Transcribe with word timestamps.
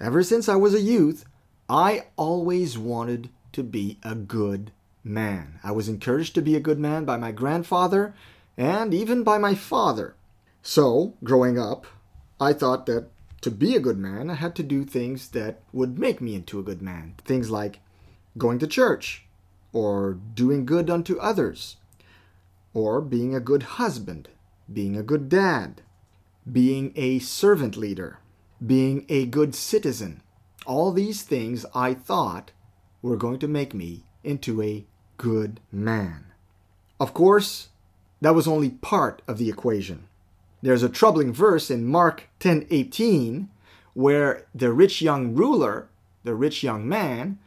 ever 0.00 0.22
since 0.22 0.48
I 0.48 0.56
was 0.56 0.74
a 0.74 0.80
youth, 0.80 1.24
I 1.68 2.06
always 2.16 2.78
wanted 2.78 3.30
to 3.52 3.62
be 3.62 3.98
a 4.02 4.14
good 4.14 4.72
man. 5.04 5.58
I 5.62 5.72
was 5.72 5.88
encouraged 5.88 6.34
to 6.34 6.42
be 6.42 6.56
a 6.56 6.60
good 6.60 6.78
man 6.78 7.04
by 7.04 7.16
my 7.16 7.32
grandfather 7.32 8.14
and 8.56 8.92
even 8.92 9.22
by 9.22 9.38
my 9.38 9.54
father. 9.54 10.14
So, 10.62 11.14
growing 11.22 11.58
up, 11.58 11.86
I 12.40 12.52
thought 12.52 12.86
that 12.86 13.08
to 13.40 13.50
be 13.50 13.76
a 13.76 13.80
good 13.80 13.98
man, 13.98 14.30
I 14.30 14.34
had 14.34 14.54
to 14.56 14.62
do 14.62 14.84
things 14.84 15.28
that 15.28 15.60
would 15.72 15.98
make 15.98 16.20
me 16.20 16.34
into 16.34 16.58
a 16.58 16.64
good 16.64 16.82
man. 16.82 17.14
Things 17.24 17.50
like 17.50 17.80
going 18.36 18.58
to 18.58 18.66
church, 18.66 19.26
or 19.72 20.18
doing 20.34 20.66
good 20.66 20.90
unto 20.90 21.18
others, 21.18 21.76
or 22.74 23.00
being 23.00 23.34
a 23.34 23.40
good 23.40 23.62
husband, 23.62 24.28
being 24.72 24.96
a 24.96 25.02
good 25.02 25.28
dad, 25.28 25.82
being 26.50 26.92
a 26.96 27.18
servant 27.18 27.76
leader, 27.76 28.18
being 28.64 29.04
a 29.08 29.26
good 29.26 29.54
citizen. 29.54 30.22
All 30.66 30.92
these 30.92 31.22
things 31.22 31.64
I 31.74 31.94
thought 31.94 32.50
were 33.02 33.16
going 33.16 33.38
to 33.38 33.48
make 33.48 33.74
me 33.74 34.04
into 34.24 34.60
a 34.62 34.86
good 35.16 35.60
man. 35.70 36.26
Of 37.00 37.14
course, 37.14 37.68
that 38.20 38.34
was 38.34 38.48
only 38.48 38.70
part 38.70 39.22
of 39.28 39.38
the 39.38 39.48
equation. 39.48 40.08
There's 40.60 40.82
a 40.82 40.88
troubling 40.88 41.32
verse 41.32 41.70
in 41.70 41.86
Mark 41.86 42.24
10:18 42.40 43.48
where 43.94 44.46
the 44.54 44.72
rich 44.72 45.00
young 45.00 45.34
ruler, 45.34 45.88
the 46.24 46.34
rich 46.34 46.62
young 46.62 46.88
man, 46.88 47.38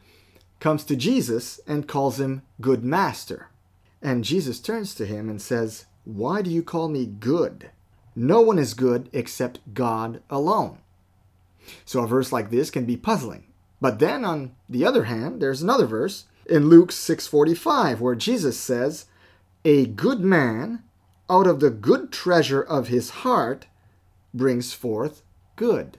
comes 0.60 0.84
to 0.86 0.96
Jesus 0.96 1.60
and 1.68 1.88
calls 1.88 2.20
him 2.20 2.42
good 2.62 2.84
master. 2.84 3.50
And 4.02 4.24
Jesus 4.24 4.60
turns 4.60 4.96
to 4.96 5.06
him 5.06 5.30
and 5.30 5.42
says, 5.42 5.86
"Why 6.06 6.42
do 6.42 6.50
you 6.50 6.64
call 6.64 6.88
me 6.88 7.06
good? 7.06 7.72
No 8.16 8.42
one 8.42 8.58
is 8.58 8.74
good 8.74 9.10
except 9.12 9.74
God 9.74 10.22
alone." 10.30 10.78
So 11.86 12.04
a 12.04 12.08
verse 12.08 12.32
like 12.32 12.50
this 12.50 12.70
can 12.70 12.86
be 12.86 12.98
puzzling. 12.98 13.46
But 13.80 14.00
then 14.00 14.24
on 14.24 14.56
the 14.70 14.86
other 14.86 15.06
hand, 15.06 15.42
there's 15.42 15.62
another 15.62 15.86
verse 15.86 16.26
in 16.46 16.70
Luke 16.70 16.92
6:45 16.92 18.00
where 18.00 18.16
Jesus 18.16 18.58
says, 18.58 19.06
"A 19.66 19.86
good 19.86 20.22
man 20.22 20.84
out 21.30 21.48
of 21.48 21.60
the 21.60 21.70
good 21.70 22.12
treasure 22.12 22.62
of 22.62 22.88
his 22.88 23.10
heart 23.26 23.68
brings 24.34 24.74
forth 24.74 25.24
good." 25.56 25.98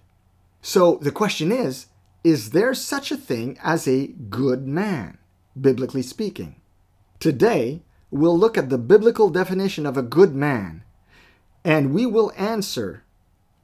So 0.60 0.98
the 1.02 1.10
question 1.10 1.50
is, 1.50 1.86
is 2.22 2.50
there 2.50 2.74
such 2.74 3.10
a 3.10 3.16
thing 3.16 3.58
as 3.62 3.88
a 3.88 4.06
good 4.06 4.66
man, 4.66 5.18
biblically 5.60 6.02
speaking? 6.02 6.56
Today, 7.18 7.82
we'll 8.12 8.38
look 8.38 8.56
at 8.56 8.68
the 8.68 8.78
biblical 8.78 9.28
definition 9.28 9.86
of 9.86 9.96
a 9.96 10.02
good 10.02 10.34
man, 10.34 10.84
and 11.64 11.92
we 11.92 12.06
will 12.06 12.32
answer 12.36 13.02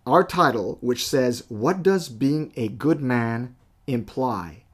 our 0.09 0.25
title, 0.25 0.79
which 0.81 1.07
says, 1.07 1.45
What 1.49 1.83
does 1.83 2.09
being 2.09 2.53
a 2.57 2.69
good 2.69 3.01
man 3.01 3.55
imply? 3.87 4.65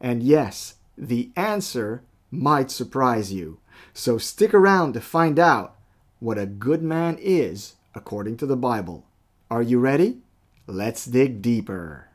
And 0.00 0.22
yes, 0.22 0.76
the 0.96 1.30
answer 1.36 2.02
might 2.30 2.70
surprise 2.70 3.32
you. 3.32 3.58
So 3.92 4.18
stick 4.18 4.54
around 4.54 4.94
to 4.94 5.00
find 5.00 5.38
out 5.38 5.76
what 6.20 6.38
a 6.38 6.46
good 6.46 6.82
man 6.82 7.18
is 7.20 7.74
according 7.94 8.36
to 8.38 8.46
the 8.46 8.56
Bible. 8.56 9.04
Are 9.50 9.62
you 9.62 9.78
ready? 9.78 10.18
Let's 10.66 11.04
dig 11.04 11.42
deeper. 11.42 12.08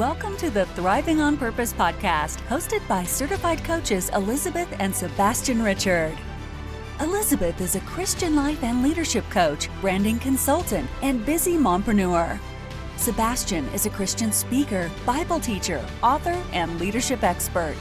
Welcome 0.00 0.38
to 0.38 0.48
the 0.48 0.64
Thriving 0.64 1.20
on 1.20 1.36
Purpose 1.36 1.74
podcast, 1.74 2.38
hosted 2.46 2.80
by 2.88 3.04
certified 3.04 3.62
coaches 3.64 4.08
Elizabeth 4.14 4.74
and 4.78 4.96
Sebastian 4.96 5.62
Richard. 5.62 6.16
Elizabeth 7.00 7.60
is 7.60 7.76
a 7.76 7.80
Christian 7.80 8.34
life 8.34 8.64
and 8.64 8.82
leadership 8.82 9.28
coach, 9.28 9.68
branding 9.82 10.18
consultant, 10.18 10.88
and 11.02 11.26
busy 11.26 11.58
mompreneur. 11.58 12.40
Sebastian 12.96 13.66
is 13.74 13.84
a 13.84 13.90
Christian 13.90 14.32
speaker, 14.32 14.90
Bible 15.04 15.38
teacher, 15.38 15.84
author, 16.02 16.42
and 16.54 16.80
leadership 16.80 17.22
expert. 17.22 17.76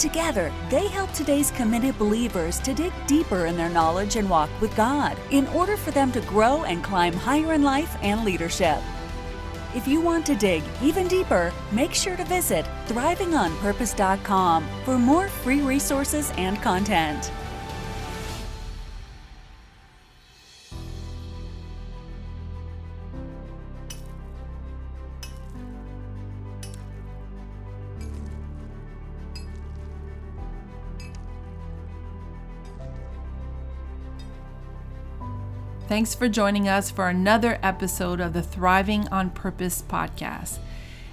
Together, 0.00 0.52
they 0.68 0.88
help 0.88 1.12
today's 1.12 1.52
committed 1.52 1.96
believers 1.96 2.58
to 2.58 2.74
dig 2.74 2.92
deeper 3.06 3.46
in 3.46 3.56
their 3.56 3.70
knowledge 3.70 4.16
and 4.16 4.28
walk 4.28 4.50
with 4.60 4.74
God 4.74 5.16
in 5.30 5.46
order 5.50 5.76
for 5.76 5.92
them 5.92 6.10
to 6.10 6.20
grow 6.22 6.64
and 6.64 6.82
climb 6.82 7.12
higher 7.12 7.52
in 7.52 7.62
life 7.62 7.96
and 8.02 8.24
leadership. 8.24 8.80
If 9.74 9.88
you 9.88 10.00
want 10.00 10.24
to 10.26 10.36
dig 10.36 10.62
even 10.80 11.08
deeper, 11.08 11.52
make 11.72 11.94
sure 11.94 12.16
to 12.16 12.24
visit 12.24 12.64
thrivingonpurpose.com 12.86 14.64
for 14.84 14.98
more 14.98 15.28
free 15.28 15.62
resources 15.62 16.32
and 16.36 16.62
content. 16.62 17.32
Thanks 35.94 36.12
for 36.12 36.28
joining 36.28 36.68
us 36.68 36.90
for 36.90 37.08
another 37.08 37.56
episode 37.62 38.20
of 38.20 38.32
the 38.32 38.42
Thriving 38.42 39.06
on 39.12 39.30
Purpose 39.30 39.80
podcast. 39.80 40.58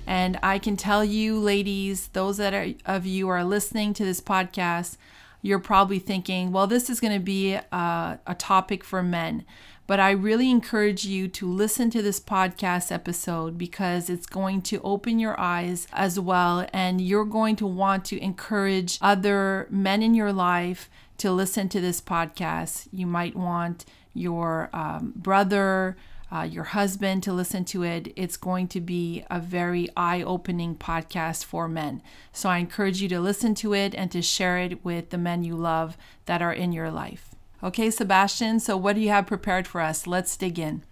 And 0.08 0.40
I 0.42 0.58
can 0.58 0.76
tell 0.76 1.06
you, 1.06 1.38
ladies, 1.38 2.08
those 2.08 2.38
that 2.38 2.56
are, 2.56 2.66
of 2.88 3.06
you 3.06 3.30
are 3.30 3.44
listening 3.44 3.94
to 3.94 4.04
this 4.04 4.20
podcast, 4.20 4.98
you're 5.44 5.60
probably 5.60 6.00
thinking, 6.00 6.52
well, 6.52 6.66
this 6.66 6.90
is 6.90 7.00
going 7.00 7.14
to 7.14 7.20
be 7.20 7.54
a, 7.54 8.20
a 8.26 8.34
topic 8.40 8.84
for 8.84 9.04
men. 9.04 9.46
But 9.86 10.00
I 10.00 10.10
really 10.10 10.50
encourage 10.50 11.06
you 11.06 11.28
to 11.28 11.48
listen 11.48 11.92
to 11.92 12.02
this 12.02 12.20
podcast 12.20 12.92
episode 12.92 13.60
because 13.60 14.10
it's 14.10 14.26
going 14.26 14.64
to 14.64 14.82
open 14.82 15.20
your 15.20 15.40
eyes 15.40 15.86
as 15.94 16.20
well. 16.20 16.66
And 16.74 17.00
you're 17.00 17.24
going 17.24 17.56
to 17.58 17.68
want 17.68 18.04
to 18.06 18.20
encourage 18.20 18.98
other 19.00 19.68
men 19.70 20.02
in 20.02 20.16
your 20.16 20.34
life 20.34 20.90
to 21.20 21.32
listen 21.32 21.70
to 21.70 21.80
this 21.80 22.02
podcast. 22.02 22.88
You 22.92 23.06
might 23.06 23.36
want 23.36 23.86
your 24.14 24.70
um, 24.74 25.14
brother, 25.16 25.96
uh, 26.32 26.44
your 26.44 26.64
husband 26.64 27.24
to 27.24 27.34
listen 27.34 27.66
to 27.66 27.84
it. 27.84 28.14
It's 28.16 28.38
going 28.38 28.68
to 28.70 28.80
be 28.80 29.26
a 29.30 29.40
very 29.40 29.90
eye 29.98 30.22
opening 30.22 30.76
podcast 30.76 31.44
for 31.44 31.68
men. 31.68 32.02
So 32.32 32.50
I 32.50 32.60
encourage 32.60 33.02
you 33.02 33.10
to 33.10 33.20
listen 33.20 33.54
to 33.56 33.74
it 33.74 33.94
and 33.94 34.10
to 34.12 34.22
share 34.22 34.58
it 34.58 34.84
with 34.86 35.10
the 35.10 35.18
men 35.18 35.44
you 35.44 35.56
love 35.56 35.98
that 36.26 36.42
are 36.42 36.54
in 36.54 36.72
your 36.72 36.90
life. 36.90 37.36
Okay, 37.64 37.92
Sebastian, 37.92 38.60
so 38.60 38.76
what 38.76 38.96
do 38.96 39.02
you 39.02 39.10
have 39.10 39.28
prepared 39.28 39.68
for 39.68 39.82
us? 39.82 40.08
Let's 40.08 40.36
dig 40.36 40.58
in. 40.58 40.84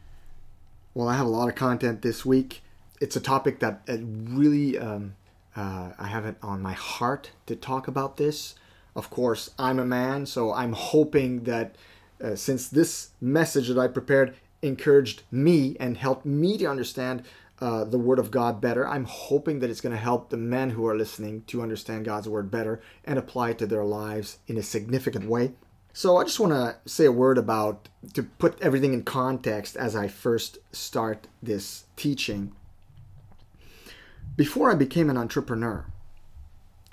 Well, 0.93 1.07
I 1.07 1.15
have 1.15 1.25
a 1.25 1.29
lot 1.29 1.49
of 1.49 1.55
content 1.55 2.01
this 2.01 2.25
week. 2.25 2.61
It's 3.01 3.15
a 3.15 3.21
topic 3.21 3.59
that 3.59 3.81
really 3.87 4.77
um, 4.77 5.15
uh, 5.55 5.91
I 5.97 6.07
have 6.07 6.25
it 6.25 6.35
on 6.43 6.61
my 6.61 6.73
heart 6.73 7.31
to 7.45 7.55
talk 7.55 7.87
about 7.87 8.17
this. 8.17 8.55
Of 8.95 9.09
course, 9.09 9.51
I'm 9.57 9.79
a 9.79 9.85
man, 9.85 10.25
so 10.25 10.53
I'm 10.53 10.73
hoping 10.73 11.43
that 11.43 11.75
uh, 12.23 12.35
since 12.35 12.67
this 12.67 13.11
message 13.21 13.67
that 13.67 13.77
I 13.77 13.87
prepared 13.87 14.35
encouraged 14.61 15.23
me 15.31 15.77
and 15.79 15.97
helped 15.97 16.25
me 16.25 16.57
to 16.57 16.65
understand 16.65 17.23
uh, 17.59 17.83
the 17.83 17.97
Word 17.97 18.19
of 18.19 18.31
God 18.31 18.61
better, 18.61 18.87
I'm 18.87 19.05
hoping 19.05 19.59
that 19.59 19.69
it's 19.69 19.81
going 19.81 19.95
to 19.95 20.01
help 20.01 20.29
the 20.29 20.37
men 20.37 20.71
who 20.71 20.87
are 20.87 20.95
listening 20.95 21.43
to 21.47 21.61
understand 21.61 22.05
God's 22.05 22.29
Word 22.29 22.49
better 22.49 22.81
and 23.03 23.19
apply 23.19 23.51
it 23.51 23.57
to 23.59 23.67
their 23.67 23.83
lives 23.83 24.39
in 24.47 24.57
a 24.57 24.63
significant 24.63 25.29
way. 25.29 25.53
So 25.91 26.17
I 26.17 26.23
just 26.23 26.39
want 26.39 26.53
to 26.53 26.77
say 26.89 27.05
a 27.05 27.11
word 27.11 27.37
about 27.37 27.89
to 28.13 28.23
put 28.23 28.61
everything 28.61 28.93
in 28.93 29.03
context 29.03 29.75
as 29.75 29.95
I 29.95 30.07
first 30.07 30.59
start 30.71 31.27
this 31.41 31.85
teaching. 31.95 32.53
Before 34.35 34.71
I 34.71 34.75
became 34.75 35.09
an 35.09 35.17
entrepreneur, 35.17 35.87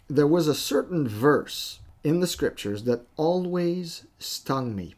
there 0.08 0.26
was 0.26 0.48
a 0.48 0.54
certain 0.54 1.06
verse 1.06 1.80
in 2.02 2.20
the 2.20 2.26
scriptures 2.26 2.84
that 2.84 3.06
always 3.16 4.06
stung 4.18 4.74
me 4.74 4.94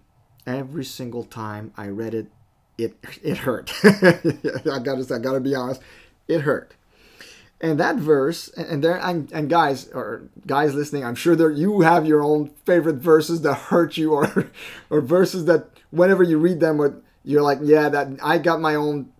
every 0.49 0.85
single 0.85 1.25
time 1.25 1.73
I 1.77 1.89
read 1.89 2.15
it, 2.15 2.27
it 2.77 2.97
it 3.23 3.39
hurt. 3.39 3.73
I 3.85 4.79
gotta 4.83 5.06
I 5.15 5.19
gotta 5.19 5.41
be 5.41 5.55
honest, 5.55 5.81
it 6.27 6.43
hurt. 6.43 6.75
And 7.61 7.81
that 7.81 7.97
verse, 7.97 8.49
and 8.50 8.85
there, 8.85 9.00
and, 9.05 9.33
and 9.33 9.50
guys 9.50 9.89
or 9.89 10.23
guys 10.47 10.77
listening, 10.77 11.05
I'm 11.05 11.17
sure 11.17 11.35
that 11.35 11.56
you 11.56 11.81
have 11.81 12.06
your 12.06 12.23
own 12.23 12.50
favorite 12.65 12.99
verses 12.99 13.41
that 13.43 13.55
hurt 13.55 13.97
you, 13.97 14.12
or 14.12 14.50
or 14.91 15.00
verses 15.00 15.45
that 15.47 15.69
whenever 15.91 16.23
you 16.23 16.39
read 16.39 16.61
them, 16.61 17.03
you're 17.25 17.43
like, 17.43 17.59
yeah, 17.62 17.89
that 17.89 18.09
I 18.23 18.39
got 18.39 18.61
my 18.61 18.77
own 18.77 19.11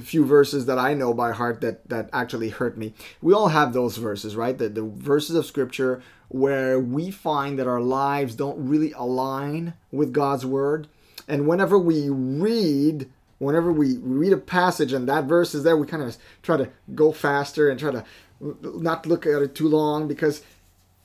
few 0.00 0.24
verses 0.24 0.66
that 0.66 0.78
I 0.78 0.94
know 0.94 1.14
by 1.14 1.32
heart 1.32 1.60
that 1.60 1.88
that 1.88 2.10
actually 2.12 2.48
hurt 2.48 2.76
me. 2.76 2.94
We 3.22 3.32
all 3.32 3.48
have 3.48 3.72
those 3.72 3.96
verses, 3.96 4.34
right? 4.34 4.58
The 4.58 4.68
the 4.68 4.82
verses 4.82 5.36
of 5.36 5.46
scripture 5.46 6.02
where 6.28 6.80
we 6.80 7.10
find 7.10 7.58
that 7.58 7.66
our 7.66 7.80
lives 7.80 8.34
don't 8.34 8.68
really 8.68 8.92
align 8.92 9.74
with 9.92 10.12
God's 10.12 10.44
word. 10.44 10.88
And 11.28 11.46
whenever 11.46 11.78
we 11.78 12.08
read, 12.08 13.08
whenever 13.38 13.72
we 13.72 13.98
read 13.98 14.32
a 14.32 14.38
passage 14.38 14.92
and 14.92 15.08
that 15.08 15.24
verse 15.24 15.54
is 15.54 15.62
there, 15.62 15.76
we 15.76 15.86
kind 15.86 16.02
of 16.02 16.16
try 16.42 16.56
to 16.56 16.70
go 16.94 17.12
faster 17.12 17.70
and 17.70 17.78
try 17.78 17.92
to 17.92 18.04
not 18.40 19.06
look 19.06 19.26
at 19.26 19.42
it 19.42 19.54
too 19.54 19.68
long 19.68 20.08
because 20.08 20.42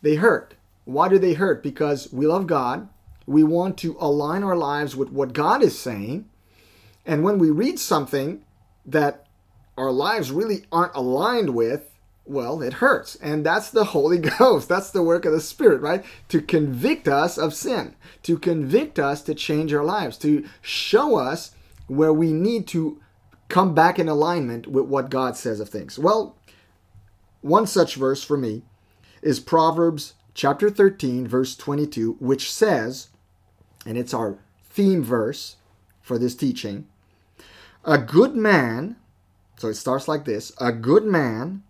they 0.02 0.16
hurt. 0.16 0.56
Why 0.86 1.08
do 1.08 1.20
they 1.20 1.34
hurt? 1.34 1.62
Because 1.62 2.12
we 2.12 2.26
love 2.26 2.48
God. 2.48 2.90
We 3.28 3.44
want 3.44 3.78
to 3.80 3.96
align 4.00 4.44
our 4.44 4.56
lives 4.56 4.96
with 4.96 5.12
what 5.12 5.34
God 5.34 5.62
is 5.62 5.78
saying. 5.78 6.28
And 7.06 7.24
when 7.24 7.38
we 7.38 7.52
read 7.52 7.80
something 7.80 8.44
that 8.86 9.28
our 9.78 9.92
lives 9.92 10.32
really 10.32 10.66
aren't 10.72 10.96
aligned 10.96 11.52
with, 11.52 11.89
well, 12.30 12.62
it 12.62 12.74
hurts. 12.74 13.16
And 13.16 13.46
that's 13.46 13.72
the 13.72 13.86
Holy 13.86 14.18
Ghost. 14.40 14.70
That's 14.70 14.92
the 14.92 15.04
work 15.04 15.26
of 15.26 15.34
the 15.34 15.42
Spirit, 15.42 15.82
right? 15.82 16.06
To 16.30 16.42
convict 16.42 17.08
us 17.08 17.38
of 17.38 17.54
sin, 17.54 17.96
to 18.24 18.38
convict 18.38 19.00
us 19.00 19.22
to 19.24 19.34
change 19.34 19.74
our 19.74 19.84
lives, 19.84 20.18
to 20.20 20.46
show 20.62 21.18
us 21.18 21.56
where 21.88 22.14
we 22.14 22.32
need 22.32 22.68
to 22.68 23.02
come 23.48 23.74
back 23.74 23.98
in 23.98 24.08
alignment 24.08 24.68
with 24.68 24.86
what 24.86 25.10
God 25.10 25.36
says 25.36 25.60
of 25.60 25.70
things. 25.70 25.98
Well, 25.98 26.38
one 27.42 27.66
such 27.66 27.96
verse 27.96 28.24
for 28.24 28.38
me 28.38 28.62
is 29.22 29.40
Proverbs 29.40 30.14
chapter 30.36 30.70
13, 30.70 31.28
verse 31.28 31.56
22, 31.56 32.18
which 32.20 32.52
says, 32.52 33.10
and 33.86 33.98
it's 33.98 34.14
our 34.14 34.38
theme 34.70 35.04
verse 35.04 35.56
for 36.02 36.20
this 36.20 36.36
teaching, 36.36 36.88
a 37.84 37.98
good 37.98 38.36
man, 38.36 38.98
so 39.58 39.68
it 39.70 39.76
starts 39.76 40.08
like 40.08 40.26
this 40.26 40.52
a 40.60 40.72
good 40.72 41.06
man 41.06 41.64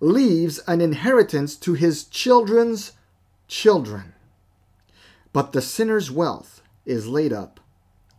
leaves 0.00 0.58
an 0.66 0.80
inheritance 0.80 1.54
to 1.56 1.74
his 1.74 2.04
children's 2.04 2.92
children, 3.46 4.14
but 5.32 5.52
the 5.52 5.62
sinner's 5.62 6.10
wealth 6.10 6.62
is 6.86 7.06
laid 7.06 7.32
up 7.32 7.60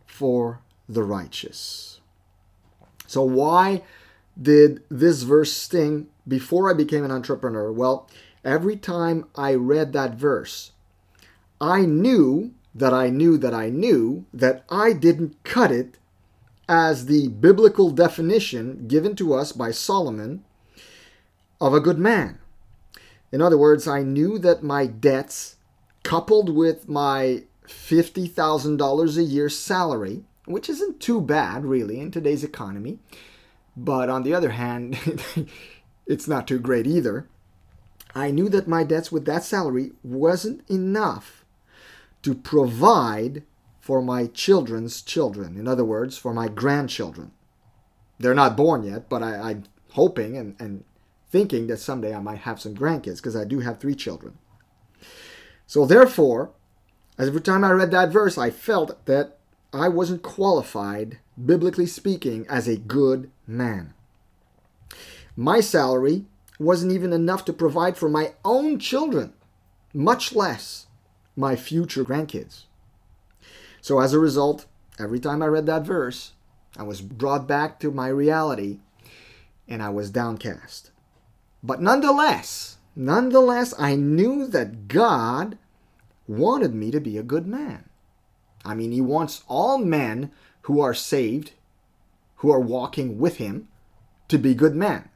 for 0.06 0.60
the 0.88 1.02
righteous. 1.02 2.00
So, 3.06 3.22
why 3.22 3.82
did 4.40 4.82
this 4.88 5.22
verse 5.22 5.52
sting 5.52 6.06
before 6.26 6.70
I 6.70 6.74
became 6.74 7.04
an 7.04 7.10
entrepreneur? 7.10 7.70
Well, 7.70 8.08
every 8.44 8.76
time 8.76 9.26
I 9.36 9.54
read 9.54 9.92
that 9.92 10.14
verse, 10.14 10.72
I 11.60 11.82
knew 11.82 12.52
that 12.74 12.94
I 12.94 13.10
knew 13.10 13.36
that 13.38 13.52
I 13.52 13.68
knew 13.68 14.24
that 14.32 14.64
I 14.70 14.92
didn't 14.92 15.42
cut 15.44 15.70
it 15.70 15.98
as 16.68 17.06
the 17.06 17.28
biblical 17.28 17.90
definition 17.90 18.86
given 18.88 19.14
to 19.16 19.34
us 19.34 19.52
by 19.52 19.72
Solomon 19.72 20.44
of 21.62 21.72
a 21.72 21.80
good 21.80 21.98
man. 21.98 22.38
In 23.30 23.40
other 23.40 23.56
words, 23.56 23.86
I 23.86 24.02
knew 24.02 24.36
that 24.40 24.64
my 24.64 24.86
debts, 24.86 25.56
coupled 26.02 26.54
with 26.54 26.88
my 26.88 27.44
$50,000 27.66 29.16
a 29.16 29.22
year 29.22 29.48
salary, 29.48 30.24
which 30.44 30.68
isn't 30.68 31.00
too 31.00 31.20
bad 31.20 31.64
really 31.64 32.00
in 32.00 32.10
today's 32.10 32.42
economy, 32.42 32.98
but 33.76 34.10
on 34.10 34.24
the 34.24 34.34
other 34.34 34.50
hand, 34.50 34.98
it's 36.06 36.26
not 36.26 36.48
too 36.48 36.58
great 36.58 36.86
either. 36.86 37.28
I 38.12 38.32
knew 38.32 38.48
that 38.48 38.66
my 38.66 38.82
debts 38.82 39.12
with 39.12 39.24
that 39.26 39.44
salary 39.44 39.92
wasn't 40.02 40.68
enough 40.68 41.44
to 42.22 42.34
provide 42.34 43.44
for 43.80 44.02
my 44.02 44.26
children's 44.26 45.00
children. 45.00 45.56
In 45.56 45.68
other 45.68 45.84
words, 45.84 46.18
for 46.18 46.34
my 46.34 46.48
grandchildren. 46.48 47.30
They're 48.18 48.34
not 48.34 48.56
born 48.56 48.82
yet, 48.82 49.08
but 49.08 49.22
I, 49.22 49.52
am 49.52 49.64
hoping 49.92 50.36
and, 50.36 50.54
and 50.58 50.84
thinking 51.32 51.66
that 51.66 51.78
someday 51.78 52.14
I 52.14 52.20
might 52.20 52.40
have 52.40 52.60
some 52.60 52.76
grandkids 52.76 53.16
because 53.16 53.34
I 53.34 53.44
do 53.44 53.60
have 53.60 53.80
three 53.80 53.94
children. 53.94 54.38
So, 55.66 55.86
therefore, 55.86 56.50
every 57.18 57.40
time 57.40 57.64
I 57.64 57.70
read 57.70 57.90
that 57.90 58.12
verse, 58.12 58.36
I 58.36 58.50
felt 58.50 59.04
that 59.06 59.38
I 59.72 59.88
wasn't 59.88 60.22
qualified, 60.22 61.18
biblically 61.42 61.86
speaking, 61.86 62.46
as 62.48 62.68
a 62.68 62.76
good 62.76 63.30
man. 63.46 63.94
My 65.34 65.60
salary 65.60 66.26
wasn't 66.58 66.92
even 66.92 67.14
enough 67.14 67.46
to 67.46 67.52
provide 67.54 67.96
for 67.96 68.10
my 68.10 68.34
own 68.44 68.78
children, 68.78 69.32
much 69.94 70.34
less 70.34 70.86
my 71.34 71.56
future 71.56 72.04
grandkids. 72.04 72.64
So 73.80 74.00
as 74.00 74.12
a 74.12 74.18
result, 74.18 74.66
every 74.98 75.18
time 75.18 75.42
I 75.42 75.46
read 75.46 75.64
that 75.66 75.86
verse, 75.86 76.32
I 76.76 76.82
was 76.82 77.00
brought 77.00 77.48
back 77.48 77.80
to 77.80 77.90
my 77.90 78.08
reality 78.08 78.80
and 79.66 79.82
I 79.82 79.88
was 79.88 80.10
downcast. 80.10 80.90
But 81.62 81.80
nonetheless, 81.80 82.78
nonetheless, 82.96 83.72
I 83.78 83.94
knew 83.94 84.46
that 84.48 84.88
God 84.88 85.58
wanted 86.26 86.74
me 86.74 86.90
to 86.90 87.00
be 87.00 87.16
a 87.16 87.22
good 87.22 87.46
man. 87.46 87.88
I 88.64 88.74
mean, 88.74 88.92
He 88.92 89.00
wants 89.00 89.44
all 89.48 89.78
men 89.78 90.30
who 90.62 90.80
are 90.80 90.94
saved, 90.94 91.52
who 92.36 92.50
are 92.50 92.60
walking 92.60 93.18
with 93.18 93.36
Him, 93.36 93.68
to 94.28 94.38
be 94.38 94.54
good 94.54 94.74
men. 94.74 95.08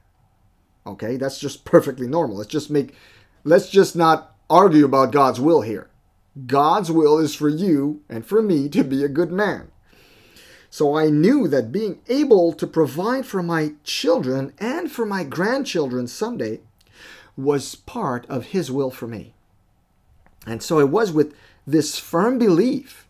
Okay, 0.86 1.16
that's 1.16 1.40
just 1.40 1.64
perfectly 1.64 2.06
normal. 2.06 2.36
Let's 2.36 2.50
just 2.50 2.70
make, 2.70 2.94
let's 3.42 3.68
just 3.68 3.96
not 3.96 4.36
argue 4.48 4.84
about 4.84 5.12
God's 5.12 5.40
will 5.40 5.62
here. 5.62 5.90
God's 6.46 6.92
will 6.92 7.18
is 7.18 7.34
for 7.34 7.48
you 7.48 8.02
and 8.08 8.24
for 8.24 8.42
me 8.42 8.68
to 8.68 8.84
be 8.84 9.02
a 9.02 9.08
good 9.08 9.32
man. 9.32 9.70
So 10.70 10.96
I 10.96 11.10
knew 11.10 11.48
that 11.48 11.72
being 11.72 12.00
able 12.08 12.52
to 12.52 12.66
provide 12.66 13.26
for 13.26 13.42
my 13.42 13.74
children 13.84 14.52
and 14.58 14.90
for 14.90 15.06
my 15.06 15.24
grandchildren 15.24 16.06
someday 16.06 16.60
was 17.36 17.74
part 17.74 18.26
of 18.26 18.46
His 18.46 18.70
will 18.70 18.90
for 18.90 19.06
me. 19.06 19.34
And 20.46 20.62
so 20.62 20.78
it 20.78 20.88
was 20.88 21.12
with 21.12 21.34
this 21.66 21.98
firm 21.98 22.38
belief 22.38 23.08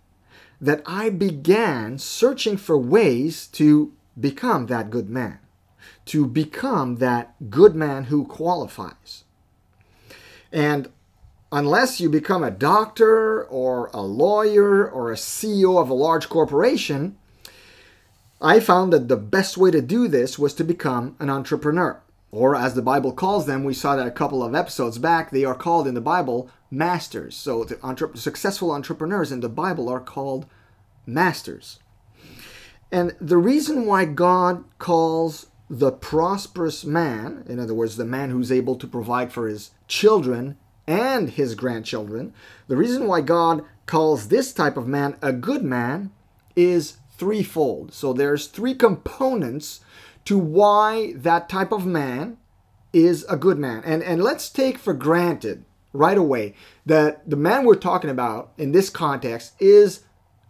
that 0.60 0.82
I 0.86 1.10
began 1.10 1.98
searching 1.98 2.56
for 2.56 2.78
ways 2.78 3.46
to 3.48 3.92
become 4.18 4.66
that 4.66 4.90
good 4.90 5.10
man, 5.10 5.38
to 6.06 6.26
become 6.26 6.96
that 6.96 7.50
good 7.50 7.74
man 7.74 8.04
who 8.04 8.24
qualifies. 8.24 9.24
And 10.50 10.88
unless 11.52 12.00
you 12.00 12.08
become 12.08 12.42
a 12.42 12.50
doctor 12.50 13.44
or 13.44 13.90
a 13.92 14.00
lawyer 14.00 14.88
or 14.88 15.12
a 15.12 15.16
CEO 15.16 15.80
of 15.80 15.90
a 15.90 15.94
large 15.94 16.28
corporation, 16.28 17.18
I 18.40 18.60
found 18.60 18.92
that 18.92 19.08
the 19.08 19.16
best 19.16 19.56
way 19.56 19.70
to 19.70 19.80
do 19.80 20.08
this 20.08 20.38
was 20.38 20.54
to 20.54 20.64
become 20.64 21.16
an 21.18 21.30
entrepreneur. 21.30 22.00
Or, 22.30 22.54
as 22.54 22.74
the 22.74 22.82
Bible 22.82 23.12
calls 23.12 23.46
them, 23.46 23.64
we 23.64 23.72
saw 23.72 23.96
that 23.96 24.06
a 24.06 24.10
couple 24.10 24.42
of 24.42 24.54
episodes 24.54 24.98
back, 24.98 25.30
they 25.30 25.44
are 25.44 25.54
called 25.54 25.86
in 25.86 25.94
the 25.94 26.00
Bible 26.00 26.50
masters. 26.70 27.34
So, 27.36 27.64
the 27.64 27.80
entre- 27.82 28.16
successful 28.16 28.72
entrepreneurs 28.72 29.32
in 29.32 29.40
the 29.40 29.48
Bible 29.48 29.88
are 29.88 30.00
called 30.00 30.46
masters. 31.06 31.78
And 32.92 33.14
the 33.20 33.38
reason 33.38 33.86
why 33.86 34.04
God 34.04 34.64
calls 34.78 35.46
the 35.70 35.90
prosperous 35.90 36.84
man, 36.84 37.44
in 37.48 37.58
other 37.58 37.74
words, 37.74 37.96
the 37.96 38.04
man 38.04 38.30
who's 38.30 38.52
able 38.52 38.76
to 38.76 38.86
provide 38.86 39.32
for 39.32 39.48
his 39.48 39.70
children 39.88 40.56
and 40.86 41.30
his 41.30 41.54
grandchildren. 41.54 42.32
The 42.68 42.76
reason 42.76 43.06
why 43.06 43.20
God 43.20 43.64
calls 43.87 44.28
this 44.28 44.52
type 44.52 44.76
of 44.76 44.87
man 44.87 45.16
a 45.22 45.32
good 45.32 45.62
man 45.62 46.12
is 46.54 46.99
threefold. 47.18 47.92
So 47.92 48.12
there's 48.12 48.46
three 48.46 48.75
components 48.75 49.80
to 50.25 50.38
why 50.38 51.12
that 51.14 51.49
type 51.49 51.73
of 51.73 51.87
man 51.87 52.38
is 52.92 53.25
a 53.28 53.37
good 53.37 53.58
man. 53.58 53.82
And 53.85 54.02
and 54.02 54.23
let's 54.23 54.49
take 54.49 54.78
for 54.78 54.94
granted 54.94 55.64
right 55.92 56.18
away 56.18 56.54
that 56.85 57.28
the 57.28 57.37
man 57.37 57.64
we're 57.64 57.75
talking 57.75 58.11
about 58.11 58.52
in 58.58 58.73
this 58.73 58.90
context 58.90 59.52
is 59.61 60.02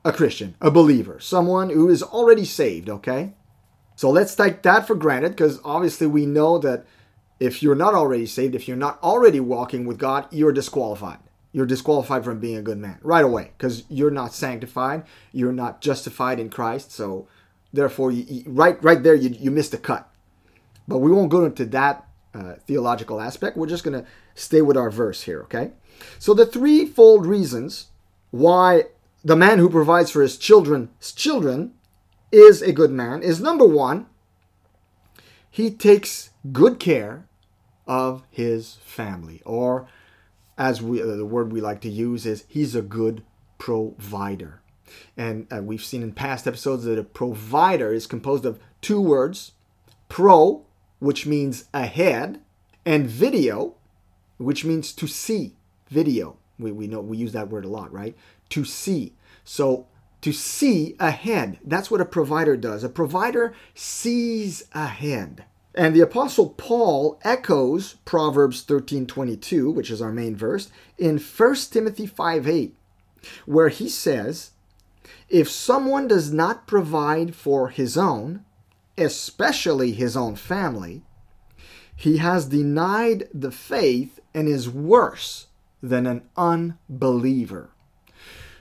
a 0.04 0.12
Christian, 0.12 0.54
a 0.61 0.70
believer, 0.70 1.18
someone 1.20 1.70
who 1.70 1.88
is 1.88 2.02
already 2.02 2.44
saved, 2.44 2.88
okay? 2.88 3.35
So 3.96 4.11
let's 4.11 4.35
take 4.35 4.62
that 4.62 4.87
for 4.87 4.94
granted 4.94 5.30
because 5.30 5.58
obviously 5.64 6.06
we 6.06 6.26
know 6.26 6.58
that 6.58 6.85
if 7.40 7.62
you're 7.62 7.75
not 7.75 7.94
already 7.94 8.26
saved, 8.26 8.54
if 8.54 8.68
you're 8.68 8.76
not 8.76 9.02
already 9.02 9.40
walking 9.40 9.85
with 9.87 9.99
God, 9.99 10.26
you're 10.30 10.52
disqualified. 10.52 11.18
You're 11.56 11.64
disqualified 11.64 12.22
from 12.22 12.38
being 12.38 12.58
a 12.58 12.62
good 12.62 12.76
man 12.76 12.98
right 13.00 13.25
away 13.25 13.52
because 13.56 13.84
you're 13.88 14.10
not 14.10 14.34
sanctified, 14.34 15.04
you're 15.32 15.54
not 15.54 15.80
justified 15.80 16.38
in 16.38 16.50
Christ. 16.50 16.92
So, 16.92 17.28
therefore, 17.72 18.12
you, 18.12 18.26
you, 18.28 18.42
right 18.46 18.76
right 18.84 19.02
there, 19.02 19.14
you, 19.14 19.30
you 19.30 19.50
missed 19.50 19.72
a 19.72 19.78
cut. 19.78 20.06
But 20.86 20.98
we 20.98 21.10
won't 21.10 21.30
go 21.30 21.46
into 21.46 21.64
that 21.64 22.06
uh, 22.34 22.56
theological 22.66 23.22
aspect. 23.22 23.56
We're 23.56 23.68
just 23.68 23.84
going 23.84 23.98
to 23.98 24.06
stay 24.34 24.60
with 24.60 24.76
our 24.76 24.90
verse 24.90 25.22
here, 25.22 25.44
okay? 25.44 25.70
So, 26.18 26.34
the 26.34 26.44
threefold 26.44 27.25
reasons 27.25 27.86
why 28.32 28.88
the 29.25 29.34
man 29.34 29.58
who 29.58 29.70
provides 29.70 30.10
for 30.10 30.20
his 30.20 30.36
children's 30.36 31.10
children 31.10 31.72
is 32.30 32.60
a 32.60 32.70
good 32.70 32.90
man 32.90 33.22
is 33.22 33.40
number 33.40 33.66
one, 33.66 34.04
he 35.50 35.70
takes 35.70 36.28
good 36.52 36.78
care 36.78 37.26
of 37.86 38.25
his 38.30 38.75
family. 38.84 39.40
Or, 39.46 39.88
as 40.58 40.80
we, 40.80 41.00
the 41.00 41.26
word 41.26 41.52
we 41.52 41.60
like 41.60 41.80
to 41.82 41.90
use 41.90 42.26
is, 42.26 42.44
he's 42.48 42.75
a 42.75 42.82
good 42.82 43.22
provider. 43.58 44.60
And 45.16 45.46
uh, 45.52 45.62
we've 45.62 45.84
seen 45.84 46.02
in 46.02 46.12
past 46.12 46.46
episodes 46.46 46.84
that 46.84 46.98
a 46.98 47.04
provider 47.04 47.92
is 47.92 48.06
composed 48.06 48.44
of 48.44 48.60
two 48.80 49.00
words 49.00 49.52
pro, 50.08 50.64
which 50.98 51.26
means 51.26 51.66
ahead, 51.75 52.40
and 52.84 53.06
video, 53.06 53.75
which 54.38 54.64
means 54.64 54.92
to 54.92 55.06
see. 55.06 55.56
Video. 55.88 56.36
We, 56.58 56.72
we 56.72 56.86
know 56.86 57.00
we 57.00 57.16
use 57.16 57.32
that 57.32 57.48
word 57.48 57.64
a 57.64 57.68
lot, 57.68 57.92
right? 57.92 58.16
To 58.50 58.64
see. 58.64 59.14
So 59.44 59.86
to 60.22 60.32
see 60.32 60.96
ahead. 60.98 61.58
That's 61.64 61.90
what 61.90 62.00
a 62.00 62.06
provider 62.06 62.56
does. 62.56 62.82
A 62.82 62.88
provider 62.88 63.54
sees 63.75 64.64
ahead. 64.72 65.44
And 65.76 65.95
the 65.95 66.00
apostle 66.00 66.54
Paul 66.56 67.21
echoes 67.23 67.97
Proverbs 68.06 68.62
13:22, 68.62 69.71
which 69.71 69.90
is 69.90 70.00
our 70.00 70.11
main 70.11 70.35
verse, 70.35 70.71
in 70.97 71.18
1 71.18 71.71
Timothy 71.71 72.06
5:8, 72.06 72.75
where 73.45 73.68
he 73.68 73.88
says, 73.88 74.52
"If 75.28 75.50
someone 75.50 76.09
does 76.09 76.33
not 76.33 76.66
provide 76.66 77.35
for 77.35 77.68
his 77.68 77.99
own, 77.99 78.45
especially 78.97 79.92
his 79.92 80.16
own 80.16 80.35
family, 80.35 81.04
he 81.95 82.16
has 82.18 82.47
denied 82.47 83.28
the 83.35 83.50
faith 83.50 84.18
and 84.33 84.49
is 84.49 84.71
worse 84.71 85.49
than 85.83 86.06
an 86.06 86.23
unbeliever." 86.38 87.68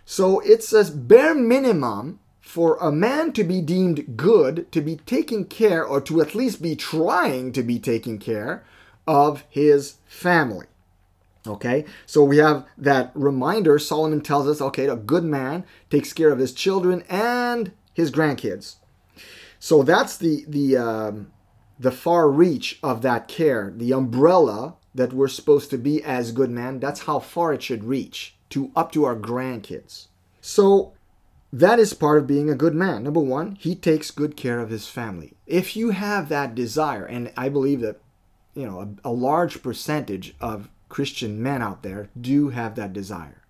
So 0.03 0.41
it's 0.41 0.73
a 0.73 0.91
bare 0.91 1.33
minimum 1.33 2.19
for 2.55 2.77
a 2.77 2.89
man 2.89 3.33
to 3.33 3.43
be 3.43 3.59
deemed 3.59 4.15
good, 4.15 4.71
to 4.71 4.79
be 4.79 4.95
taking 5.05 5.43
care, 5.43 5.83
or 5.83 5.99
to 5.99 6.21
at 6.21 6.33
least 6.33 6.61
be 6.61 6.73
trying 6.73 7.51
to 7.51 7.61
be 7.61 7.77
taking 7.77 8.17
care 8.17 8.63
of 9.05 9.43
his 9.49 9.95
family. 10.05 10.65
Okay, 11.45 11.83
so 12.05 12.23
we 12.23 12.37
have 12.37 12.65
that 12.77 13.11
reminder. 13.13 13.77
Solomon 13.77 14.21
tells 14.21 14.47
us, 14.47 14.61
okay, 14.61 14.87
a 14.87 14.95
good 14.95 15.25
man 15.25 15.65
takes 15.89 16.13
care 16.13 16.29
of 16.29 16.39
his 16.39 16.53
children 16.53 17.03
and 17.09 17.73
his 17.93 18.09
grandkids. 18.09 18.75
So 19.59 19.83
that's 19.83 20.17
the 20.17 20.45
the 20.47 20.77
um, 20.77 21.33
the 21.77 21.91
far 21.91 22.29
reach 22.29 22.79
of 22.81 23.01
that 23.01 23.27
care, 23.27 23.73
the 23.75 23.91
umbrella 23.91 24.75
that 24.93 25.11
we're 25.11 25.27
supposed 25.27 25.69
to 25.71 25.77
be 25.77 26.01
as 26.01 26.31
good 26.31 26.51
men. 26.51 26.79
That's 26.79 27.01
how 27.01 27.19
far 27.19 27.51
it 27.51 27.63
should 27.63 27.83
reach 27.83 28.37
to 28.51 28.71
up 28.77 28.93
to 28.93 29.03
our 29.03 29.17
grandkids. 29.17 30.07
So 30.39 30.93
that 31.53 31.79
is 31.79 31.93
part 31.93 32.17
of 32.17 32.27
being 32.27 32.49
a 32.49 32.55
good 32.55 32.75
man. 32.75 33.03
Number 33.03 33.19
one, 33.19 33.55
he 33.59 33.75
takes 33.75 34.11
good 34.11 34.35
care 34.35 34.59
of 34.59 34.69
his 34.69 34.87
family. 34.87 35.33
If 35.45 35.75
you 35.75 35.91
have 35.91 36.27
that 36.29 36.53
desire, 36.53 37.05
and 37.05 37.31
I 37.37 37.49
believe 37.49 37.81
that, 37.81 38.01
you 38.53 38.65
know, 38.65 38.81
a, 38.81 39.09
a 39.09 39.11
large 39.11 39.63
percentage 39.63 40.35
of 40.41 40.69
Christian 40.89 41.41
men 41.41 41.61
out 41.61 41.81
there 41.81 42.09
do 42.19 42.49
have 42.49 42.75
that 42.75 42.93
desire. 42.93 43.41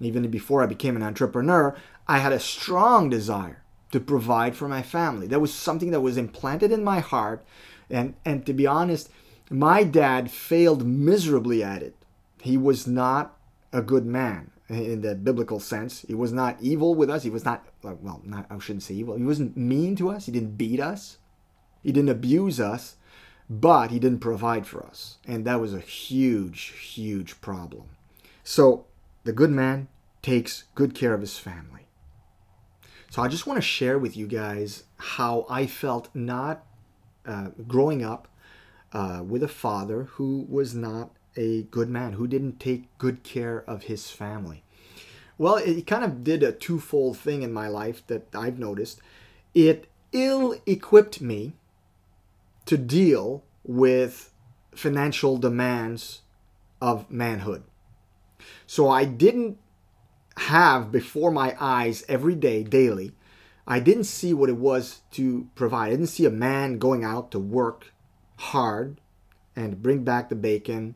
Even 0.00 0.28
before 0.30 0.62
I 0.62 0.66
became 0.66 0.96
an 0.96 1.02
entrepreneur, 1.02 1.76
I 2.06 2.18
had 2.18 2.32
a 2.32 2.40
strong 2.40 3.08
desire 3.08 3.62
to 3.90 4.00
provide 4.00 4.56
for 4.56 4.68
my 4.68 4.82
family. 4.82 5.26
That 5.26 5.40
was 5.40 5.52
something 5.52 5.90
that 5.90 6.00
was 6.00 6.16
implanted 6.16 6.70
in 6.70 6.84
my 6.84 7.00
heart. 7.00 7.44
And, 7.90 8.14
and 8.24 8.46
to 8.46 8.52
be 8.52 8.66
honest, 8.66 9.10
my 9.50 9.82
dad 9.84 10.30
failed 10.30 10.86
miserably 10.86 11.62
at 11.62 11.82
it. 11.82 11.96
He 12.40 12.56
was 12.56 12.86
not 12.86 13.36
a 13.72 13.82
good 13.82 14.06
man 14.06 14.51
in 14.72 15.02
the 15.02 15.14
biblical 15.14 15.60
sense. 15.60 16.00
He 16.00 16.14
was 16.14 16.32
not 16.32 16.56
evil 16.60 16.94
with 16.94 17.10
us. 17.10 17.22
He 17.22 17.30
was 17.30 17.44
not, 17.44 17.64
well, 17.82 18.20
not, 18.24 18.46
I 18.50 18.58
shouldn't 18.58 18.82
say 18.82 18.94
evil. 18.94 19.16
He 19.16 19.24
wasn't 19.24 19.56
mean 19.56 19.96
to 19.96 20.10
us. 20.10 20.26
He 20.26 20.32
didn't 20.32 20.56
beat 20.56 20.80
us. 20.80 21.18
He 21.82 21.92
didn't 21.92 22.10
abuse 22.10 22.60
us, 22.60 22.96
but 23.50 23.90
he 23.90 23.98
didn't 23.98 24.20
provide 24.20 24.66
for 24.66 24.84
us. 24.84 25.18
And 25.26 25.44
that 25.44 25.60
was 25.60 25.74
a 25.74 25.80
huge, 25.80 26.72
huge 26.80 27.40
problem. 27.40 27.84
So 28.44 28.86
the 29.24 29.32
good 29.32 29.50
man 29.50 29.88
takes 30.22 30.64
good 30.74 30.94
care 30.94 31.14
of 31.14 31.20
his 31.20 31.38
family. 31.38 31.86
So 33.10 33.20
I 33.20 33.28
just 33.28 33.46
want 33.46 33.58
to 33.58 33.62
share 33.62 33.98
with 33.98 34.16
you 34.16 34.26
guys 34.26 34.84
how 34.96 35.44
I 35.50 35.66
felt 35.66 36.08
not 36.14 36.64
uh, 37.26 37.48
growing 37.68 38.02
up 38.02 38.28
uh, 38.92 39.22
with 39.26 39.42
a 39.42 39.48
father 39.48 40.04
who 40.12 40.46
was 40.48 40.74
not 40.74 41.10
a 41.36 41.62
good 41.64 41.88
man 41.88 42.14
who 42.14 42.26
didn't 42.26 42.60
take 42.60 42.96
good 42.98 43.22
care 43.22 43.64
of 43.68 43.84
his 43.84 44.10
family. 44.10 44.62
Well, 45.38 45.56
it 45.56 45.86
kind 45.86 46.04
of 46.04 46.22
did 46.22 46.42
a 46.42 46.52
twofold 46.52 47.18
thing 47.18 47.42
in 47.42 47.52
my 47.52 47.68
life 47.68 48.06
that 48.06 48.28
I've 48.34 48.58
noticed. 48.58 49.00
It 49.54 49.88
ill 50.12 50.54
equipped 50.66 51.20
me 51.20 51.54
to 52.66 52.76
deal 52.76 53.42
with 53.64 54.32
financial 54.74 55.38
demands 55.38 56.20
of 56.80 57.10
manhood. 57.10 57.64
So 58.66 58.88
I 58.88 59.04
didn't 59.04 59.58
have 60.36 60.90
before 60.92 61.30
my 61.30 61.56
eyes 61.60 62.04
every 62.08 62.34
day, 62.34 62.62
daily, 62.62 63.12
I 63.66 63.80
didn't 63.80 64.04
see 64.04 64.34
what 64.34 64.48
it 64.48 64.56
was 64.56 65.02
to 65.12 65.48
provide. 65.54 65.88
I 65.88 65.90
didn't 65.90 66.06
see 66.06 66.24
a 66.24 66.30
man 66.30 66.78
going 66.78 67.04
out 67.04 67.30
to 67.32 67.38
work 67.38 67.92
hard 68.36 69.00
and 69.54 69.82
bring 69.82 70.02
back 70.02 70.28
the 70.28 70.34
bacon 70.34 70.94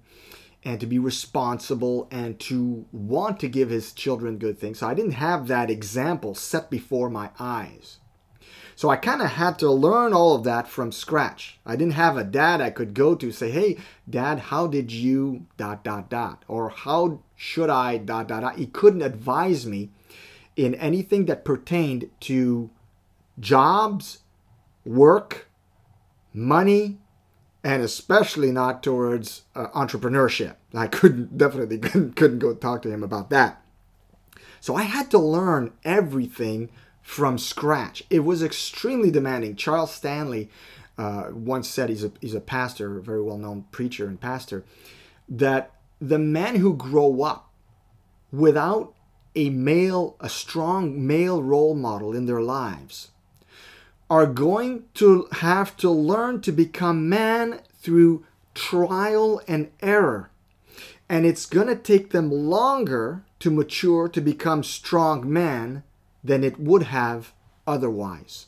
and 0.66 0.80
to 0.80 0.86
be 0.86 0.98
responsible 0.98 2.08
and 2.10 2.40
to 2.40 2.84
want 2.90 3.38
to 3.38 3.48
give 3.48 3.70
his 3.70 3.92
children 3.92 4.36
good 4.36 4.58
things. 4.58 4.80
So 4.80 4.88
I 4.88 4.94
didn't 4.94 5.12
have 5.12 5.46
that 5.46 5.70
example 5.70 6.34
set 6.34 6.70
before 6.70 7.08
my 7.08 7.30
eyes. 7.38 8.00
So 8.74 8.90
I 8.90 8.96
kind 8.96 9.22
of 9.22 9.28
had 9.28 9.60
to 9.60 9.70
learn 9.70 10.12
all 10.12 10.34
of 10.34 10.42
that 10.42 10.66
from 10.66 10.90
scratch. 10.90 11.60
I 11.64 11.76
didn't 11.76 11.92
have 11.94 12.16
a 12.16 12.24
dad 12.24 12.60
I 12.60 12.70
could 12.70 12.94
go 12.94 13.14
to 13.14 13.30
say, 13.30 13.52
"Hey, 13.52 13.78
dad, 14.10 14.40
how 14.40 14.66
did 14.66 14.90
you 14.90 15.46
dot 15.56 15.84
dot 15.84 16.10
dot?" 16.10 16.44
or 16.48 16.70
"How 16.70 17.20
should 17.36 17.70
I 17.70 17.96
dot 17.96 18.26
dot 18.26 18.40
dot?" 18.40 18.56
He 18.56 18.66
couldn't 18.66 19.02
advise 19.02 19.66
me 19.66 19.92
in 20.56 20.74
anything 20.74 21.26
that 21.26 21.44
pertained 21.44 22.10
to 22.22 22.70
jobs, 23.38 24.18
work, 24.84 25.48
money, 26.34 26.98
and 27.66 27.82
especially 27.82 28.52
not 28.52 28.80
towards 28.80 29.42
uh, 29.56 29.66
entrepreneurship. 29.74 30.54
I 30.72 30.86
couldn't 30.86 31.36
definitely 31.38 31.78
couldn't, 31.78 32.14
couldn't 32.14 32.38
go 32.38 32.54
talk 32.54 32.80
to 32.82 32.90
him 32.90 33.02
about 33.02 33.28
that. 33.30 33.60
So 34.60 34.76
I 34.76 34.84
had 34.84 35.10
to 35.10 35.18
learn 35.18 35.72
everything 35.84 36.70
from 37.02 37.38
scratch. 37.38 38.04
It 38.08 38.20
was 38.20 38.40
extremely 38.40 39.10
demanding. 39.10 39.56
Charles 39.56 39.92
Stanley 39.92 40.48
uh, 40.96 41.30
once 41.32 41.68
said 41.68 41.88
he's 41.88 42.04
a 42.04 42.12
he's 42.20 42.34
a 42.34 42.40
pastor, 42.40 42.98
a 42.98 43.02
very 43.02 43.20
well 43.20 43.36
known 43.36 43.64
preacher 43.72 44.06
and 44.06 44.20
pastor, 44.20 44.64
that 45.28 45.72
the 46.00 46.20
men 46.20 46.56
who 46.56 46.72
grow 46.72 47.22
up 47.22 47.50
without 48.30 48.94
a 49.34 49.50
male, 49.50 50.16
a 50.20 50.28
strong 50.28 51.04
male 51.04 51.42
role 51.42 51.74
model 51.74 52.14
in 52.14 52.26
their 52.26 52.40
lives 52.40 53.10
are 54.08 54.26
going 54.26 54.84
to 54.94 55.28
have 55.32 55.76
to 55.78 55.90
learn 55.90 56.40
to 56.40 56.52
become 56.52 57.08
man 57.08 57.60
through 57.74 58.24
trial 58.54 59.40
and 59.48 59.70
error. 59.80 60.30
And 61.08 61.26
it's 61.26 61.46
going 61.46 61.68
to 61.68 61.76
take 61.76 62.10
them 62.10 62.30
longer 62.30 63.24
to 63.40 63.50
mature 63.50 64.08
to 64.08 64.20
become 64.20 64.62
strong 64.62 65.30
men 65.30 65.82
than 66.22 66.42
it 66.42 66.58
would 66.58 66.84
have 66.84 67.32
otherwise. 67.66 68.46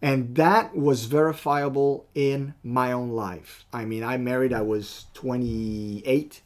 And 0.00 0.36
that 0.36 0.76
was 0.76 1.06
verifiable 1.06 2.06
in 2.14 2.54
my 2.62 2.92
own 2.92 3.10
life. 3.10 3.64
I 3.72 3.84
mean, 3.84 4.04
I 4.04 4.16
married, 4.16 4.52
I 4.52 4.62
was 4.62 5.06
28. 5.14 6.40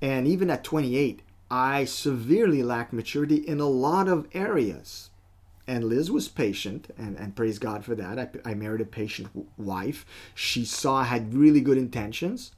And 0.00 0.26
even 0.26 0.48
at 0.48 0.64
28, 0.64 1.20
I 1.50 1.84
severely 1.84 2.62
lacked 2.62 2.92
maturity 2.92 3.36
in 3.36 3.60
a 3.60 3.66
lot 3.66 4.08
of 4.08 4.28
areas 4.32 5.07
and 5.68 5.84
Liz 5.84 6.10
was 6.10 6.28
patient, 6.28 6.92
and, 6.96 7.16
and 7.16 7.36
praise 7.36 7.58
God 7.58 7.84
for 7.84 7.94
that. 7.94 8.18
I, 8.18 8.50
I 8.50 8.54
married 8.54 8.80
a 8.80 8.86
patient 8.86 9.28
wife. 9.58 10.06
She 10.34 10.64
saw 10.64 10.96
I 10.96 11.04
had 11.04 11.34
really 11.34 11.60
good 11.60 11.76
intentions, 11.76 12.52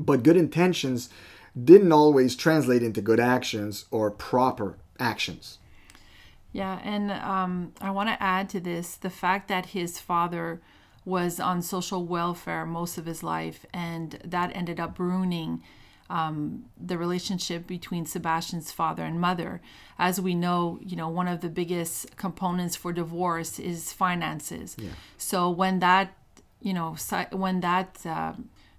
but 0.00 0.24
good 0.24 0.36
intentions 0.36 1.08
didn't 1.64 1.92
always 1.92 2.34
translate 2.36 2.82
into 2.82 3.00
good 3.00 3.20
actions 3.20 3.86
or 3.92 4.10
proper 4.10 4.76
actions. 4.98 5.58
Yeah, 6.52 6.80
and 6.82 7.12
um, 7.12 7.72
I 7.80 7.92
want 7.92 8.08
to 8.08 8.22
add 8.22 8.48
to 8.50 8.60
this 8.60 8.96
the 8.96 9.10
fact 9.10 9.48
that 9.48 9.66
his 9.66 10.00
father 10.00 10.60
was 11.04 11.38
on 11.38 11.62
social 11.62 12.04
welfare 12.04 12.66
most 12.66 12.98
of 12.98 13.06
his 13.06 13.22
life, 13.22 13.64
and 13.72 14.18
that 14.24 14.54
ended 14.54 14.80
up 14.80 14.98
ruining 14.98 15.62
um, 16.10 16.64
the 16.78 16.96
relationship 16.96 17.66
between 17.66 18.06
Sebastian's 18.06 18.72
father 18.72 19.04
and 19.04 19.20
mother. 19.20 19.60
As 19.98 20.20
we 20.20 20.34
know, 20.34 20.78
you 20.80 20.96
know, 20.96 21.08
one 21.08 21.28
of 21.28 21.40
the 21.40 21.48
biggest 21.48 22.16
components 22.16 22.76
for 22.76 22.92
divorce 22.92 23.58
is 23.58 23.92
finances. 23.92 24.76
Yeah. 24.78 24.90
So 25.16 25.50
when 25.50 25.80
that, 25.80 26.14
you 26.60 26.72
know, 26.72 26.96
when 27.32 27.60
that 27.60 27.98
uh, 28.06 28.32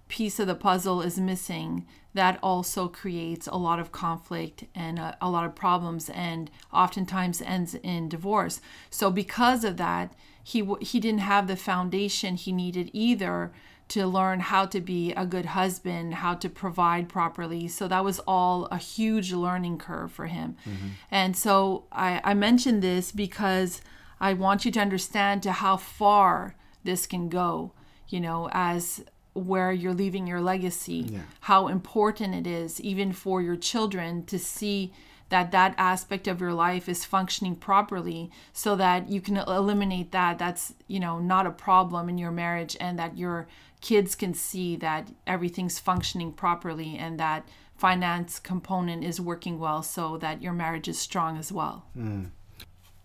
piece 0.08 0.40
of 0.40 0.46
the 0.46 0.54
puzzle 0.54 1.02
is 1.02 1.18
missing, 1.18 1.86
that 2.14 2.38
also 2.42 2.88
creates 2.88 3.46
a 3.46 3.56
lot 3.56 3.78
of 3.78 3.92
conflict 3.92 4.64
and 4.74 4.98
a, 4.98 5.16
a 5.20 5.30
lot 5.30 5.44
of 5.44 5.54
problems, 5.54 6.10
and 6.10 6.50
oftentimes 6.72 7.40
ends 7.40 7.74
in 7.74 8.08
divorce. 8.08 8.60
So 8.90 9.10
because 9.10 9.62
of 9.62 9.76
that, 9.76 10.12
he 10.42 10.68
he 10.80 10.98
didn't 10.98 11.20
have 11.20 11.46
the 11.46 11.56
foundation 11.56 12.34
he 12.34 12.50
needed 12.50 12.90
either 12.92 13.52
to 13.90 14.06
learn 14.06 14.40
how 14.40 14.66
to 14.66 14.80
be 14.80 15.12
a 15.12 15.26
good 15.26 15.46
husband, 15.46 16.14
how 16.14 16.34
to 16.34 16.48
provide 16.48 17.08
properly. 17.08 17.66
So 17.68 17.88
that 17.88 18.04
was 18.04 18.20
all 18.20 18.66
a 18.66 18.78
huge 18.78 19.32
learning 19.32 19.78
curve 19.78 20.12
for 20.12 20.26
him. 20.26 20.56
Mm-hmm. 20.64 20.88
And 21.10 21.36
so 21.36 21.84
I, 21.90 22.20
I 22.22 22.34
mentioned 22.34 22.82
this 22.82 23.10
because 23.10 23.82
I 24.20 24.32
want 24.34 24.64
you 24.64 24.70
to 24.72 24.80
understand 24.80 25.42
to 25.42 25.52
how 25.52 25.76
far 25.76 26.54
this 26.84 27.06
can 27.06 27.28
go, 27.28 27.72
you 28.08 28.20
know, 28.20 28.48
as 28.52 29.04
where 29.32 29.72
you're 29.72 29.94
leaving 29.94 30.26
your 30.26 30.40
legacy, 30.40 31.06
yeah. 31.08 31.20
how 31.40 31.66
important 31.66 32.34
it 32.34 32.46
is, 32.46 32.80
even 32.80 33.12
for 33.12 33.42
your 33.42 33.56
children, 33.56 34.24
to 34.26 34.38
see 34.38 34.92
that 35.30 35.52
that 35.52 35.74
aspect 35.78 36.28
of 36.28 36.40
your 36.40 36.52
life 36.52 36.88
is 36.88 37.04
functioning 37.04 37.56
properly 37.56 38.30
so 38.52 38.76
that 38.76 39.08
you 39.08 39.20
can 39.20 39.36
eliminate 39.36 40.12
that 40.12 40.38
that's 40.38 40.74
you 40.86 41.00
know 41.00 41.18
not 41.18 41.46
a 41.46 41.50
problem 41.50 42.08
in 42.08 42.18
your 42.18 42.32
marriage 42.32 42.76
and 42.80 42.98
that 42.98 43.16
your 43.16 43.46
kids 43.80 44.14
can 44.14 44.34
see 44.34 44.76
that 44.76 45.10
everything's 45.26 45.78
functioning 45.78 46.32
properly 46.32 46.96
and 46.96 47.18
that 47.18 47.48
finance 47.76 48.38
component 48.38 49.02
is 49.02 49.20
working 49.20 49.58
well 49.58 49.82
so 49.82 50.18
that 50.18 50.42
your 50.42 50.52
marriage 50.52 50.86
is 50.86 50.98
strong 50.98 51.38
as 51.38 51.50
well. 51.50 51.86
Mm. 51.96 52.30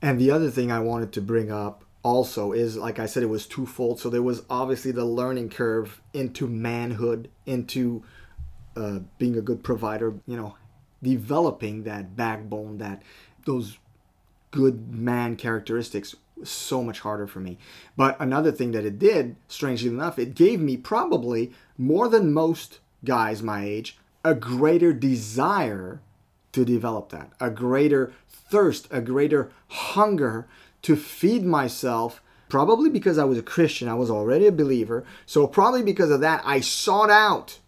And 0.01 0.19
the 0.19 0.31
other 0.31 0.51
thing 0.51 0.71
I 0.71 0.79
wanted 0.79 1.13
to 1.13 1.21
bring 1.21 1.51
up 1.51 1.85
also 2.03 2.51
is 2.51 2.77
like 2.77 2.99
I 2.99 3.05
said, 3.05 3.23
it 3.23 3.27
was 3.27 3.47
twofold. 3.47 3.99
So 3.99 4.09
there 4.09 4.21
was 4.21 4.43
obviously 4.49 4.91
the 4.91 5.05
learning 5.05 5.49
curve 5.49 6.01
into 6.13 6.47
manhood, 6.47 7.31
into 7.45 8.03
uh, 8.75 8.99
being 9.17 9.37
a 9.37 9.41
good 9.41 9.63
provider, 9.63 10.13
you 10.27 10.35
know, 10.35 10.55
developing 11.01 11.83
that 11.83 12.15
backbone, 12.15 12.77
that 12.79 13.01
those 13.45 13.77
good 14.51 14.93
man 14.93 15.35
characteristics 15.35 16.15
so 16.43 16.83
much 16.83 16.99
harder 16.99 17.27
for 17.27 17.39
me. 17.39 17.57
But 17.95 18.19
another 18.19 18.51
thing 18.51 18.71
that 18.71 18.85
it 18.85 18.99
did, 18.99 19.35
strangely 19.47 19.89
enough, 19.89 20.19
it 20.19 20.35
gave 20.35 20.59
me 20.59 20.77
probably 20.77 21.51
more 21.77 22.07
than 22.07 22.33
most 22.33 22.79
guys 23.03 23.41
my 23.41 23.63
age 23.63 23.97
a 24.23 24.33
greater 24.33 24.91
desire 24.91 26.01
to 26.51 26.65
develop 26.65 27.09
that, 27.09 27.31
a 27.39 27.51
greater 27.51 28.11
thirst, 28.27 28.87
a 28.89 28.99
greater 28.99 29.51
hunger 29.67 30.47
to 30.81 30.95
feed 30.95 31.43
myself. 31.43 32.21
Probably 32.49 32.89
because 32.89 33.17
I 33.17 33.23
was 33.23 33.37
a 33.37 33.43
Christian, 33.43 33.87
I 33.87 33.95
was 33.95 34.09
already 34.09 34.47
a 34.47 34.51
believer. 34.51 35.03
So, 35.25 35.47
probably 35.47 35.83
because 35.83 36.11
of 36.11 36.21
that, 36.21 36.41
I 36.45 36.59
sought 36.59 37.09
out 37.09 37.59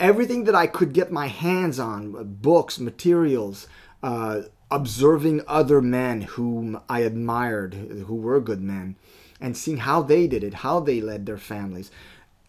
everything 0.00 0.44
that 0.44 0.54
I 0.54 0.66
could 0.66 0.92
get 0.92 1.12
my 1.12 1.26
hands 1.26 1.78
on 1.78 2.36
books, 2.40 2.78
materials, 2.78 3.66
uh, 4.02 4.42
observing 4.70 5.42
other 5.46 5.80
men 5.80 6.22
whom 6.22 6.80
I 6.88 7.00
admired, 7.00 7.74
who 7.74 8.14
were 8.14 8.40
good 8.40 8.62
men, 8.62 8.96
and 9.40 9.56
seeing 9.56 9.78
how 9.78 10.02
they 10.02 10.26
did 10.26 10.44
it, 10.44 10.54
how 10.54 10.80
they 10.80 11.00
led 11.00 11.26
their 11.26 11.38
families. 11.38 11.90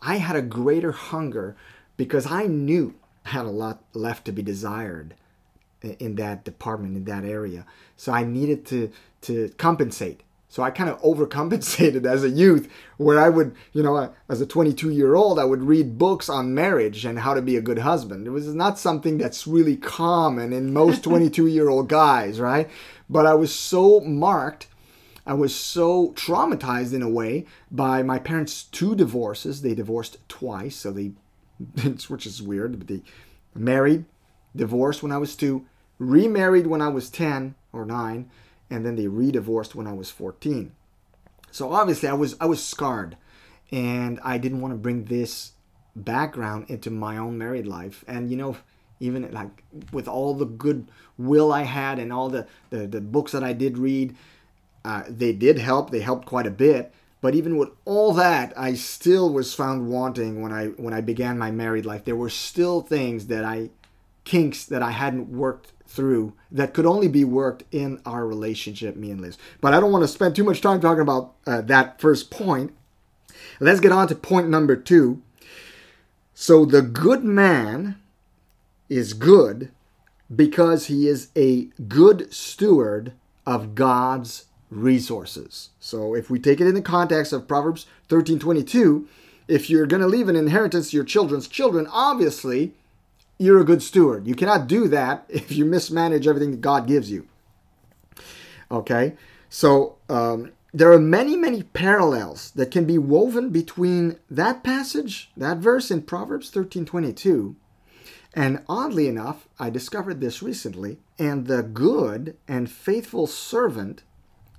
I 0.02 0.18
had 0.18 0.36
a 0.36 0.42
greater 0.42 0.92
hunger 0.92 1.56
because 1.98 2.30
I 2.32 2.48
knew 2.48 2.96
I 3.26 3.30
had 3.30 3.46
a 3.46 3.52
lot 3.52 3.84
left 3.94 4.26
to 4.26 4.32
be 4.32 4.42
desired 4.42 5.14
in 5.82 6.16
that 6.16 6.44
department, 6.44 6.98
in 6.98 7.06
that 7.06 7.24
area. 7.24 7.66
So 7.96 8.12
I 8.12 8.24
needed 8.24 8.66
to 8.68 8.92
to 9.22 9.50
compensate. 9.58 10.22
So 10.52 10.64
I 10.64 10.72
kind 10.72 10.90
of 10.90 11.00
overcompensated 11.04 12.06
as 12.06 12.24
a 12.24 12.30
youth, 12.30 12.68
where 12.98 13.20
I 13.20 13.30
would, 13.30 13.56
you 13.72 13.84
know, 13.84 14.12
as 14.28 14.42
a 14.42 14.48
22 14.48 14.90
year 14.90 15.14
old, 15.14 15.38
I 15.38 15.46
would 15.46 15.62
read 15.62 16.00
books 16.00 16.28
on 16.28 16.56
marriage 16.56 17.06
and 17.06 17.20
how 17.20 17.36
to 17.36 17.42
be 17.42 17.56
a 17.56 17.62
good 17.62 17.78
husband. 17.78 18.26
It 18.26 18.32
was 18.32 18.48
not 18.48 18.80
something 18.80 19.20
that's 19.20 19.46
really 19.46 19.78
common 19.78 20.52
in 20.52 20.74
most 20.74 21.04
22 21.06 21.46
year 21.46 21.70
old 21.70 21.88
guys, 21.88 22.40
right? 22.40 22.68
But 23.08 23.28
I 23.28 23.36
was 23.36 23.54
so 23.54 24.00
marked, 24.00 24.68
I 25.26 25.36
was 25.36 25.56
so 25.56 26.14
traumatized 26.14 26.94
in 26.94 27.04
a 27.04 27.10
way 27.10 27.46
by 27.70 28.02
my 28.02 28.18
parents' 28.18 28.64
two 28.64 28.96
divorces. 28.96 29.62
They 29.62 29.76
divorced 29.76 30.18
twice, 30.28 30.76
so 30.76 30.92
they, 30.92 31.12
which 32.08 32.26
is 32.26 32.42
weird, 32.42 32.80
but 32.80 32.88
they 32.88 33.04
married, 33.54 34.06
divorced 34.56 35.04
when 35.04 35.12
I 35.12 35.20
was 35.20 35.36
two, 35.36 35.68
remarried 36.00 36.66
when 36.66 36.82
I 36.82 36.88
was 36.88 37.12
10 37.12 37.54
or 37.72 37.86
9 37.86 38.28
and 38.70 38.86
then 38.86 38.96
they 38.96 39.08
re-divorced 39.08 39.76
when 39.76 39.88
I 39.88 39.94
was 39.94 40.10
14. 40.10 40.72
So 41.52 41.72
obviously 41.74 42.10
I 42.10 42.14
was 42.14 42.36
I 42.40 42.46
was 42.46 42.64
scarred 42.64 43.18
and 43.72 44.20
I 44.24 44.38
didn't 44.38 44.62
want 44.62 44.74
to 44.74 44.78
bring 44.78 45.06
this 45.06 45.54
background 45.96 46.66
into 46.70 46.90
my 46.90 47.18
own 47.18 47.38
married 47.38 47.68
life. 47.68 48.04
And 48.08 48.30
you 48.30 48.38
know 48.38 48.58
even 49.00 49.32
like 49.32 49.64
with 49.92 50.08
all 50.08 50.34
the 50.34 50.46
good 50.46 50.92
will 51.18 51.52
I 51.52 51.64
had 51.64 52.00
and 52.00 52.12
all 52.14 52.30
the 52.30 52.48
the, 52.70 52.86
the 52.88 53.02
books 53.02 53.32
that 53.32 53.44
I 53.44 53.54
did 53.54 53.78
read 53.78 54.16
uh, 54.86 55.04
they 55.08 55.34
did 55.34 55.58
help 55.58 55.90
they 55.90 56.02
helped 56.02 56.26
quite 56.28 56.48
a 56.48 56.52
bit. 56.52 56.94
But 57.22 57.36
even 57.36 57.58
with 57.58 57.70
all 57.84 58.14
that 58.14 58.54
I 58.58 58.76
still 58.76 59.34
was 59.34 59.54
found 59.54 59.90
wanting 59.90 60.42
when 60.42 60.54
I 60.54 60.68
when 60.68 60.94
I 60.94 61.02
began 61.02 61.38
my 61.38 61.52
married 61.52 61.86
life. 61.86 62.06
There 62.06 62.16
were 62.16 62.30
still 62.30 62.82
things 62.82 63.28
that 63.28 63.44
I 63.44 63.72
kinks 64.24 64.66
that 64.66 64.84
I 64.84 64.92
hadn't 64.92 65.30
worked 65.30 65.74
through 65.90 66.34
that 66.52 66.74
could 66.74 66.86
only 66.86 67.08
be 67.08 67.26
worked 67.26 67.64
in 67.72 68.00
our 68.06 68.26
relationship, 68.26 68.96
me 68.96 69.12
and 69.12 69.20
Liz. 69.20 69.38
But 69.60 69.74
I 69.74 69.80
don't 69.80 69.92
want 69.92 70.04
to 70.04 70.08
spend 70.08 70.36
too 70.36 70.44
much 70.44 70.62
time 70.62 70.80
talking 70.80 71.02
about 71.02 71.34
uh, 71.46 71.62
that 71.62 72.00
first 72.00 72.30
point. 72.30 72.74
Let's 73.60 73.80
get 73.80 73.92
on 73.92 74.08
to 74.08 74.16
point 74.16 74.50
number 74.50 74.76
two. 74.76 75.22
So 76.34 76.64
the 76.64 76.82
good 76.82 77.24
man 77.24 78.00
is 78.88 79.14
good 79.14 79.72
because 80.34 80.86
he 80.86 81.08
is 81.08 81.30
a 81.36 81.66
good 81.88 82.32
steward 82.34 83.14
of 83.46 83.76
God's 83.76 84.46
resources. 84.70 85.70
So 85.80 86.16
if 86.16 86.30
we 86.30 86.40
take 86.40 86.62
it 86.62 86.68
in 86.68 86.76
the 86.76 86.82
context 86.82 87.34
of 87.34 87.48
Proverbs 87.48 87.88
13:22, 88.10 89.08
if 89.48 89.70
you're 89.70 89.88
going 89.88 90.02
to 90.02 90.08
leave 90.08 90.30
an 90.30 90.36
inheritance 90.36 90.92
to 90.92 90.98
your 90.98 91.04
children's 91.04 91.48
children, 91.48 91.88
obviously 91.92 92.74
you're 93.40 93.60
a 93.60 93.66
good 93.66 93.82
steward. 93.82 94.28
You 94.28 94.36
cannot 94.36 94.68
do 94.68 94.88
that 94.90 95.26
if 95.30 95.52
you 95.52 95.66
mismanage 95.66 96.28
everything 96.28 96.52
that 96.52 96.62
God 96.62 96.86
gives 96.86 97.12
you. 97.12 97.28
Okay? 98.70 99.16
So, 99.50 99.98
um, 100.10 100.52
there 100.72 100.92
are 100.92 101.00
many, 101.00 101.36
many 101.36 101.64
parallels 101.64 102.52
that 102.52 102.70
can 102.70 102.86
be 102.86 103.00
woven 103.00 103.50
between 103.50 104.20
that 104.30 104.64
passage, 104.64 105.32
that 105.36 105.58
verse 105.58 105.90
in 105.90 106.04
Proverbs 106.04 106.52
13 106.52 106.86
22, 106.86 107.56
and 108.36 108.64
oddly 108.70 109.08
enough, 109.08 109.48
I 109.58 109.72
discovered 109.72 110.22
this 110.22 110.44
recently, 110.44 111.00
and 111.18 111.48
the 111.48 111.64
good 111.64 112.38
and 112.48 112.70
faithful 112.70 113.26
servant 113.26 114.04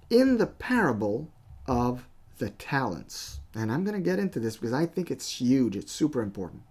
in 0.09 0.39
the 0.39 0.49
parable 0.49 1.29
of 1.67 2.09
the 2.39 2.51
talents. 2.51 3.39
And 3.55 3.71
I'm 3.71 3.85
going 3.85 3.95
to 3.95 4.01
get 4.01 4.19
into 4.19 4.41
this 4.41 4.57
because 4.57 4.73
I 4.73 4.87
think 4.87 5.11
it's 5.11 5.41
huge, 5.41 5.77
it's 5.77 5.93
super 5.93 6.21
important. 6.21 6.63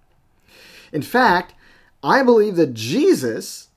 In 0.92 1.02
fact, 1.02 1.54
I 2.04 2.24
believe 2.24 2.56
that 2.56 2.74
Jesus, 2.74 3.70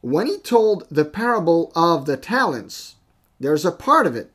when 0.00 0.26
he 0.26 0.38
told 0.38 0.86
the 0.90 1.04
parable 1.04 1.72
of 1.74 2.06
the 2.06 2.16
talents, 2.16 2.96
there's 3.38 3.64
a 3.64 3.72
part 3.72 4.06
of 4.06 4.14
it 4.14 4.30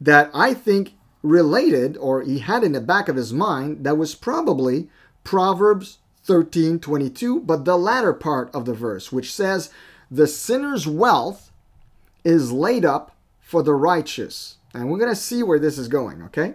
that 0.00 0.30
I 0.34 0.54
think 0.54 0.94
related 1.22 1.96
or 1.96 2.22
he 2.22 2.40
had 2.40 2.64
in 2.64 2.72
the 2.72 2.80
back 2.80 3.08
of 3.08 3.16
his 3.16 3.32
mind 3.32 3.84
that 3.84 3.98
was 3.98 4.14
probably 4.14 4.88
Proverbs 5.24 5.98
13 6.24 6.78
22, 6.78 7.40
but 7.40 7.64
the 7.64 7.78
latter 7.78 8.12
part 8.12 8.54
of 8.54 8.64
the 8.64 8.74
verse, 8.74 9.10
which 9.10 9.32
says, 9.32 9.70
The 10.10 10.26
sinner's 10.26 10.86
wealth 10.86 11.50
is 12.24 12.52
laid 12.52 12.84
up 12.84 13.16
for 13.40 13.62
the 13.62 13.74
righteous. 13.74 14.56
And 14.74 14.90
we're 14.90 14.98
going 14.98 15.10
to 15.10 15.16
see 15.16 15.42
where 15.42 15.58
this 15.58 15.78
is 15.78 15.88
going, 15.88 16.22
okay? 16.24 16.54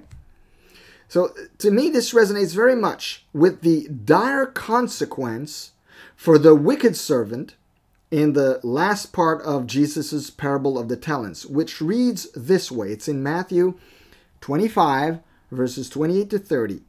So 1.14 1.32
to 1.60 1.70
me, 1.70 1.92
this 1.92 2.12
resonates 2.12 2.56
very 2.56 2.76
much 2.76 3.24
with 3.34 3.62
the 3.62 3.88
dire 3.88 4.48
consequence 4.48 5.74
for 6.16 6.40
the 6.40 6.56
wicked 6.56 6.98
servant 6.98 7.54
in 8.10 8.34
the 8.34 8.60
last 8.64 9.14
part 9.14 9.40
of 9.44 9.68
Jesus' 9.68 10.32
parable 10.32 10.76
of 10.76 10.90
the 10.90 10.98
talents, 10.98 11.46
which 11.46 11.80
reads 11.80 12.32
this 12.32 12.72
way. 12.72 12.92
It's 12.92 13.08
in 13.08 13.22
Matthew 13.22 13.76
25, 14.42 15.20
verses 15.52 15.88
28 15.88 16.32
to 16.32 16.40
30. 16.40 16.82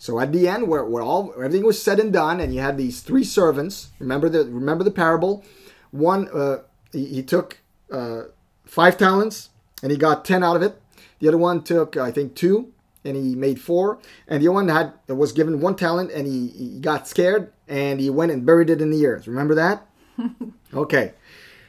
So 0.00 0.18
at 0.18 0.32
the 0.32 0.48
end, 0.48 0.66
where, 0.66 0.84
where 0.84 1.04
all 1.04 1.32
everything 1.36 1.64
was 1.64 1.80
said 1.80 2.00
and 2.00 2.12
done, 2.12 2.40
and 2.40 2.52
you 2.52 2.60
had 2.60 2.76
these 2.76 3.02
three 3.02 3.22
servants. 3.22 3.90
Remember 4.00 4.28
the 4.28 4.46
remember 4.46 4.82
the 4.82 4.90
parable. 4.90 5.44
One 5.92 6.28
uh, 6.34 6.62
he, 6.90 7.04
he, 7.06 7.22
took 7.22 7.60
uh, 7.92 8.22
five 8.64 8.98
talents 8.98 9.50
and 9.80 9.92
he 9.92 9.96
got 9.96 10.24
ten 10.24 10.42
out 10.42 10.56
of 10.56 10.62
it. 10.62 10.82
The 11.20 11.28
other 11.28 11.38
one 11.38 11.62
took 11.62 11.96
I 11.96 12.10
think 12.10 12.34
two 12.34 12.72
and 13.04 13.16
he 13.16 13.34
made 13.34 13.60
four. 13.60 13.98
And 14.28 14.42
the 14.42 14.48
other 14.48 14.54
one 14.54 14.68
had 14.68 14.92
was 15.08 15.32
given 15.32 15.60
one 15.60 15.76
talent 15.76 16.10
and 16.10 16.26
he, 16.26 16.48
he 16.48 16.80
got 16.80 17.08
scared 17.08 17.52
and 17.68 18.00
he 18.00 18.10
went 18.10 18.32
and 18.32 18.46
buried 18.46 18.70
it 18.70 18.80
in 18.80 18.90
the 18.90 19.06
earth. 19.06 19.26
Remember 19.26 19.54
that? 19.54 19.86
okay. 20.74 21.14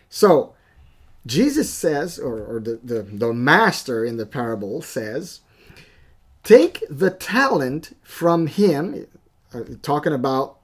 So 0.10 0.54
Jesus 1.26 1.70
says, 1.70 2.18
or, 2.18 2.56
or 2.56 2.60
the, 2.60 2.80
the, 2.84 3.02
the 3.04 3.34
master 3.34 4.04
in 4.04 4.18
the 4.18 4.26
parable 4.26 4.82
says, 4.82 5.42
take 6.44 6.84
the 6.90 7.12
talent 7.12 7.96
from 8.02 8.48
him, 8.48 9.08
uh, 9.54 9.62
talking 9.82 10.14
about 10.14 10.58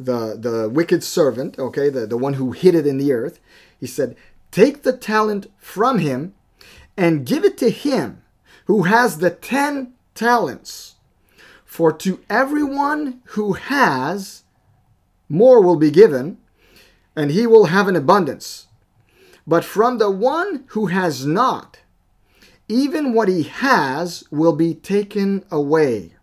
the 0.00 0.36
the 0.38 0.68
wicked 0.68 1.02
servant, 1.02 1.58
okay, 1.58 1.88
the, 1.88 2.06
the 2.06 2.16
one 2.16 2.34
who 2.34 2.52
hid 2.52 2.76
it 2.76 2.86
in 2.86 2.98
the 2.98 3.12
earth. 3.12 3.40
He 3.80 3.86
said, 3.86 4.14
take 4.52 4.84
the 4.84 4.96
talent 4.96 5.50
from 5.58 5.98
him 5.98 6.34
and 6.96 7.26
give 7.26 7.44
it 7.44 7.58
to 7.58 7.70
him 7.70 8.22
who 8.66 8.84
has 8.84 9.18
the 9.18 9.30
ten 9.30 9.94
talents. 10.18 10.96
For 11.64 11.92
to 11.92 12.20
everyone 12.28 13.20
who 13.36 13.52
has, 13.52 14.42
more 15.28 15.62
will 15.62 15.76
be 15.76 15.92
given, 15.92 16.38
and 17.14 17.30
he 17.30 17.46
will 17.46 17.66
have 17.66 17.86
an 17.86 17.94
abundance. 17.94 18.66
But 19.46 19.64
from 19.64 19.98
the 19.98 20.10
one 20.10 20.64
who 20.68 20.86
has 20.86 21.24
not, 21.24 21.80
even 22.68 23.12
what 23.12 23.28
he 23.28 23.44
has 23.44 24.24
will 24.30 24.54
be 24.54 24.74
taken 24.74 25.44
away. 25.50 26.14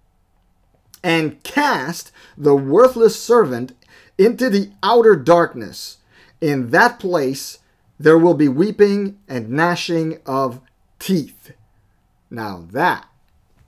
And 1.02 1.42
cast 1.44 2.12
the 2.38 2.56
worthless 2.56 3.20
servant 3.20 3.74
into 4.18 4.50
the 4.50 4.72
outer 4.84 5.16
darkness. 5.16 5.98
In 6.42 6.72
that 6.72 7.00
place 7.00 7.60
there 7.98 8.18
will 8.18 8.34
be 8.34 8.50
weeping 8.50 9.18
and 9.28 9.50
gnashing 9.50 10.20
of 10.26 10.60
teeth. 11.00 11.54
Now 12.30 12.68
that 12.72 13.08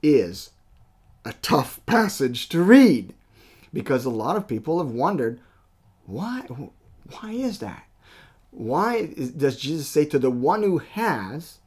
is 0.02 0.52
a 1.26 1.34
tough 1.42 1.80
passage 1.86 2.50
to 2.50 2.62
read 2.62 3.14
because 3.74 4.06
a 4.06 4.10
lot 4.10 4.36
of 4.38 4.48
people 4.48 4.78
have 4.80 4.92
wondered 4.92 5.40
why 6.06 6.42
why 6.42 7.32
is 7.32 7.60
that? 7.60 7.84
Why 8.52 9.06
does 9.06 9.58
Jesus 9.58 9.88
say 9.88 10.06
to 10.06 10.20
the 10.20 10.32
one 10.32 10.64
who 10.64 10.80
has 10.80 11.60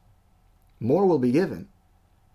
more 0.79 1.05
will 1.05 1.19
be 1.19 1.31
given 1.31 1.67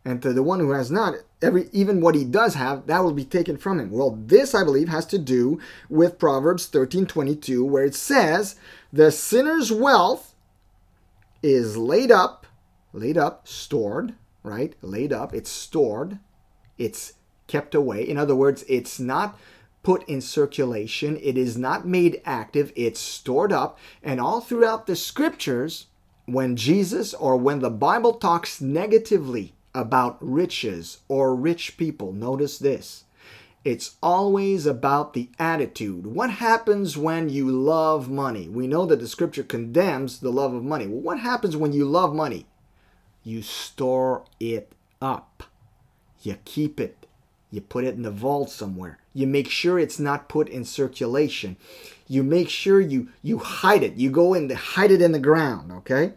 and 0.07 0.23
to 0.23 0.33
the 0.33 0.43
one 0.43 0.61
who 0.61 0.71
has 0.71 0.91
not 0.91 1.15
every 1.43 1.69
even 1.73 2.01
what 2.01 2.15
he 2.15 2.25
does 2.25 2.55
have 2.55 2.87
that 2.87 3.03
will 3.03 3.13
be 3.13 3.25
taken 3.25 3.57
from 3.57 3.81
him 3.81 3.91
well 3.91 4.17
this 4.27 4.55
i 4.55 4.63
believe 4.63 4.89
has 4.89 5.05
to 5.05 5.19
do 5.19 5.61
with 5.91 6.19
proverbs 6.19 6.71
13:22 6.71 7.69
where 7.69 7.85
it 7.85 7.95
says 7.95 8.55
the 8.93 9.11
sinner's 9.11 9.73
wealth 9.73 10.35
is 11.43 11.77
laid 11.77 12.13
up 12.13 12.47
laid 12.93 13.19
up 13.19 13.49
stored 13.49 14.15
right 14.47 14.75
laid 14.83 15.13
up 15.13 15.35
it's 15.35 15.51
stored 15.51 16.19
it's 16.79 17.15
kept 17.47 17.75
away 17.75 18.03
in 18.03 18.17
other 18.17 18.35
words 18.35 18.65
it's 18.69 18.99
not 18.99 19.39
put 19.83 20.07
in 20.09 20.21
circulation 20.21 21.19
it 21.23 21.37
is 21.37 21.57
not 21.57 21.87
made 21.87 22.21
active 22.25 22.73
it's 22.75 23.01
stored 23.01 23.53
up 23.53 23.79
and 24.03 24.21
all 24.21 24.41
throughout 24.41 24.87
the 24.87 24.97
scriptures 24.97 25.87
when 26.25 26.57
jesus 26.57 27.15
or 27.15 27.37
when 27.37 27.61
the 27.61 27.71
bible 27.71 28.15
talks 28.15 28.61
negatively 28.61 29.53
about 29.77 30.17
riches 30.21 31.03
or 31.07 31.37
rich 31.37 31.77
people. 31.77 32.13
Notice 32.13 32.59
this. 32.59 33.05
It's 33.63 33.97
always 34.03 34.65
about 34.65 35.13
the 35.13 35.29
attitude. 35.39 36.07
What 36.07 36.31
happens 36.31 36.97
when 36.97 37.29
you 37.29 37.51
love 37.51 38.09
money? 38.09 38.49
We 38.49 38.67
know 38.67 38.87
that 38.87 39.01
the 39.01 39.09
scripture 39.09 39.43
condemns 39.43 40.21
the 40.21 40.31
love 40.31 40.55
of 40.55 40.65
money. 40.65 40.87
Well, 40.87 41.01
what 41.01 41.19
happens 41.19 41.57
when 41.57 41.73
you 41.73 41.85
love 41.85 42.15
money? 42.15 42.47
You 43.27 43.43
store 43.43 44.25
it 44.39 44.73
up. 45.03 45.43
You 46.23 46.39
keep 46.45 46.79
it. 46.79 47.07
You 47.51 47.61
put 47.61 47.85
it 47.85 47.95
in 47.95 48.03
the 48.03 48.11
vault 48.11 48.51
somewhere. 48.51 48.99
You 49.13 49.27
make 49.27 49.51
sure 49.51 49.79
it's 49.79 49.99
not 49.99 50.29
put 50.29 50.49
in 50.49 50.65
circulation. 50.65 51.57
You 52.07 52.23
make 52.23 52.49
sure 52.49 52.81
you 52.81 53.09
you 53.23 53.39
hide 53.39 53.83
it. 53.83 53.97
You 53.97 54.11
go 54.11 54.35
and 54.35 54.51
hide 54.53 54.93
it 54.93 55.03
in 55.03 55.11
the 55.11 55.19
ground, 55.19 55.73
okay? 55.73 56.13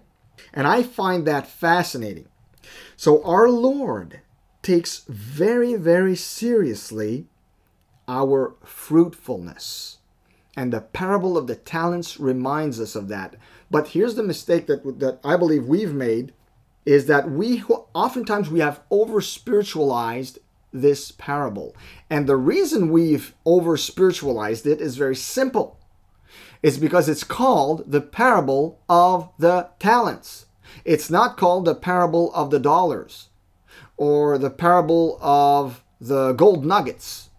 And 0.54 0.68
I 0.68 0.84
find 0.84 1.26
that 1.26 1.48
fascinating 1.48 2.28
so 2.96 3.24
our 3.24 3.50
Lord 3.50 4.20
takes 4.62 5.06
very, 5.08 5.76
very 5.76 6.16
seriously 6.16 7.28
our 8.08 8.56
fruitfulness. 8.64 10.00
And 10.56 10.74
the 10.74 10.82
parable 10.82 11.38
of 11.38 11.48
the 11.48 11.56
talents 11.56 12.20
reminds 12.20 12.80
us 12.80 12.96
of 12.96 13.08
that. 13.08 13.36
But 13.72 13.90
here's 13.90 14.16
the 14.16 14.24
mistake 14.24 14.68
that, 14.68 15.00
that 15.00 15.20
I 15.24 15.38
believe 15.38 15.66
we've 15.66 15.94
made 15.94 16.34
is 16.86 17.06
that 17.08 17.30
we 17.30 17.64
oftentimes 17.94 18.50
we 18.50 18.60
have 18.60 18.82
over 18.90 19.22
spiritualized 19.22 20.40
this 20.72 21.12
parable. 21.12 21.76
And 22.10 22.28
the 22.28 22.38
reason 22.38 22.92
we've 22.92 23.34
over 23.46 23.78
spiritualized 23.78 24.66
it 24.66 24.82
is 24.82 24.98
very 24.98 25.16
simple. 25.16 25.80
It's 26.62 26.78
because 26.78 27.08
it's 27.08 27.24
called 27.24 27.90
the 27.92 28.02
parable 28.02 28.80
of 28.90 29.30
the 29.40 29.70
talents. 29.80 30.46
It's 30.86 31.10
not 31.10 31.38
called 31.38 31.66
the 31.66 31.76
parable 31.76 32.34
of 32.34 32.52
the 32.52 32.60
dollars 32.60 33.30
or 33.98 34.38
the 34.38 34.50
parable 34.50 35.18
of 35.22 35.84
the 36.00 36.34
gold 36.34 36.66
nuggets. 36.66 37.30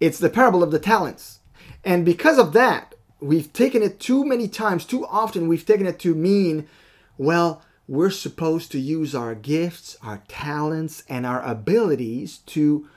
It's 0.00 0.18
the 0.18 0.30
parable 0.30 0.62
of 0.62 0.70
the 0.70 0.78
talents. 0.78 1.40
And 1.84 2.04
because 2.04 2.38
of 2.38 2.52
that, 2.52 2.94
we've 3.20 3.52
taken 3.52 3.82
it 3.82 4.00
too 4.00 4.24
many 4.24 4.48
times, 4.48 4.84
too 4.84 5.06
often, 5.06 5.48
we've 5.48 5.66
taken 5.66 5.86
it 5.86 5.98
to 6.00 6.14
mean, 6.14 6.68
well, 7.16 7.62
we're 7.86 8.10
supposed 8.10 8.72
to 8.72 8.80
use 8.80 9.14
our 9.14 9.34
gifts, 9.34 9.96
our 10.02 10.22
talents, 10.28 11.04
and 11.08 11.26
our 11.26 11.42
abilities 11.42 12.38
to 12.46 12.88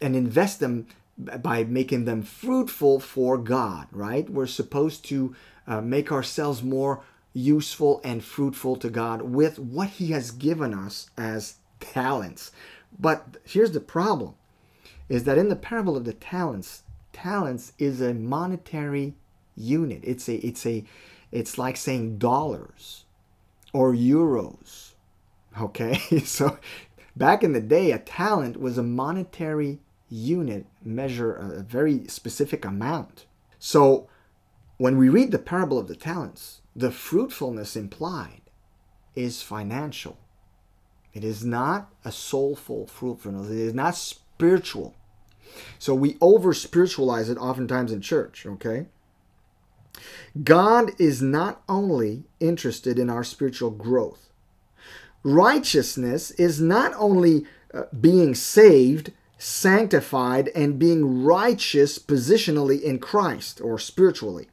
and 0.00 0.14
invest 0.14 0.60
them 0.60 0.86
by 1.16 1.64
making 1.64 2.04
them 2.04 2.22
fruitful 2.22 3.00
for 3.00 3.38
God, 3.38 3.86
right? 3.92 4.28
We're 4.28 4.46
supposed 4.46 5.04
to 5.06 5.34
uh, 5.66 5.80
make 5.80 6.10
ourselves 6.10 6.62
more 6.62 7.02
useful 7.32 8.00
and 8.04 8.22
fruitful 8.22 8.76
to 8.76 8.90
God 8.90 9.22
with 9.22 9.58
what 9.58 9.88
He 9.88 10.08
has 10.08 10.30
given 10.30 10.74
us 10.74 11.10
as 11.16 11.56
talents. 11.80 12.52
But 12.98 13.38
here's 13.44 13.72
the 13.72 13.80
problem 13.80 14.34
is 15.08 15.24
that 15.24 15.38
in 15.38 15.48
the 15.48 15.56
parable 15.56 15.96
of 15.96 16.04
the 16.04 16.12
talents, 16.12 16.82
talents 17.12 17.72
is 17.78 18.00
a 18.00 18.14
monetary 18.14 19.14
unit. 19.56 20.00
It's 20.02 20.28
a 20.28 20.36
it's 20.36 20.66
a 20.66 20.84
it's 21.30 21.58
like 21.58 21.76
saying 21.76 22.18
dollars 22.18 23.03
or 23.74 23.92
euros. 23.92 24.92
Okay? 25.60 26.00
So 26.24 26.58
back 27.14 27.44
in 27.44 27.52
the 27.52 27.60
day 27.60 27.90
a 27.90 27.98
talent 27.98 28.58
was 28.58 28.78
a 28.78 28.82
monetary 28.82 29.80
unit, 30.08 30.64
measure 30.82 31.34
a 31.34 31.62
very 31.62 32.06
specific 32.08 32.64
amount. 32.64 33.26
So 33.58 34.08
when 34.78 34.96
we 34.96 35.08
read 35.08 35.30
the 35.30 35.38
parable 35.38 35.78
of 35.78 35.88
the 35.88 35.96
talents, 35.96 36.62
the 36.74 36.90
fruitfulness 36.90 37.76
implied 37.76 38.40
is 39.14 39.42
financial. 39.42 40.18
It 41.12 41.22
is 41.22 41.44
not 41.44 41.92
a 42.04 42.10
soulful 42.10 42.86
fruitfulness. 42.86 43.48
It 43.48 43.58
is 43.58 43.74
not 43.74 43.94
spiritual. 43.96 44.94
So 45.78 45.94
we 45.94 46.16
over 46.20 46.52
spiritualize 46.52 47.28
it 47.28 47.38
oftentimes 47.38 47.92
in 47.92 48.00
church, 48.00 48.44
okay? 48.46 48.86
God 50.42 50.90
is 50.98 51.22
not 51.22 51.62
only 51.68 52.24
interested 52.40 52.98
in 52.98 53.08
our 53.08 53.24
spiritual 53.24 53.70
growth. 53.70 54.30
Righteousness 55.22 56.30
is 56.32 56.60
not 56.60 56.92
only 56.96 57.46
uh, 57.72 57.84
being 57.98 58.34
saved, 58.34 59.12
sanctified, 59.38 60.48
and 60.54 60.78
being 60.78 61.24
righteous 61.24 61.98
positionally 61.98 62.80
in 62.82 62.98
Christ 62.98 63.60
or 63.60 63.78
spiritually. 63.78 64.48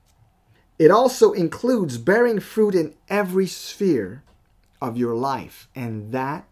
It 0.80 0.90
also 0.90 1.34
includes 1.34 1.98
bearing 1.98 2.40
fruit 2.40 2.74
in 2.74 2.96
every 3.10 3.48
sphere 3.48 4.24
of 4.82 4.98
your 4.98 5.14
life, 5.14 5.68
and 5.76 6.12
that 6.12 6.48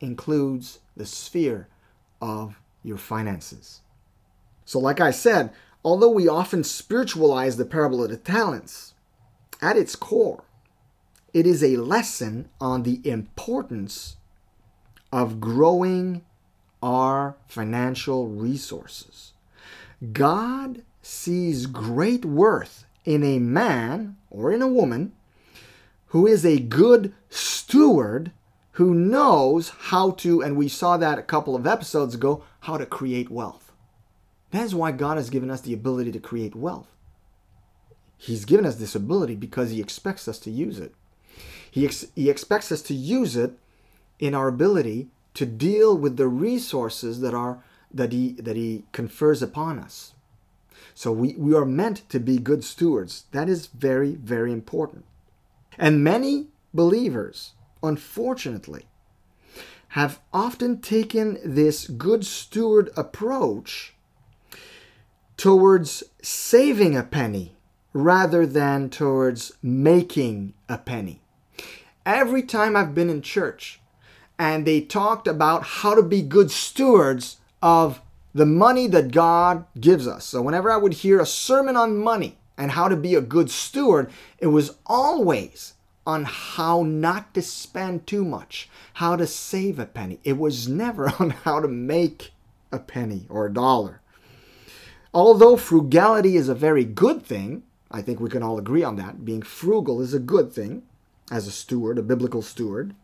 includes 0.00 0.78
the 0.96 1.06
sphere 1.06 1.68
of 2.20 2.60
your 2.82 2.98
finances. 2.98 3.80
So, 4.64 4.78
like 4.78 5.00
I 5.00 5.10
said, 5.10 5.52
although 5.84 6.10
we 6.10 6.26
often 6.26 6.64
spiritualize 6.64 7.56
the 7.56 7.64
parable 7.64 8.02
of 8.02 8.10
the 8.10 8.16
talents, 8.16 8.94
at 9.60 9.76
its 9.76 9.94
core, 9.94 10.44
it 11.32 11.46
is 11.46 11.62
a 11.62 11.76
lesson 11.76 12.48
on 12.60 12.82
the 12.82 13.00
importance 13.04 14.16
of 15.12 15.40
growing 15.40 16.24
our 16.82 17.36
financial 17.46 18.28
resources. 18.28 19.32
God 20.12 20.82
sees 21.02 21.66
great 21.66 22.24
worth 22.24 22.84
in 23.04 23.22
a 23.22 23.38
man 23.38 24.16
or 24.30 24.52
in 24.52 24.62
a 24.62 24.68
woman 24.68 25.12
who 26.08 26.26
is 26.26 26.44
a 26.44 26.58
good 26.58 27.12
steward 27.28 28.32
who 28.72 28.94
knows 28.94 29.68
how 29.68 30.10
to, 30.10 30.42
and 30.42 30.56
we 30.56 30.68
saw 30.68 30.96
that 30.96 31.18
a 31.18 31.22
couple 31.22 31.54
of 31.54 31.66
episodes 31.66 32.14
ago, 32.14 32.42
how 32.60 32.76
to 32.76 32.86
create 32.86 33.30
wealth. 33.30 33.63
That 34.54 34.66
is 34.66 34.74
why 34.74 34.92
God 34.92 35.16
has 35.16 35.30
given 35.30 35.50
us 35.50 35.62
the 35.62 35.74
ability 35.74 36.12
to 36.12 36.20
create 36.20 36.54
wealth. 36.54 36.86
He's 38.16 38.44
given 38.44 38.64
us 38.64 38.76
this 38.76 38.94
ability 38.94 39.34
because 39.34 39.70
He 39.70 39.80
expects 39.80 40.28
us 40.28 40.38
to 40.38 40.50
use 40.50 40.78
it. 40.78 40.94
He, 41.68 41.84
ex- 41.84 42.06
he 42.14 42.30
expects 42.30 42.70
us 42.70 42.80
to 42.82 42.94
use 42.94 43.34
it 43.34 43.58
in 44.20 44.32
our 44.32 44.46
ability 44.46 45.08
to 45.34 45.44
deal 45.44 45.98
with 45.98 46.16
the 46.16 46.28
resources 46.28 47.20
that 47.20 47.34
are 47.34 47.64
that 47.92 48.12
he 48.12 48.34
that 48.34 48.54
he 48.54 48.84
confers 48.92 49.42
upon 49.42 49.80
us. 49.80 50.12
So 50.94 51.10
we, 51.10 51.34
we 51.34 51.52
are 51.52 51.64
meant 51.64 52.08
to 52.10 52.20
be 52.20 52.38
good 52.38 52.62
stewards. 52.62 53.24
That 53.32 53.48
is 53.48 53.66
very, 53.66 54.14
very 54.14 54.52
important. 54.52 55.04
And 55.76 56.04
many 56.04 56.46
believers, 56.72 57.54
unfortunately, 57.82 58.84
have 59.88 60.20
often 60.32 60.80
taken 60.80 61.40
this 61.44 61.88
good 61.88 62.24
steward 62.24 62.90
approach 62.96 63.93
towards 65.36 66.02
saving 66.22 66.96
a 66.96 67.02
penny 67.02 67.56
rather 67.92 68.46
than 68.46 68.90
towards 68.90 69.52
making 69.62 70.54
a 70.68 70.78
penny. 70.78 71.20
Every 72.04 72.42
time 72.42 72.76
I've 72.76 72.94
been 72.94 73.08
in 73.08 73.22
church 73.22 73.80
and 74.38 74.66
they 74.66 74.80
talked 74.80 75.26
about 75.26 75.62
how 75.62 75.94
to 75.94 76.02
be 76.02 76.22
good 76.22 76.50
stewards 76.50 77.38
of 77.62 78.00
the 78.34 78.46
money 78.46 78.88
that 78.88 79.12
God 79.12 79.64
gives 79.80 80.08
us. 80.08 80.24
So 80.24 80.42
whenever 80.42 80.70
I 80.70 80.76
would 80.76 80.94
hear 80.94 81.20
a 81.20 81.26
sermon 81.26 81.76
on 81.76 81.96
money 81.96 82.36
and 82.58 82.72
how 82.72 82.88
to 82.88 82.96
be 82.96 83.14
a 83.14 83.20
good 83.20 83.50
steward, 83.50 84.10
it 84.38 84.48
was 84.48 84.76
always 84.86 85.74
on 86.06 86.24
how 86.24 86.82
not 86.82 87.32
to 87.34 87.42
spend 87.42 88.06
too 88.06 88.24
much, 88.24 88.68
how 88.94 89.16
to 89.16 89.26
save 89.26 89.78
a 89.78 89.86
penny. 89.86 90.18
It 90.24 90.36
was 90.36 90.68
never 90.68 91.08
on 91.20 91.30
how 91.30 91.60
to 91.60 91.68
make 91.68 92.32
a 92.72 92.78
penny 92.78 93.26
or 93.28 93.46
a 93.46 93.52
dollar. 93.52 94.00
Although 95.14 95.56
frugality 95.56 96.36
is 96.36 96.48
a 96.48 96.56
very 96.56 96.84
good 96.84 97.22
thing, 97.24 97.62
I 97.88 98.02
think 98.02 98.18
we 98.18 98.28
can 98.28 98.42
all 98.42 98.58
agree 98.58 98.82
on 98.82 98.96
that. 98.96 99.24
Being 99.24 99.42
frugal 99.42 100.00
is 100.00 100.12
a 100.12 100.18
good 100.18 100.52
thing 100.52 100.82
as 101.30 101.46
a 101.46 101.52
steward, 101.52 101.98
a 101.98 102.02
biblical 102.02 102.42
steward. 102.42 102.96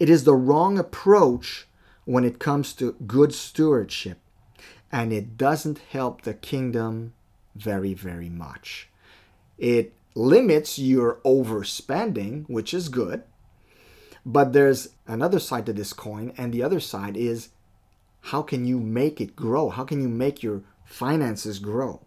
It 0.00 0.08
is 0.08 0.24
the 0.24 0.34
wrong 0.34 0.78
approach 0.78 1.68
when 2.06 2.24
it 2.24 2.38
comes 2.38 2.72
to 2.74 2.96
good 3.06 3.34
stewardship, 3.34 4.18
and 4.90 5.12
it 5.12 5.36
doesn't 5.36 5.78
help 5.90 6.22
the 6.22 6.32
kingdom 6.32 7.12
very, 7.54 7.92
very 7.92 8.30
much. 8.30 8.88
It 9.58 9.92
limits 10.14 10.78
your 10.78 11.20
overspending, 11.26 12.48
which 12.48 12.72
is 12.72 12.88
good. 12.88 13.22
But 14.24 14.54
there's 14.54 14.88
another 15.06 15.38
side 15.40 15.66
to 15.66 15.74
this 15.74 15.92
coin, 15.92 16.32
and 16.38 16.54
the 16.54 16.62
other 16.62 16.80
side 16.80 17.18
is 17.18 17.50
how 18.22 18.42
can 18.42 18.64
you 18.64 18.80
make 18.80 19.20
it 19.20 19.36
grow? 19.36 19.68
How 19.68 19.84
can 19.84 20.00
you 20.00 20.08
make 20.08 20.42
your 20.42 20.62
finances 20.86 21.58
grow? 21.58 22.00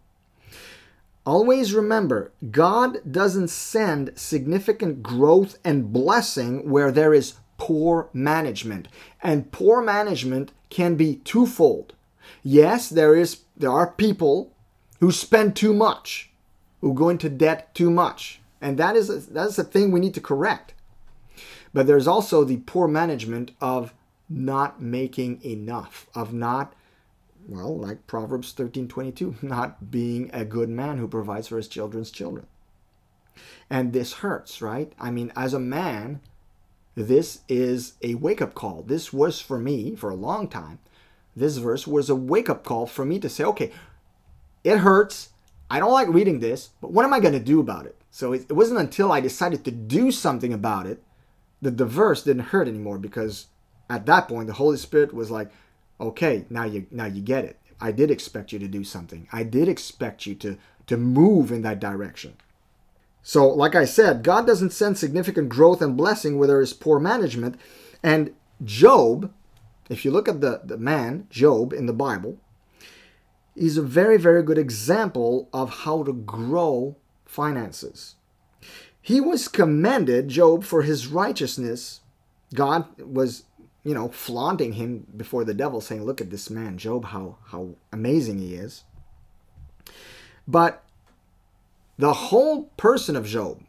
Always 1.26 1.74
remember, 1.74 2.32
God 2.50 3.00
doesn't 3.12 3.50
send 3.50 4.14
significant 4.16 5.04
growth 5.04 5.60
and 5.64 5.94
blessing 5.94 6.68
where 6.68 6.92
there 6.92 7.14
is 7.14 7.36
poor 7.58 8.10
management. 8.14 8.88
And 9.22 9.52
poor 9.52 9.84
management 9.84 10.52
can 10.72 10.96
be 10.96 11.18
twofold. 11.18 11.94
Yes, 12.42 12.90
there 12.90 13.16
is 13.16 13.42
there 13.56 13.72
are 13.72 13.92
people 13.92 14.54
who 15.00 15.12
spend 15.12 15.56
too 15.56 15.74
much, 15.74 16.32
who 16.82 16.94
go 16.94 17.10
into 17.10 17.30
debt 17.30 17.76
too 17.76 17.92
much. 17.92 18.42
And 18.62 18.78
that 18.78 18.96
is 18.96 19.10
a, 19.10 19.18
that 19.34 19.48
is 19.48 19.60
a 19.60 19.64
thing 19.64 19.92
we 19.92 20.00
need 20.00 20.14
to 20.16 20.22
correct. 20.22 20.74
But 21.74 21.86
there's 21.86 22.08
also 22.08 22.44
the 22.44 22.58
poor 22.58 22.88
management 22.88 23.52
of 23.62 23.94
not 24.30 24.82
making 24.82 25.44
enough, 25.44 26.08
of 26.16 26.34
not 26.34 26.74
well, 27.50 27.76
like 27.76 28.08
Proverbs 28.08 28.54
13:22, 28.54 29.42
not 29.44 29.92
being 29.92 30.30
a 30.34 30.46
good 30.46 30.70
man 30.70 30.98
who 30.98 31.08
provides 31.08 31.48
for 31.48 31.58
his 31.58 31.68
children's 31.68 32.12
children. 32.12 32.46
And 33.70 33.94
this 33.94 34.14
hurts, 34.14 34.62
right? 34.62 34.94
I 35.00 35.12
mean, 35.12 35.32
as 35.36 35.54
a 35.54 35.60
man, 35.60 36.22
this 36.96 37.42
is 37.48 37.94
a 38.02 38.16
wake-up 38.16 38.54
call. 38.54 38.84
This 38.84 39.14
was 39.14 39.40
for 39.40 39.58
me 39.58 39.96
for 39.96 40.10
a 40.10 40.16
long 40.16 40.48
time. 40.48 40.80
This 41.36 41.58
verse 41.58 41.88
was 41.88 42.10
a 42.10 42.16
wake-up 42.16 42.64
call 42.64 42.86
for 42.86 43.06
me 43.06 43.20
to 43.20 43.30
say, 43.30 43.44
okay, 43.46 43.72
it 44.64 44.80
hurts. 44.80 45.30
I 45.70 45.80
don't 45.80 45.94
like 45.94 46.08
reading 46.10 46.40
this, 46.40 46.70
but 46.82 46.92
what 46.92 47.06
am 47.06 47.14
I 47.14 47.20
going 47.20 47.34
to 47.34 47.40
do 47.40 47.60
about 47.60 47.86
it? 47.86 47.96
So 48.12 48.34
it, 48.34 48.48
it 48.50 48.54
wasn't 48.54 48.80
until 48.80 49.12
I 49.12 49.22
decided 49.22 49.64
to 49.64 49.72
do 49.72 50.12
something 50.12 50.52
about 50.52 50.88
it 50.88 51.04
that 51.62 51.78
the 51.78 51.86
verse 51.86 52.24
didn't 52.24 52.46
hurt 52.46 52.68
anymore 52.68 52.98
because 52.98 53.48
at 53.90 54.06
that 54.08 54.28
point 54.28 54.48
the 54.48 54.54
Holy 54.54 54.78
Spirit 54.78 55.14
was 55.14 55.32
like, 55.32 55.52
okay, 56.00 56.46
now 56.50 56.66
you 56.66 56.88
now 56.92 57.06
you 57.06 57.22
get 57.22 57.46
it. 57.46 57.58
I 57.82 57.92
did 57.92 58.12
expect 58.12 58.52
you 58.52 58.60
to 58.60 58.68
do 58.68 58.84
something. 58.84 59.28
I 59.32 59.44
did 59.44 59.68
expect 59.68 60.26
you 60.26 60.36
to 60.36 60.58
to 60.88 60.98
move 60.98 61.52
in 61.52 61.62
that 61.62 61.80
direction. 61.80 62.36
So, 63.22 63.48
like 63.48 63.76
I 63.76 63.86
said, 63.86 64.24
God 64.24 64.48
doesn't 64.48 64.72
send 64.72 64.98
significant 64.98 65.50
growth 65.50 65.82
and 65.82 65.96
blessing 65.96 66.38
where 66.38 66.48
there 66.48 66.62
is 66.62 66.74
poor 66.74 67.00
management. 67.00 67.60
And 68.02 68.34
Job, 68.64 69.32
if 69.90 70.04
you 70.04 70.12
look 70.12 70.28
at 70.28 70.42
the, 70.42 70.62
the 70.64 70.78
man, 70.78 71.28
Job, 71.30 71.74
in 71.74 71.86
the 71.86 71.94
Bible, 71.94 72.38
is 73.56 73.78
a 73.78 73.82
very, 73.82 74.18
very 74.18 74.42
good 74.42 74.58
example 74.58 75.50
of 75.54 75.82
how 75.82 76.04
to 76.04 76.14
grow 76.14 76.96
finances. 77.26 78.16
He 79.02 79.20
was 79.20 79.48
commended, 79.48 80.30
Job, 80.30 80.64
for 80.64 80.84
his 80.84 81.08
righteousness. 81.08 82.02
God 82.54 82.86
was 83.00 83.44
you 83.84 83.94
know, 83.94 84.10
flaunting 84.10 84.74
him 84.74 85.08
before 85.16 85.44
the 85.44 85.54
devil, 85.54 85.82
saying, 85.82 86.04
Look 86.04 86.22
at 86.22 86.30
this 86.30 86.50
man, 86.50 86.78
Job, 86.78 87.06
how, 87.06 87.38
how 87.48 87.76
amazing 87.92 88.40
he 88.40 88.56
is. 88.56 88.84
But 90.48 90.84
the 91.98 92.14
whole 92.14 92.64
person 92.78 93.16
of 93.16 93.26
Job, 93.26 93.62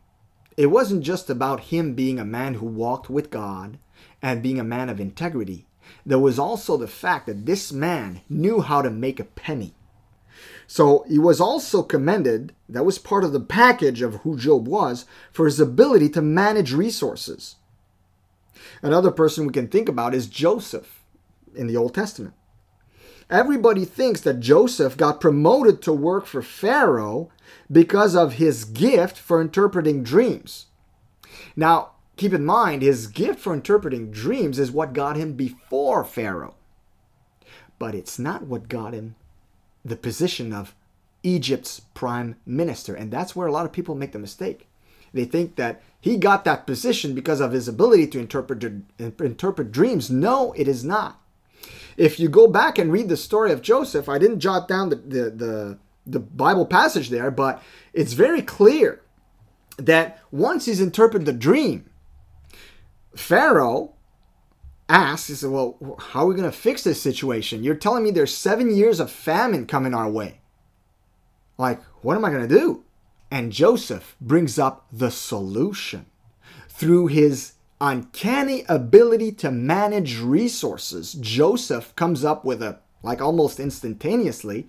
it 0.57 0.67
wasn't 0.67 1.03
just 1.03 1.31
about 1.31 1.61
him 1.61 1.95
being 1.95 2.19
a 2.19 2.25
man 2.25 2.55
who 2.55 2.67
walked 2.67 3.11
with 3.11 3.31
God 3.31 3.79
and 4.23 4.43
being 4.43 4.61
a 4.61 4.65
man 4.65 4.89
of 4.89 5.01
integrity. 5.01 5.67
There 6.05 6.19
was 6.19 6.39
also 6.39 6.77
the 6.77 6.89
fact 6.89 7.27
that 7.27 7.47
this 7.47 7.73
man 7.73 8.21
knew 8.29 8.61
how 8.61 8.83
to 8.83 8.91
make 8.91 9.21
a 9.21 9.25
penny. 9.25 9.75
So 10.67 11.05
he 11.09 11.19
was 11.19 11.41
also 11.41 11.83
commended, 11.83 12.55
that 12.69 12.85
was 12.85 12.99
part 12.99 13.25
of 13.25 13.33
the 13.33 13.41
package 13.41 14.03
of 14.03 14.17
who 14.17 14.37
Job 14.37 14.69
was, 14.69 15.05
for 15.33 15.47
his 15.47 15.59
ability 15.59 16.09
to 16.11 16.23
manage 16.23 16.73
resources. 16.73 17.57
Another 18.83 19.11
person 19.11 19.47
we 19.47 19.53
can 19.53 19.69
think 19.69 19.89
about 19.89 20.15
is 20.15 20.27
Joseph 20.27 21.05
in 21.55 21.67
the 21.67 21.77
Old 21.77 21.95
Testament. 21.95 22.35
Everybody 23.29 23.85
thinks 23.85 24.21
that 24.23 24.41
Joseph 24.41 24.97
got 24.97 25.21
promoted 25.21 25.83
to 25.83 25.93
work 25.93 26.27
for 26.27 26.43
Pharaoh 26.43 27.31
because 27.71 28.17
of 28.17 28.35
his 28.35 28.65
gift 28.65 29.17
for 29.17 29.41
interpreting 29.41 30.03
dreams. 30.03 30.67
Now, 31.55 31.93
keep 32.17 32.33
in 32.33 32.45
mind, 32.45 32.83
his 32.83 33.07
gift 33.07 33.39
for 33.39 33.55
interpreting 33.55 34.11
dreams 34.11 34.59
is 34.59 34.73
what 34.73 34.93
got 34.93 35.17
him 35.17 35.35
before 35.35 36.05
Pharaoh. 36.05 36.57
But 37.79 37.95
it's 37.95 38.19
not 38.19 38.43
what 38.43 38.69
got 38.69 38.95
him 38.95 39.15
the 39.85 39.97
position 39.97 40.53
of 40.53 40.75
Egypt's 41.23 41.81
prime 41.95 42.37
minister. 42.45 42.95
And 42.95 43.11
that's 43.11 43.35
where 43.35 43.47
a 43.47 43.53
lot 43.53 43.65
of 43.65 43.73
people 43.73 43.95
make 43.95 44.13
the 44.13 44.19
mistake. 44.19 44.67
They 45.13 45.25
think 45.25 45.57
that 45.57 45.83
he 46.01 46.17
got 46.17 46.45
that 46.45 46.67
position 46.67 47.15
because 47.15 47.41
of 47.41 47.53
his 47.53 47.69
ability 47.69 48.07
to 48.09 48.21
interpret 48.21 48.65
interpret 48.99 49.73
dreams. 49.73 50.11
No, 50.11 50.53
it 50.53 50.69
is 50.69 50.85
not. 50.85 51.21
If 51.97 52.19
you 52.19 52.29
go 52.29 52.47
back 52.47 52.79
and 52.79 52.93
read 52.93 53.09
the 53.09 53.17
story 53.17 53.53
of 53.53 53.61
Joseph, 53.61 54.09
I 54.09 54.19
didn't 54.19 54.41
jot 54.41 54.69
down 54.69 54.89
the, 54.89 54.97
the, 54.97 55.31
the, 55.31 55.79
the 56.07 56.21
Bible 56.21 56.65
passage 56.65 57.11
there, 57.11 57.31
but 57.31 57.63
it's 57.93 58.15
very 58.15 58.41
clear 58.41 59.03
that 59.77 60.19
once 60.31 60.67
he's 60.67 60.81
interpreted 60.81 61.27
the 61.27 61.33
dream, 61.33 61.91
Pharaoh 63.15 63.95
asks, 64.89 65.29
he 65.29 65.35
said, 65.35 65.51
Well, 65.51 65.77
how 65.99 66.23
are 66.23 66.27
we 66.27 66.35
going 66.35 66.51
to 66.51 66.57
fix 66.57 66.85
this 66.85 67.03
situation? 67.03 67.65
You're 67.65 67.75
telling 67.75 68.03
me 68.03 68.11
there's 68.11 68.35
seven 68.35 68.75
years 68.75 69.01
of 69.01 69.11
famine 69.11 69.67
coming 69.67 69.95
our 69.95 70.11
way. 70.11 70.41
Like, 71.59 71.83
what 72.03 72.17
am 72.17 72.25
I 72.25 72.31
going 72.31 72.49
to 72.49 72.59
do? 72.59 72.85
And 73.31 73.53
Joseph 73.53 74.17
brings 74.21 74.59
up 74.59 74.87
the 74.93 75.11
solution 75.11 76.07
through 76.69 77.07
his 77.07 77.53
uncanny 77.81 78.65
ability 78.69 79.33
to 79.33 79.51
manage 79.51 80.19
resources. 80.19 81.15
Joseph 81.15 81.95
comes 81.97 82.25
up 82.25 82.45
with 82.45 82.63
a, 82.63 82.79
like 83.03 83.21
almost 83.21 83.61
instantaneously, 83.61 84.67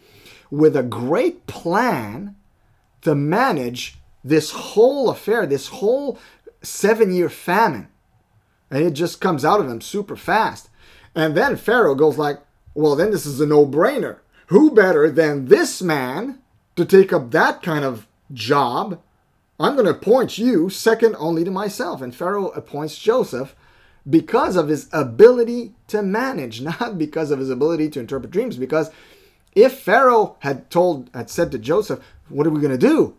with 0.50 0.76
a 0.76 0.84
great 0.84 1.48
plan 1.48 2.36
to 3.02 3.16
manage 3.16 3.98
this 4.24 4.52
whole 4.52 5.10
affair, 5.10 5.46
this 5.46 5.68
whole 5.68 6.20
seven 6.62 7.12
year 7.14 7.30
famine. 7.30 7.88
And 8.70 8.84
it 8.84 8.92
just 8.92 9.20
comes 9.20 9.44
out 9.44 9.60
of 9.60 9.68
him 9.68 9.82
super 9.82 10.16
fast. 10.16 10.70
And 11.16 11.36
then 11.36 11.58
Pharaoh 11.58 11.96
goes 11.96 12.18
like, 12.18 12.40
well, 12.74 12.96
then 12.96 13.12
this 13.12 13.26
is 13.26 13.42
a 13.42 13.46
no 13.46 13.66
brainer. 13.66 14.20
Who 14.48 14.72
better 14.72 15.10
than 15.10 15.46
this 15.46 15.82
man 15.82 16.40
to 16.76 16.86
take 16.86 17.12
up 17.12 17.32
that 17.32 17.62
kind 17.62 17.84
of 17.84 18.08
job. 18.34 19.02
I'm 19.60 19.74
going 19.74 19.86
to 19.86 19.92
appoint 19.92 20.38
you 20.38 20.70
second 20.70 21.16
only 21.20 21.44
to 21.44 21.52
myself. 21.52 22.02
And 22.02 22.16
Pharaoh 22.16 22.50
appoints 22.50 22.98
Joseph 22.98 23.56
because 24.10 24.56
of 24.56 24.68
his 24.68 24.90
ability 24.92 25.74
to 25.88 26.02
manage, 26.02 26.62
not 26.80 26.98
because 26.98 27.32
of 27.32 27.40
his 27.40 27.50
ability 27.50 27.90
to 27.92 28.00
interpret 28.00 28.32
dreams. 28.32 28.58
Because 28.58 28.90
if 29.54 29.80
Pharaoh 29.80 30.38
had 30.40 30.70
told, 30.70 31.10
had 31.14 31.30
said 31.30 31.52
to 31.52 31.60
Joseph, 31.60 32.00
What 32.30 32.48
are 32.48 32.52
we 32.52 32.62
going 32.62 32.72
to 32.72 32.78
do? 32.78 33.16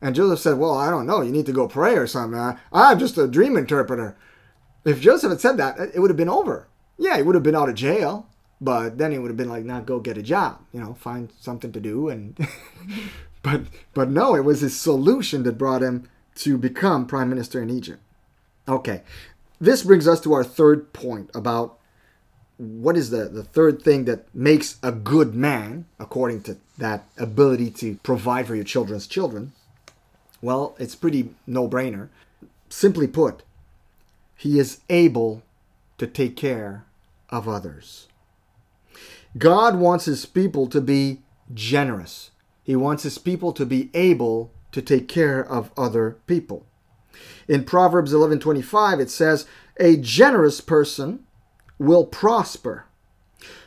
And 0.00 0.14
Joseph 0.14 0.40
said, 0.40 0.58
Well, 0.58 0.74
I 0.74 0.90
don't 0.90 1.06
know. 1.06 1.22
You 1.22 1.32
need 1.32 1.46
to 1.46 1.52
go 1.52 1.68
pray 1.68 1.96
or 1.96 2.06
something. 2.06 2.58
I'm 2.72 2.98
just 2.98 3.18
a 3.18 3.26
dream 3.26 3.56
interpreter. 3.56 4.16
If 4.84 5.00
Joseph 5.00 5.30
had 5.30 5.40
said 5.40 5.56
that, 5.58 5.78
it 5.94 6.00
would 6.00 6.10
have 6.10 6.16
been 6.16 6.28
over. 6.28 6.68
Yeah, 6.98 7.16
he 7.16 7.22
would 7.22 7.34
have 7.34 7.44
been 7.44 7.56
out 7.56 7.68
of 7.68 7.76
jail, 7.76 8.28
but 8.60 8.98
then 8.98 9.12
he 9.12 9.18
would 9.18 9.30
have 9.30 9.36
been 9.36 9.48
like, 9.48 9.64
Now 9.64 9.80
go 9.80 10.00
get 10.00 10.18
a 10.18 10.22
job, 10.22 10.60
you 10.72 10.80
know, 10.80 10.94
find 10.94 11.32
something 11.40 11.72
to 11.72 11.80
do 11.80 12.08
and 12.08 12.36
But 13.42 13.62
but 13.94 14.10
no, 14.10 14.34
it 14.34 14.44
was 14.44 14.60
his 14.60 14.78
solution 14.78 15.42
that 15.42 15.58
brought 15.58 15.82
him 15.82 16.08
to 16.36 16.56
become 16.56 17.06
prime 17.06 17.28
minister 17.28 17.62
in 17.62 17.70
Egypt. 17.70 18.00
Okay. 18.68 19.02
This 19.60 19.82
brings 19.82 20.08
us 20.08 20.20
to 20.22 20.32
our 20.32 20.44
third 20.44 20.92
point 20.92 21.30
about 21.34 21.78
what 22.56 22.96
is 22.96 23.10
the, 23.10 23.28
the 23.28 23.44
third 23.44 23.82
thing 23.82 24.06
that 24.06 24.32
makes 24.34 24.78
a 24.82 24.92
good 24.92 25.34
man, 25.34 25.86
according 25.98 26.42
to 26.42 26.56
that 26.78 27.04
ability 27.16 27.70
to 27.70 27.96
provide 28.02 28.46
for 28.46 28.56
your 28.56 28.64
children's 28.64 29.06
children? 29.06 29.52
Well, 30.40 30.74
it's 30.78 30.96
pretty 30.96 31.30
no 31.46 31.68
brainer. 31.68 32.08
Simply 32.68 33.06
put, 33.06 33.44
he 34.36 34.58
is 34.58 34.80
able 34.90 35.42
to 35.98 36.06
take 36.06 36.36
care 36.36 36.84
of 37.30 37.48
others. 37.48 38.08
God 39.38 39.76
wants 39.76 40.06
his 40.06 40.26
people 40.26 40.66
to 40.66 40.80
be 40.80 41.20
generous. 41.54 42.31
He 42.62 42.76
wants 42.76 43.02
his 43.02 43.18
people 43.18 43.52
to 43.52 43.66
be 43.66 43.90
able 43.94 44.52
to 44.72 44.80
take 44.80 45.08
care 45.08 45.44
of 45.44 45.70
other 45.76 46.16
people. 46.26 46.64
In 47.48 47.64
Proverbs 47.64 48.12
11:25 48.12 49.00
it 49.00 49.10
says, 49.10 49.46
"A 49.78 49.96
generous 49.96 50.60
person 50.60 51.20
will 51.78 52.06
prosper. 52.06 52.84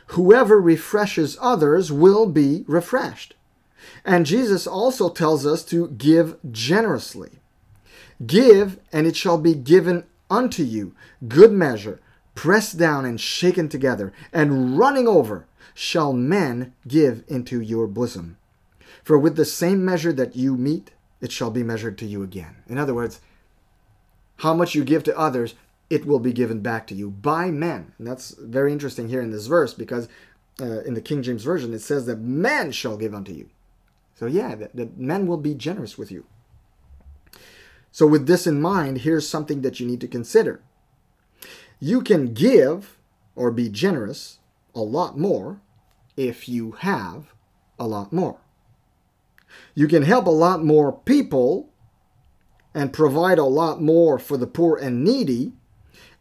Whoever 0.08 0.60
refreshes 0.60 1.36
others 1.40 1.92
will 1.92 2.26
be 2.26 2.64
refreshed." 2.66 3.34
And 4.04 4.26
Jesus 4.26 4.66
also 4.66 5.08
tells 5.08 5.46
us 5.46 5.64
to 5.66 5.88
give 5.88 6.36
generously. 6.50 7.40
Give, 8.26 8.78
and 8.92 9.06
it 9.06 9.14
shall 9.14 9.38
be 9.38 9.54
given 9.54 10.04
unto 10.30 10.62
you. 10.62 10.92
Good 11.28 11.52
measure, 11.52 12.00
pressed 12.34 12.78
down 12.78 13.04
and 13.04 13.20
shaken 13.20 13.68
together, 13.68 14.12
and 14.32 14.78
running 14.78 15.06
over, 15.06 15.46
shall 15.74 16.12
men 16.12 16.72
give 16.88 17.22
into 17.28 17.60
your 17.60 17.86
bosom. 17.86 18.38
For 19.06 19.16
with 19.16 19.36
the 19.36 19.44
same 19.44 19.84
measure 19.84 20.12
that 20.14 20.34
you 20.34 20.56
meet, 20.56 20.90
it 21.20 21.30
shall 21.30 21.52
be 21.52 21.62
measured 21.62 21.96
to 21.98 22.06
you 22.06 22.24
again. 22.24 22.56
In 22.66 22.76
other 22.76 22.92
words, 22.92 23.20
how 24.38 24.52
much 24.52 24.74
you 24.74 24.82
give 24.82 25.04
to 25.04 25.16
others, 25.16 25.54
it 25.88 26.04
will 26.04 26.18
be 26.18 26.32
given 26.32 26.58
back 26.58 26.88
to 26.88 26.94
you 26.96 27.12
by 27.12 27.52
men. 27.52 27.92
And 27.98 28.06
that's 28.08 28.30
very 28.32 28.72
interesting 28.72 29.08
here 29.08 29.22
in 29.22 29.30
this 29.30 29.46
verse 29.46 29.72
because 29.74 30.08
uh, 30.60 30.80
in 30.80 30.94
the 30.94 31.00
King 31.00 31.22
James 31.22 31.44
Version 31.44 31.72
it 31.72 31.82
says 31.82 32.06
that 32.06 32.18
men 32.18 32.72
shall 32.72 32.96
give 32.96 33.14
unto 33.14 33.30
you. 33.30 33.48
So, 34.16 34.26
yeah, 34.26 34.56
the 34.74 34.90
men 34.96 35.28
will 35.28 35.36
be 35.36 35.54
generous 35.54 35.96
with 35.96 36.10
you. 36.10 36.26
So, 37.92 38.08
with 38.08 38.26
this 38.26 38.44
in 38.44 38.60
mind, 38.60 39.02
here's 39.02 39.28
something 39.28 39.62
that 39.62 39.78
you 39.78 39.86
need 39.86 40.00
to 40.00 40.08
consider. 40.08 40.62
You 41.78 42.00
can 42.02 42.34
give 42.34 42.98
or 43.36 43.52
be 43.52 43.68
generous 43.68 44.40
a 44.74 44.80
lot 44.80 45.16
more 45.16 45.60
if 46.16 46.48
you 46.48 46.72
have 46.72 47.32
a 47.78 47.86
lot 47.86 48.12
more. 48.12 48.40
You 49.74 49.88
can 49.88 50.02
help 50.02 50.26
a 50.26 50.30
lot 50.30 50.64
more 50.64 50.92
people 50.92 51.70
and 52.74 52.92
provide 52.92 53.38
a 53.38 53.44
lot 53.44 53.80
more 53.80 54.18
for 54.18 54.36
the 54.36 54.46
poor 54.46 54.76
and 54.76 55.02
needy 55.02 55.52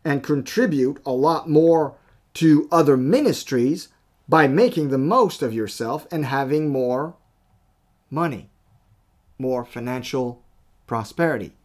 and 0.04 0.24
contribute 0.24 1.00
a 1.06 1.12
lot 1.12 1.50
more 1.50 1.98
to 2.36 2.68
other 2.72 2.96
ministries 2.96 3.90
by 4.28 4.48
making 4.48 4.90
the 4.90 4.98
most 4.98 5.42
of 5.42 5.54
yourself 5.54 6.08
and 6.12 6.26
having 6.26 6.70
more 6.70 7.16
money, 8.10 8.50
more 9.38 9.66
financial 9.66 10.44
prosperity, 10.88 11.56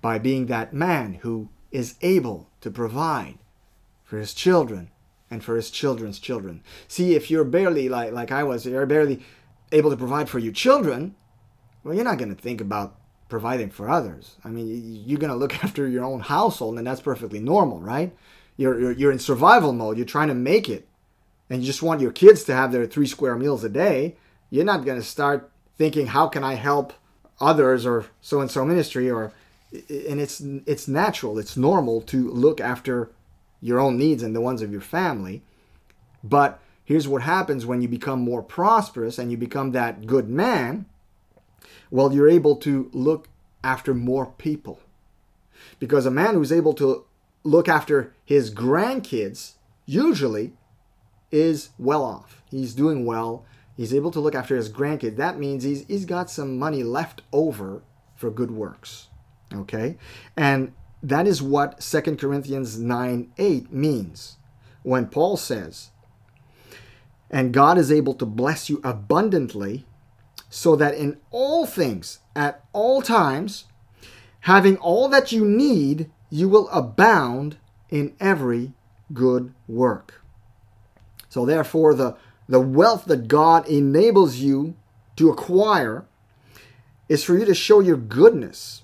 by 0.00 0.18
being 0.18 0.46
that 0.46 0.72
man 0.72 1.14
who 1.22 1.48
is 1.70 1.94
able 2.00 2.48
to 2.60 2.70
provide 2.70 3.38
for 4.04 4.18
his 4.18 4.34
children 4.34 4.90
and 5.30 5.44
for 5.44 5.56
his 5.56 5.70
children's 5.70 6.18
children. 6.18 6.62
See, 6.88 7.14
if 7.14 7.30
you're 7.30 7.44
barely 7.44 7.88
like 7.88 8.12
like 8.12 8.32
I 8.32 8.42
was, 8.42 8.66
you're 8.66 8.86
barely 8.86 9.22
able 9.72 9.90
to 9.90 9.96
provide 9.96 10.28
for 10.28 10.38
your 10.38 10.52
children, 10.52 11.14
well, 11.84 11.94
you're 11.94 12.04
not 12.04 12.18
going 12.18 12.34
to 12.34 12.40
think 12.40 12.60
about 12.60 12.96
providing 13.28 13.70
for 13.70 13.88
others. 13.88 14.36
I 14.44 14.48
mean, 14.48 15.04
you're 15.06 15.18
going 15.18 15.32
to 15.32 15.36
look 15.36 15.62
after 15.64 15.88
your 15.88 16.04
own 16.04 16.20
household, 16.20 16.78
and 16.78 16.86
that's 16.86 17.00
perfectly 17.00 17.40
normal, 17.40 17.80
right? 17.80 18.14
You're, 18.56 18.78
you're, 18.78 18.92
you're 18.92 19.12
in 19.12 19.18
survival 19.18 19.72
mode. 19.72 19.96
You're 19.96 20.06
trying 20.06 20.28
to 20.28 20.34
make 20.34 20.68
it, 20.68 20.86
and 21.48 21.60
you 21.60 21.66
just 21.66 21.82
want 21.82 22.00
your 22.00 22.12
kids 22.12 22.44
to 22.44 22.54
have 22.54 22.72
their 22.72 22.86
three 22.86 23.06
square 23.06 23.36
meals 23.36 23.64
a 23.64 23.68
day. 23.68 24.16
You're 24.50 24.64
not 24.64 24.84
going 24.84 24.98
to 24.98 25.06
start 25.06 25.50
thinking, 25.78 26.08
how 26.08 26.28
can 26.28 26.44
I 26.44 26.54
help 26.54 26.92
others 27.40 27.86
or 27.86 28.06
so 28.20 28.40
and 28.40 28.50
so 28.50 28.64
ministry 28.64 29.10
or 29.10 29.32
and 29.72 30.20
it's 30.20 30.40
it's 30.66 30.86
natural 30.86 31.38
it's 31.38 31.56
normal 31.56 32.00
to 32.02 32.30
look 32.30 32.60
after 32.60 33.10
your 33.60 33.78
own 33.80 33.96
needs 33.96 34.22
and 34.22 34.34
the 34.34 34.40
ones 34.40 34.62
of 34.62 34.70
your 34.70 34.80
family 34.80 35.42
but 36.22 36.60
here's 36.90 37.06
what 37.06 37.22
happens 37.22 37.64
when 37.64 37.80
you 37.80 37.88
become 37.88 38.20
more 38.20 38.42
prosperous 38.42 39.18
and 39.18 39.30
you 39.30 39.36
become 39.36 39.70
that 39.70 40.06
good 40.06 40.28
man 40.28 40.86
well, 41.90 42.12
you're 42.12 42.28
able 42.28 42.56
to 42.56 42.88
look 42.92 43.28
after 43.64 43.94
more 43.94 44.26
people. 44.26 44.80
Because 45.78 46.06
a 46.06 46.10
man 46.10 46.34
who's 46.34 46.52
able 46.52 46.74
to 46.74 47.04
look 47.42 47.68
after 47.68 48.14
his 48.24 48.52
grandkids 48.54 49.54
usually 49.86 50.52
is 51.30 51.70
well 51.78 52.04
off. 52.04 52.42
He's 52.50 52.74
doing 52.74 53.04
well. 53.04 53.44
He's 53.76 53.94
able 53.94 54.10
to 54.12 54.20
look 54.20 54.34
after 54.34 54.56
his 54.56 54.70
grandkids. 54.70 55.16
That 55.16 55.38
means 55.38 55.64
he's, 55.64 55.86
he's 55.86 56.04
got 56.04 56.30
some 56.30 56.58
money 56.58 56.82
left 56.82 57.22
over 57.32 57.82
for 58.14 58.30
good 58.30 58.50
works. 58.50 59.08
Okay? 59.52 59.96
And 60.36 60.72
that 61.02 61.26
is 61.26 61.42
what 61.42 61.80
2 61.80 62.16
Corinthians 62.16 62.78
9 62.78 63.32
8 63.36 63.72
means 63.72 64.36
when 64.82 65.06
Paul 65.06 65.36
says, 65.36 65.90
And 67.30 67.52
God 67.52 67.78
is 67.78 67.92
able 67.92 68.14
to 68.14 68.26
bless 68.26 68.68
you 68.68 68.80
abundantly 68.82 69.86
so 70.48 70.74
that 70.76 70.94
in 70.94 71.18
all 71.30 71.64
things, 71.64 72.18
at 72.34 72.64
all 72.72 73.02
times, 73.02 73.66
having 74.40 74.76
all 74.78 75.08
that 75.08 75.30
you 75.30 75.44
need, 75.44 76.10
you 76.28 76.48
will 76.48 76.68
abound 76.70 77.56
in 77.88 78.14
every 78.18 78.72
good 79.12 79.54
work. 79.68 80.22
So, 81.28 81.46
therefore, 81.46 81.94
the, 81.94 82.16
the 82.48 82.60
wealth 82.60 83.04
that 83.04 83.28
God 83.28 83.68
enables 83.68 84.36
you 84.36 84.74
to 85.16 85.30
acquire 85.30 86.04
is 87.08 87.22
for 87.22 87.36
you 87.36 87.44
to 87.44 87.54
show 87.54 87.80
your 87.80 87.96
goodness 87.96 88.82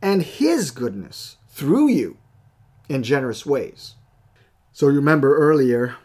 and 0.00 0.22
His 0.22 0.70
goodness 0.70 1.38
through 1.48 1.88
you 1.88 2.18
in 2.88 3.02
generous 3.02 3.44
ways. 3.44 3.96
So, 4.72 4.86
remember 4.86 5.36
earlier, 5.36 5.96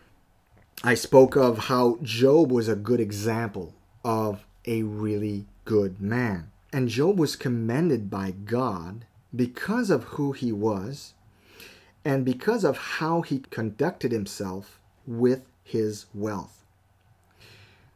I 0.84 0.94
spoke 0.94 1.36
of 1.36 1.58
how 1.58 1.98
Job 2.04 2.52
was 2.52 2.68
a 2.68 2.76
good 2.76 3.00
example 3.00 3.74
of 4.04 4.46
a 4.66 4.84
really 4.84 5.48
good 5.66 6.00
man. 6.00 6.52
And 6.72 6.88
Job 6.88 7.18
was 7.18 7.36
commended 7.36 8.12
by 8.12 8.32
God 8.32 9.06
because 9.36 9.90
of 9.90 10.04
who 10.04 10.34
he 10.34 10.52
was 10.52 11.14
and 12.06 12.24
because 12.24 12.64
of 12.64 12.78
how 12.78 13.22
he 13.22 13.40
conducted 13.50 14.12
himself 14.12 14.80
with 15.08 15.42
his 15.64 16.06
wealth. 16.14 16.64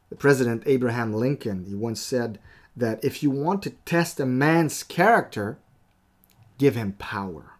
The 0.09 0.15
President 0.15 0.63
Abraham 0.65 1.13
Lincoln, 1.13 1.65
he 1.65 1.75
once 1.75 2.01
said 2.01 2.39
that 2.75 3.03
if 3.03 3.21
you 3.21 3.29
want 3.29 3.61
to 3.63 3.69
test 3.85 4.19
a 4.19 4.25
man's 4.25 4.81
character, 4.81 5.59
give 6.57 6.75
him 6.75 6.93
power. 6.93 7.53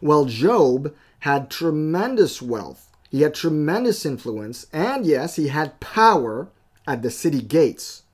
Well, 0.00 0.24
Job 0.24 0.94
had 1.20 1.50
tremendous 1.50 2.40
wealth. 2.40 2.91
He 3.12 3.20
had 3.20 3.34
tremendous 3.34 4.06
influence, 4.06 4.66
and 4.72 5.04
yes, 5.04 5.36
he 5.36 5.48
had 5.48 5.80
power 5.80 6.48
at 6.86 7.02
the 7.02 7.10
city 7.10 7.42
gates. 7.42 8.04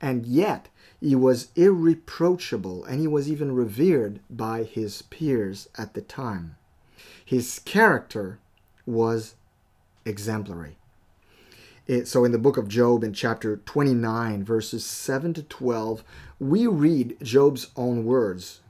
And 0.00 0.24
yet 0.24 0.68
he 1.00 1.16
was 1.16 1.48
irreproachable 1.56 2.84
and 2.84 3.00
he 3.00 3.08
was 3.08 3.28
even 3.28 3.52
revered 3.52 4.20
by 4.30 4.62
his 4.62 5.02
peers 5.02 5.68
at 5.76 5.94
the 5.94 6.02
time. 6.02 6.54
His 7.24 7.58
character 7.64 8.38
was 8.86 9.34
exemplary. 10.04 10.76
It, 11.88 12.06
so, 12.06 12.24
in 12.24 12.30
the 12.30 12.38
book 12.38 12.56
of 12.56 12.68
Job, 12.68 13.02
in 13.02 13.12
chapter 13.12 13.56
29, 13.56 14.44
verses 14.44 14.84
7 14.84 15.34
to 15.34 15.42
12, 15.42 16.04
we 16.38 16.68
read 16.68 17.16
Job's 17.20 17.72
own 17.74 18.04
words. 18.04 18.60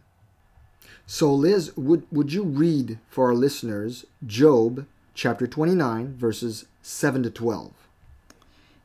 So, 1.06 1.34
Liz, 1.34 1.76
would, 1.76 2.06
would 2.10 2.32
you 2.32 2.42
read 2.42 2.98
for 3.10 3.26
our 3.26 3.34
listeners 3.34 4.06
Job 4.26 4.86
chapter 5.14 5.46
29, 5.46 6.14
verses 6.14 6.66
7 6.82 7.22
to 7.22 7.30
12? 7.30 7.72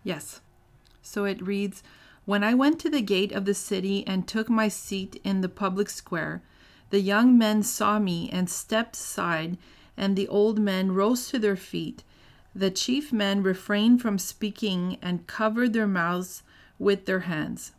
Yes. 0.04 0.42
So 1.02 1.26
it 1.26 1.42
reads 1.42 1.84
When 2.26 2.44
I 2.44 2.54
went 2.54 2.80
to 2.80 2.90
the 2.90 3.02
gate 3.02 3.32
of 3.32 3.46
the 3.46 3.54
city 3.54 4.06
and 4.06 4.28
took 4.28 4.50
my 4.50 4.68
seat 4.68 5.22
in 5.24 5.42
the 5.42 5.50
public 5.50 5.90
square, 5.90 6.42
the 6.90 7.02
young 7.02 7.38
men 7.38 7.64
saw 7.64 8.00
me 8.00 8.30
and 8.32 8.50
stepped 8.50 8.96
aside, 8.96 9.58
and 9.96 10.16
the 10.16 10.28
old 10.28 10.60
men 10.60 10.92
rose 10.92 11.28
to 11.30 11.40
their 11.40 11.56
feet. 11.56 12.04
The 12.54 12.72
chief 12.72 13.12
men 13.12 13.44
refrained 13.44 14.02
from 14.02 14.18
speaking 14.18 14.98
and 15.02 15.28
covered 15.28 15.74
their 15.74 15.88
mouths 15.88 16.44
with 16.80 17.06
their 17.06 17.22
hands. 17.22 17.72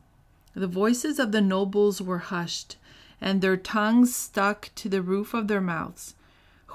The 0.55 0.67
voices 0.67 1.19
of 1.19 1.33
the 1.33 1.41
nobles 1.41 2.03
were 2.03 2.19
hushed, 2.19 2.77
and 3.21 3.41
their 3.41 3.57
tongues 3.57 4.15
stuck 4.15 4.71
to 4.77 4.89
the 4.89 5.03
roof 5.03 5.35
of 5.35 5.49
their 5.49 5.61
mouths. 5.61 6.15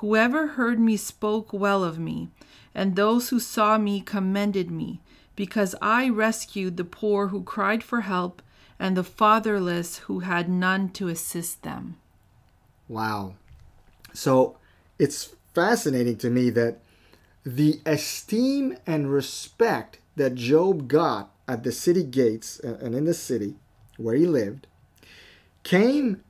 Whoever 0.03 0.47
heard 0.47 0.81
me 0.81 0.97
spoke 0.97 1.53
well 1.53 1.81
of 1.81 1.97
me, 1.97 2.27
and 2.75 2.97
those 2.97 3.29
who 3.29 3.39
saw 3.39 3.77
me 3.77 4.01
commended 4.01 4.69
me 4.69 4.99
because 5.33 5.75
I 5.81 6.09
rescued 6.09 6.75
the 6.75 6.83
poor 6.83 7.29
who 7.29 7.41
cried 7.41 7.85
for 7.85 8.01
help 8.01 8.41
and 8.77 8.97
the 8.97 9.05
fatherless 9.05 9.99
who 9.99 10.19
had 10.19 10.49
none 10.49 10.89
to 10.89 11.07
assist 11.07 11.63
them. 11.63 11.95
Wow. 12.89 13.35
So 14.11 14.57
it's 14.99 15.35
fascinating 15.53 16.17
to 16.17 16.29
me 16.29 16.49
that 16.49 16.79
the 17.45 17.79
esteem 17.85 18.75
and 18.85 19.09
respect 19.09 19.99
that 20.17 20.35
Job 20.35 20.89
got 20.89 21.31
at 21.47 21.63
the 21.63 21.71
city 21.71 22.03
gates 22.03 22.59
uh, 22.61 22.77
and 22.81 22.93
in 22.93 23.05
the 23.05 23.13
city 23.13 23.55
where 23.95 24.15
he 24.15 24.25
lived 24.25 24.67
came 25.63 26.22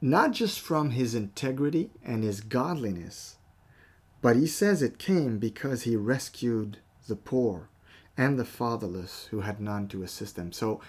not 0.00 0.32
just 0.32 0.60
from 0.60 0.90
his 0.90 1.14
integrity 1.14 1.90
and 2.04 2.22
his 2.22 2.40
godliness, 2.40 3.36
but 4.20 4.36
he 4.36 4.46
says 4.46 4.82
it 4.82 4.98
came 4.98 5.38
because 5.38 5.82
he 5.82 5.96
rescued 5.96 6.78
the 7.08 7.16
poor 7.16 7.68
and 8.16 8.38
the 8.38 8.44
fatherless 8.44 9.28
who 9.30 9.40
had 9.40 9.60
none 9.60 9.88
to 9.88 10.02
assist 10.02 10.36
them. 10.36 10.52
So 10.52 10.80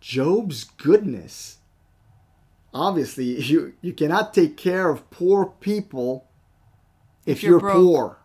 Job's 0.00 0.64
goodness 0.64 1.58
obviously 2.74 3.24
you 3.42 3.74
you 3.80 3.92
cannot 3.92 4.34
take 4.34 4.56
care 4.56 4.88
of 4.88 5.10
poor 5.10 5.46
people 5.60 6.26
if, 7.26 7.38
if 7.38 7.42
you're, 7.42 7.60
you're 7.60 7.72
poor. 7.72 8.18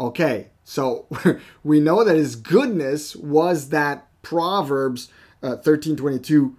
Okay, 0.00 0.48
so 0.64 1.06
we 1.64 1.80
know 1.80 2.04
that 2.04 2.16
his 2.16 2.36
goodness 2.36 3.14
was 3.14 3.68
that 3.68 4.08
Proverbs 4.22 5.10
uh, 5.42 5.56
13:22 5.56 6.54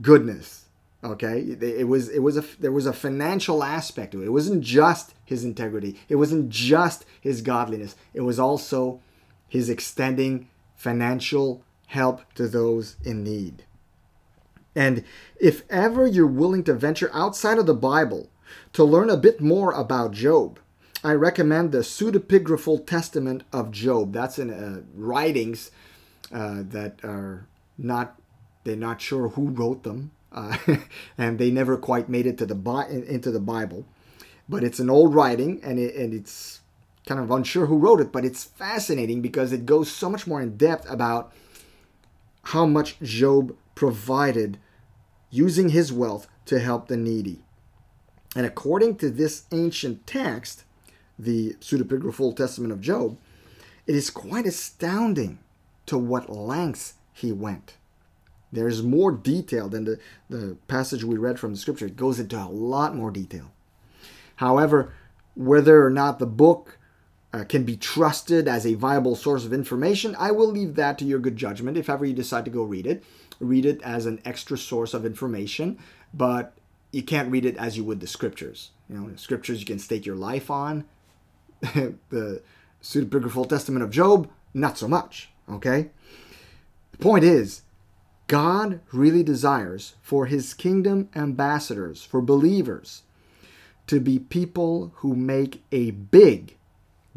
goodness. 0.00 0.66
Okay, 1.02 1.40
it, 1.40 1.88
was 1.88 2.10
it 2.10 2.18
was 2.18 2.36
a 2.36 2.44
there 2.58 2.72
was 2.72 2.84
a 2.84 2.92
financial 2.92 3.64
aspect 3.64 4.12
to 4.12 4.20
it. 4.20 4.26
It 4.26 4.32
wasn't 4.32 4.62
just 4.62 5.14
his 5.24 5.44
integrity. 5.44 5.98
It 6.10 6.16
wasn't 6.16 6.50
just 6.50 7.06
his 7.18 7.40
godliness. 7.40 7.96
It 8.12 8.20
was 8.20 8.38
also 8.38 9.00
his 9.48 9.70
extending 9.70 10.48
financial 10.76 11.62
help 11.86 12.32
to 12.34 12.46
those 12.48 12.96
in 13.02 13.24
need. 13.24 13.64
And 14.74 15.04
if 15.40 15.62
ever 15.70 16.06
you're 16.06 16.26
willing 16.26 16.64
to 16.64 16.74
venture 16.74 17.10
outside 17.12 17.58
of 17.58 17.66
the 17.66 17.74
Bible 17.74 18.28
to 18.74 18.84
learn 18.84 19.10
a 19.10 19.16
bit 19.16 19.40
more 19.40 19.72
about 19.72 20.12
Job, 20.12 20.58
I 21.02 21.12
recommend 21.12 21.72
the 21.72 21.78
Pseudepigraphal 21.78 22.86
Testament 22.86 23.42
of 23.52 23.70
Job. 23.70 24.12
That's 24.12 24.38
in 24.38 24.50
uh, 24.50 24.82
writings 24.94 25.70
uh, 26.30 26.62
that 26.68 27.00
are 27.02 27.46
not, 27.78 28.20
they're 28.64 28.76
not 28.76 29.00
sure 29.00 29.28
who 29.28 29.48
wrote 29.48 29.82
them, 29.82 30.12
and 31.18 31.38
they 31.38 31.50
never 31.50 31.76
quite 31.76 32.08
made 32.08 32.26
it 32.26 32.38
to 32.38 32.46
the 32.46 33.04
into 33.08 33.30
the 33.30 33.40
Bible. 33.40 33.84
But 34.48 34.64
it's 34.64 34.80
an 34.80 34.90
old 34.90 35.14
writing, 35.14 35.60
and, 35.62 35.78
it, 35.78 35.94
and 35.94 36.12
it's 36.12 36.60
kind 37.06 37.20
of 37.20 37.30
unsure 37.30 37.66
who 37.66 37.78
wrote 37.78 38.00
it, 38.00 38.12
but 38.12 38.24
it's 38.24 38.44
fascinating 38.44 39.20
because 39.20 39.52
it 39.52 39.66
goes 39.66 39.90
so 39.90 40.10
much 40.10 40.26
more 40.26 40.40
in 40.40 40.56
depth 40.56 40.90
about 40.90 41.32
how 42.44 42.66
much 42.66 42.98
Job 43.00 43.56
provided 43.74 44.58
using 45.30 45.70
his 45.70 45.92
wealth 45.92 46.26
to 46.46 46.58
help 46.58 46.88
the 46.88 46.96
needy. 46.96 47.42
And 48.34 48.46
according 48.46 48.96
to 48.96 49.10
this 49.10 49.44
ancient 49.52 50.06
text, 50.06 50.64
the 51.18 51.54
pseudepigraphal 51.60 52.36
testament 52.36 52.72
of 52.72 52.80
Job, 52.80 53.18
it 53.86 53.94
is 53.94 54.10
quite 54.10 54.46
astounding 54.46 55.38
to 55.86 55.98
what 55.98 56.30
lengths 56.30 56.94
he 57.12 57.32
went. 57.32 57.74
There's 58.52 58.82
more 58.82 59.12
detail 59.12 59.68
than 59.68 59.84
the, 59.84 59.98
the 60.28 60.56
passage 60.66 61.04
we 61.04 61.16
read 61.16 61.38
from 61.38 61.52
the 61.52 61.58
scripture. 61.58 61.86
It 61.86 61.96
goes 61.96 62.18
into 62.18 62.36
a 62.36 62.48
lot 62.48 62.96
more 62.96 63.10
detail. 63.10 63.52
However, 64.36 64.92
whether 65.34 65.84
or 65.84 65.90
not 65.90 66.18
the 66.18 66.26
book 66.26 66.78
uh, 67.32 67.44
can 67.44 67.64
be 67.64 67.76
trusted 67.76 68.48
as 68.48 68.66
a 68.66 68.74
viable 68.74 69.14
source 69.14 69.44
of 69.44 69.52
information, 69.52 70.16
I 70.18 70.32
will 70.32 70.48
leave 70.48 70.74
that 70.74 70.98
to 70.98 71.04
your 71.04 71.20
good 71.20 71.36
judgment 71.36 71.76
if 71.76 71.88
ever 71.88 72.04
you 72.04 72.14
decide 72.14 72.44
to 72.46 72.50
go 72.50 72.62
read 72.62 72.86
it. 72.86 73.04
Read 73.38 73.64
it 73.64 73.80
as 73.82 74.06
an 74.06 74.20
extra 74.24 74.58
source 74.58 74.94
of 74.94 75.06
information, 75.06 75.78
but 76.12 76.54
you 76.92 77.02
can't 77.02 77.30
read 77.30 77.44
it 77.44 77.56
as 77.56 77.76
you 77.76 77.84
would 77.84 78.00
the 78.00 78.06
scriptures. 78.06 78.70
You 78.88 78.96
know, 78.96 79.16
scriptures 79.16 79.60
you 79.60 79.66
can 79.66 79.78
stake 79.78 80.04
your 80.04 80.16
life 80.16 80.50
on. 80.50 80.84
the 81.60 82.42
pseudepigraphal 82.82 83.48
testament 83.48 83.84
of 83.84 83.90
Job, 83.90 84.28
not 84.52 84.78
so 84.78 84.88
much. 84.88 85.30
Okay? 85.48 85.90
The 86.92 86.98
point 86.98 87.24
is, 87.24 87.62
God 88.30 88.78
really 88.92 89.24
desires 89.24 89.96
for 90.02 90.26
his 90.26 90.54
kingdom 90.54 91.08
ambassadors, 91.16 92.04
for 92.04 92.22
believers, 92.22 93.02
to 93.88 93.98
be 93.98 94.20
people 94.20 94.92
who 94.98 95.16
make 95.16 95.64
a 95.72 95.90
big 95.90 96.56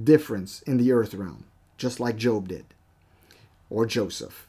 difference 0.03 0.63
in 0.63 0.77
the 0.77 0.91
earth 0.91 1.13
realm, 1.13 1.43
just 1.77 1.99
like 1.99 2.15
Job 2.15 2.47
did, 2.47 2.65
or 3.69 3.85
Joseph. 3.85 4.47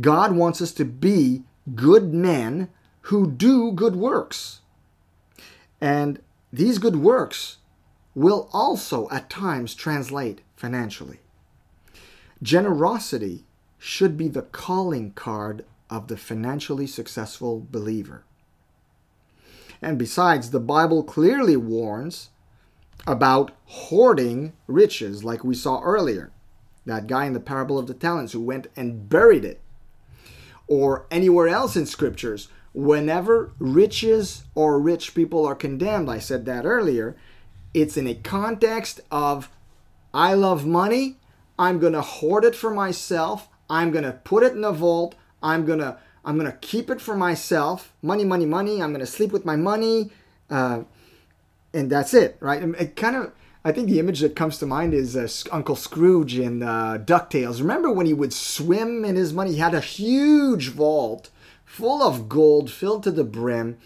God 0.00 0.36
wants 0.36 0.62
us 0.62 0.70
to 0.74 0.84
be 0.84 1.42
good 1.74 2.14
men 2.14 2.68
who 3.08 3.28
do 3.28 3.72
good 3.72 3.96
works. 3.96 4.60
And 5.80 6.20
these 6.52 6.78
good 6.78 6.94
works 6.94 7.56
will 8.14 8.48
also 8.52 9.10
at 9.10 9.28
times 9.28 9.74
translate 9.74 10.42
financially. 10.54 11.18
Generosity 12.40 13.46
should 13.86 14.16
be 14.16 14.28
the 14.28 14.40
calling 14.40 15.12
card 15.12 15.62
of 15.90 16.08
the 16.08 16.16
financially 16.16 16.86
successful 16.86 17.66
believer. 17.70 18.24
And 19.82 19.98
besides, 19.98 20.50
the 20.50 20.58
Bible 20.58 21.02
clearly 21.02 21.54
warns 21.54 22.30
about 23.06 23.50
hoarding 23.66 24.54
riches, 24.66 25.22
like 25.22 25.44
we 25.44 25.54
saw 25.54 25.82
earlier. 25.82 26.32
That 26.86 27.06
guy 27.06 27.26
in 27.26 27.34
the 27.34 27.40
parable 27.40 27.78
of 27.78 27.86
the 27.86 27.92
talents 27.92 28.32
who 28.32 28.40
went 28.40 28.68
and 28.74 29.06
buried 29.06 29.44
it. 29.44 29.60
Or 30.66 31.04
anywhere 31.10 31.48
else 31.48 31.76
in 31.76 31.84
scriptures, 31.84 32.48
whenever 32.72 33.52
riches 33.58 34.44
or 34.54 34.80
rich 34.80 35.14
people 35.14 35.44
are 35.44 35.54
condemned, 35.54 36.08
I 36.08 36.20
said 36.20 36.46
that 36.46 36.64
earlier, 36.64 37.18
it's 37.74 37.98
in 37.98 38.06
a 38.06 38.14
context 38.14 39.02
of 39.10 39.50
I 40.14 40.32
love 40.32 40.64
money, 40.64 41.18
I'm 41.58 41.78
going 41.78 41.92
to 41.92 42.00
hoard 42.00 42.46
it 42.46 42.56
for 42.56 42.70
myself, 42.70 43.50
I'm 43.74 43.90
going 43.90 44.04
to 44.04 44.12
put 44.12 44.42
it 44.42 44.52
in 44.52 44.64
a 44.64 44.72
vault, 44.72 45.14
I'm 45.42 45.66
going 45.66 45.80
to 45.80 45.98
I'm 46.24 46.38
going 46.38 46.50
to 46.50 46.58
keep 46.58 46.88
it 46.88 47.00
for 47.00 47.16
myself. 47.16 47.92
Money, 48.00 48.24
money, 48.24 48.46
money. 48.46 48.80
I'm 48.80 48.92
going 48.94 49.04
to 49.04 49.16
sleep 49.16 49.30
with 49.30 49.44
my 49.44 49.56
money. 49.56 50.10
Uh, 50.48 50.84
and 51.74 51.90
that's 51.90 52.14
it, 52.14 52.38
right? 52.40 52.62
It 52.62 52.96
kind 52.96 53.16
of, 53.16 53.32
I 53.62 53.72
think 53.72 53.88
the 53.88 53.98
image 53.98 54.20
that 54.20 54.36
comes 54.36 54.56
to 54.58 54.66
mind 54.66 54.94
is 54.94 55.16
uh, 55.16 55.28
Uncle 55.52 55.76
Scrooge 55.76 56.38
in 56.38 56.62
uh, 56.62 56.98
DuckTales. 57.04 57.60
Remember 57.60 57.90
when 57.90 58.06
he 58.06 58.14
would 58.14 58.32
swim 58.32 59.04
in 59.04 59.16
his 59.16 59.32
money? 59.32 59.52
He 59.52 59.58
had 59.58 59.74
a 59.74 59.80
huge 59.80 60.68
vault 60.68 61.30
full 61.64 62.02
of 62.02 62.28
gold 62.28 62.70
filled 62.70 63.02
to 63.02 63.10
the 63.10 63.24
brim, 63.24 63.76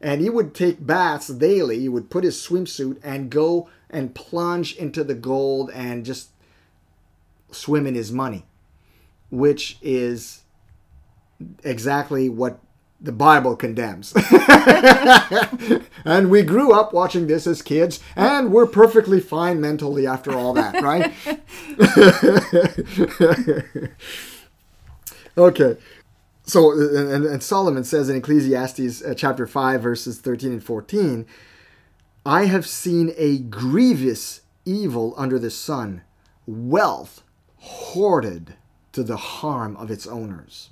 and 0.00 0.20
he 0.20 0.28
would 0.28 0.54
take 0.54 0.86
baths 0.86 1.28
daily. 1.28 1.80
He 1.80 1.88
would 1.88 2.10
put 2.10 2.24
his 2.24 2.36
swimsuit 2.36 2.98
and 3.02 3.30
go 3.30 3.68
and 3.88 4.14
plunge 4.14 4.76
into 4.76 5.02
the 5.02 5.14
gold 5.14 5.70
and 5.70 6.04
just 6.04 6.28
swim 7.50 7.86
in 7.86 7.94
his 7.94 8.12
money, 8.12 8.44
which 9.30 9.78
is 9.82 10.42
exactly 11.64 12.28
what 12.28 12.58
the 13.00 13.12
Bible 13.12 13.54
condemns. 13.54 14.12
and 16.04 16.30
we 16.30 16.42
grew 16.42 16.72
up 16.72 16.92
watching 16.92 17.26
this 17.26 17.46
as 17.46 17.62
kids, 17.62 18.00
and 18.16 18.52
we're 18.52 18.66
perfectly 18.66 19.20
fine 19.20 19.60
mentally 19.60 20.06
after 20.06 20.32
all 20.34 20.52
that, 20.54 20.82
right? 20.82 21.14
okay. 25.38 25.76
So, 26.44 26.72
and, 26.72 27.26
and, 27.26 27.42
Solomon 27.42 27.84
says 27.84 28.08
in 28.08 28.16
Ecclesiastes 28.16 29.04
uh, 29.04 29.14
chapter 29.14 29.46
5, 29.46 29.82
verses 29.82 30.18
13 30.18 30.52
and 30.52 30.64
14, 30.64 31.26
I 32.24 32.46
have 32.46 32.66
seen 32.66 33.12
a 33.18 33.38
grievous 33.38 34.40
evil 34.64 35.12
under 35.18 35.38
the 35.38 35.50
sun, 35.50 36.02
wealth 36.46 37.22
hoarded 37.58 38.54
to 38.92 39.02
the 39.02 39.16
harm 39.16 39.76
of 39.76 39.90
its 39.90 40.06
owners. 40.06 40.70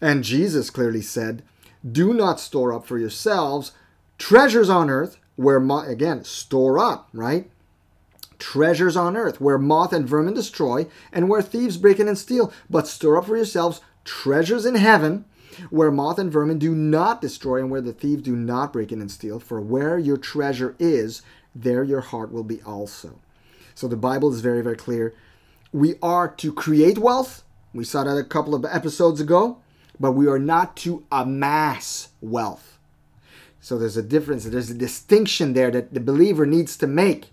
And 0.00 0.24
Jesus 0.24 0.70
clearly 0.70 1.02
said, 1.02 1.42
Do 1.88 2.12
not 2.12 2.40
store 2.40 2.72
up 2.72 2.86
for 2.86 2.98
yourselves 2.98 3.72
treasures 4.18 4.68
on 4.68 4.90
earth 4.90 5.18
where, 5.36 5.60
mo- 5.60 5.80
again, 5.80 6.24
store 6.24 6.78
up, 6.78 7.08
right? 7.12 7.50
Treasures 8.38 8.96
on 8.96 9.16
earth 9.16 9.40
where 9.40 9.58
moth 9.58 9.92
and 9.92 10.08
vermin 10.08 10.34
destroy 10.34 10.86
and 11.12 11.28
where 11.28 11.42
thieves 11.42 11.76
break 11.76 11.98
in 11.98 12.08
and 12.08 12.18
steal. 12.18 12.52
But 12.68 12.86
store 12.86 13.16
up 13.16 13.26
for 13.26 13.36
yourselves 13.36 13.80
treasures 14.04 14.66
in 14.66 14.74
heaven 14.74 15.24
where 15.70 15.90
moth 15.90 16.18
and 16.18 16.30
vermin 16.30 16.58
do 16.58 16.74
not 16.74 17.20
destroy 17.20 17.60
and 17.60 17.70
where 17.70 17.80
the 17.80 17.92
thieves 17.92 18.22
do 18.22 18.36
not 18.36 18.72
break 18.72 18.92
in 18.92 19.00
and 19.00 19.10
steal. 19.10 19.38
For 19.40 19.60
where 19.60 19.98
your 19.98 20.16
treasure 20.16 20.74
is, 20.78 21.22
there 21.54 21.84
your 21.84 22.00
heart 22.00 22.32
will 22.32 22.42
be 22.42 22.60
also. 22.62 23.18
So 23.74 23.88
the 23.88 23.96
Bible 23.96 24.32
is 24.32 24.40
very, 24.40 24.62
very 24.62 24.76
clear. 24.76 25.14
We 25.74 25.96
are 26.00 26.28
to 26.28 26.52
create 26.54 26.96
wealth. 26.96 27.42
We 27.74 27.84
saw 27.84 28.04
that 28.04 28.16
a 28.16 28.24
couple 28.24 28.54
of 28.54 28.64
episodes 28.64 29.20
ago 29.20 29.58
but 29.98 30.12
we 30.12 30.26
are 30.26 30.38
not 30.38 30.76
to 30.78 31.04
amass 31.10 32.08
wealth. 32.20 32.78
So 33.60 33.78
there's 33.78 33.96
a 33.96 34.02
difference, 34.02 34.44
there's 34.44 34.70
a 34.70 34.74
distinction 34.74 35.54
there 35.54 35.70
that 35.70 35.94
the 35.94 36.00
believer 36.00 36.44
needs 36.44 36.76
to 36.78 36.86
make. 36.86 37.30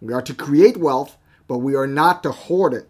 We 0.00 0.12
are 0.12 0.22
to 0.22 0.34
create 0.34 0.76
wealth, 0.76 1.16
but 1.46 1.58
we 1.58 1.74
are 1.74 1.86
not 1.86 2.22
to 2.22 2.32
hoard 2.32 2.72
it. 2.72 2.88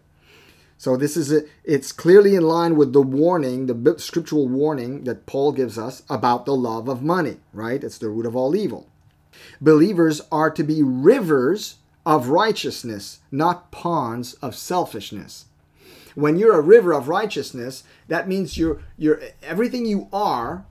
So 0.77 0.95
this 0.95 1.17
is 1.17 1.31
a, 1.31 1.43
it's 1.63 1.91
clearly 1.91 2.35
in 2.35 2.43
line 2.43 2.75
with 2.75 2.93
the 2.93 3.01
warning, 3.01 3.65
the 3.65 3.95
scriptural 3.97 4.47
warning 4.47 5.03
that 5.05 5.25
Paul 5.25 5.51
gives 5.51 5.77
us 5.77 6.03
about 6.09 6.45
the 6.45 6.55
love 6.55 6.87
of 6.87 7.01
money, 7.01 7.37
right? 7.53 7.83
It's 7.83 7.97
the 7.97 8.09
root 8.09 8.25
of 8.25 8.35
all 8.35 8.55
evil. 8.55 8.87
Believers 9.59 10.21
are 10.31 10.51
to 10.51 10.63
be 10.63 10.83
rivers 10.83 11.75
of 12.05 12.29
righteousness, 12.29 13.19
not 13.31 13.71
ponds 13.71 14.35
of 14.35 14.55
selfishness. 14.55 15.45
When 16.13 16.37
you're 16.37 16.57
a 16.57 16.61
river 16.61 16.93
of 16.93 17.09
righteousness, 17.09 17.83
that 18.07 18.27
means 18.27 18.57
you're 18.57 18.81
you're 18.97 19.21
everything 19.43 19.85
you 19.85 20.07
are, 20.13 20.65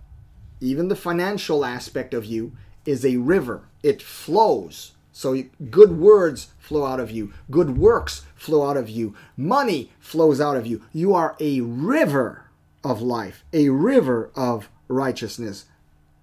even 0.60 0.88
the 0.88 0.96
financial 0.96 1.64
aspect 1.64 2.14
of 2.14 2.24
you, 2.24 2.52
is 2.86 3.04
a 3.04 3.16
river. 3.18 3.64
It 3.82 4.00
flows. 4.00 4.92
So 5.12 5.44
good 5.70 5.98
words 5.98 6.48
flow 6.58 6.84
out 6.84 6.98
of 6.98 7.10
you, 7.10 7.32
good 7.50 7.78
works 7.78 8.24
flow 8.34 8.68
out 8.68 8.76
of 8.76 8.88
you, 8.88 9.14
money 9.36 9.92
flows 10.00 10.40
out 10.40 10.56
of 10.56 10.66
you. 10.66 10.82
You 10.92 11.14
are 11.14 11.36
a 11.38 11.60
river 11.60 12.46
of 12.82 13.00
life, 13.00 13.44
a 13.52 13.68
river 13.68 14.30
of 14.34 14.68
righteousness. 14.88 15.66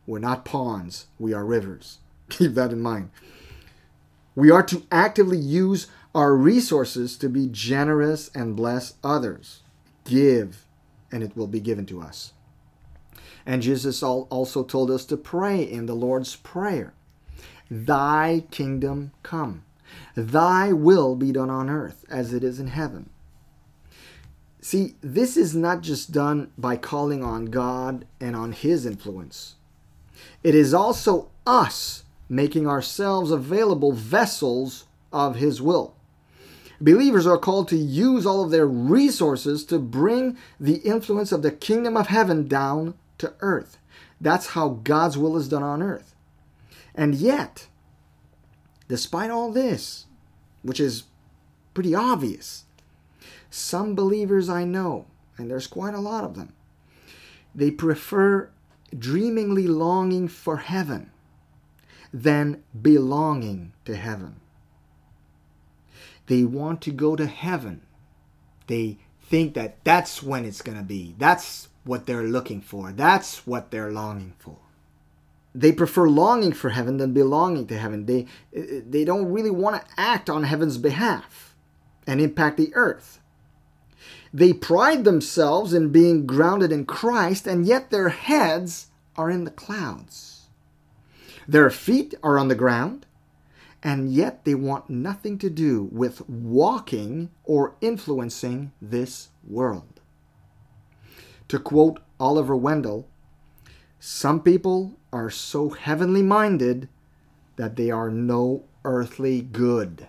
We're 0.05 0.19
not 0.19 0.43
ponds, 0.43 1.05
we 1.19 1.33
are 1.33 1.45
rivers. 1.45 1.99
Keep 2.29 2.55
that 2.55 2.71
in 2.71 2.81
mind. 2.81 3.11
We 4.35 4.49
are 4.49 4.63
to 4.63 4.83
actively 4.91 5.37
use 5.37 5.87
our 6.15 6.35
resources 6.35 7.17
to 7.17 7.29
be 7.29 7.47
generous 7.47 8.29
and 8.33 8.55
bless 8.55 8.95
others. 9.03 9.61
Give, 10.05 10.65
and 11.11 11.23
it 11.23 11.35
will 11.35 11.47
be 11.47 11.59
given 11.59 11.85
to 11.87 12.01
us. 12.01 12.33
And 13.45 13.61
Jesus 13.61 14.03
also 14.03 14.63
told 14.63 14.91
us 14.91 15.05
to 15.05 15.17
pray 15.17 15.61
in 15.63 15.85
the 15.85 15.95
Lord's 15.95 16.35
Prayer 16.35 16.93
Thy 17.69 18.43
kingdom 18.51 19.11
come, 19.23 19.63
thy 20.15 20.73
will 20.73 21.15
be 21.15 21.31
done 21.31 21.49
on 21.49 21.69
earth 21.69 22.05
as 22.09 22.33
it 22.33 22.43
is 22.43 22.59
in 22.59 22.67
heaven. 22.67 23.09
See, 24.61 24.95
this 25.01 25.37
is 25.37 25.55
not 25.55 25.81
just 25.81 26.11
done 26.11 26.51
by 26.57 26.77
calling 26.77 27.23
on 27.23 27.45
God 27.45 28.05
and 28.19 28.35
on 28.35 28.51
His 28.51 28.85
influence. 28.85 29.55
It 30.43 30.53
is 30.53 30.73
also 30.73 31.31
us 31.47 32.03
making 32.31 32.65
ourselves 32.65 33.29
available 33.29 33.91
vessels 33.91 34.85
of 35.11 35.35
His 35.35 35.61
will. 35.61 35.93
Believers 36.79 37.27
are 37.27 37.37
called 37.37 37.67
to 37.67 37.75
use 37.75 38.25
all 38.25 38.45
of 38.45 38.51
their 38.51 38.65
resources 38.65 39.65
to 39.65 39.77
bring 39.77 40.37
the 40.57 40.77
influence 40.77 41.33
of 41.33 41.41
the 41.41 41.51
kingdom 41.51 41.97
of 41.97 42.07
heaven 42.07 42.47
down 42.47 42.93
to 43.17 43.33
earth. 43.41 43.77
That's 44.21 44.47
how 44.47 44.69
God's 44.69 45.17
will 45.17 45.35
is 45.35 45.49
done 45.49 45.61
on 45.61 45.83
earth. 45.83 46.15
And 46.95 47.15
yet, 47.15 47.67
despite 48.87 49.29
all 49.29 49.51
this, 49.51 50.05
which 50.63 50.79
is 50.79 51.03
pretty 51.73 51.93
obvious, 51.93 52.63
some 53.49 53.93
believers 53.93 54.47
I 54.47 54.63
know, 54.63 55.05
and 55.37 55.51
there's 55.51 55.67
quite 55.67 55.95
a 55.95 55.99
lot 55.99 56.23
of 56.23 56.35
them, 56.35 56.53
they 57.53 57.71
prefer 57.71 58.49
dreamingly 58.95 59.67
longing 59.67 60.29
for 60.29 60.57
heaven 60.57 61.10
than 62.13 62.63
belonging 62.79 63.73
to 63.85 63.95
heaven. 63.95 64.41
They 66.27 66.43
want 66.43 66.81
to 66.83 66.91
go 66.91 67.15
to 67.15 67.25
heaven. 67.25 67.81
They 68.67 68.99
think 69.21 69.53
that 69.55 69.83
that's 69.83 70.21
when 70.21 70.45
it's 70.45 70.61
going 70.61 70.77
to 70.77 70.83
be. 70.83 71.15
That's 71.17 71.69
what 71.83 72.05
they're 72.05 72.23
looking 72.23 72.61
for. 72.61 72.91
That's 72.91 73.45
what 73.47 73.71
they're 73.71 73.91
longing 73.91 74.33
for. 74.37 74.57
They 75.53 75.71
prefer 75.71 76.07
longing 76.07 76.53
for 76.53 76.69
heaven 76.69 76.97
than 76.97 77.13
belonging 77.13 77.67
to 77.67 77.77
heaven. 77.77 78.05
They, 78.05 78.27
they 78.53 79.03
don't 79.03 79.31
really 79.31 79.51
want 79.51 79.81
to 79.81 79.87
act 79.97 80.29
on 80.29 80.43
heaven's 80.43 80.77
behalf 80.77 81.55
and 82.07 82.21
impact 82.21 82.57
the 82.57 82.73
earth. 82.73 83.19
They 84.33 84.53
pride 84.53 85.03
themselves 85.03 85.73
in 85.73 85.91
being 85.91 86.25
grounded 86.25 86.71
in 86.71 86.85
Christ, 86.85 87.47
and 87.47 87.65
yet 87.65 87.89
their 87.89 88.09
heads 88.09 88.87
are 89.17 89.29
in 89.29 89.43
the 89.43 89.51
clouds. 89.51 90.30
Their 91.47 91.69
feet 91.69 92.13
are 92.23 92.37
on 92.37 92.47
the 92.47 92.55
ground, 92.55 93.05
and 93.83 94.11
yet 94.11 94.45
they 94.45 94.55
want 94.55 94.89
nothing 94.89 95.37
to 95.39 95.49
do 95.49 95.89
with 95.91 96.27
walking 96.29 97.31
or 97.43 97.75
influencing 97.81 98.71
this 98.81 99.29
world. 99.47 99.99
To 101.47 101.59
quote 101.59 101.99
Oliver 102.19 102.55
Wendell, 102.55 103.07
some 103.99 104.41
people 104.41 104.97
are 105.11 105.29
so 105.29 105.69
heavenly 105.69 106.21
minded 106.21 106.89
that 107.55 107.75
they 107.75 107.91
are 107.91 108.09
no 108.09 108.63
earthly 108.83 109.41
good. 109.41 110.07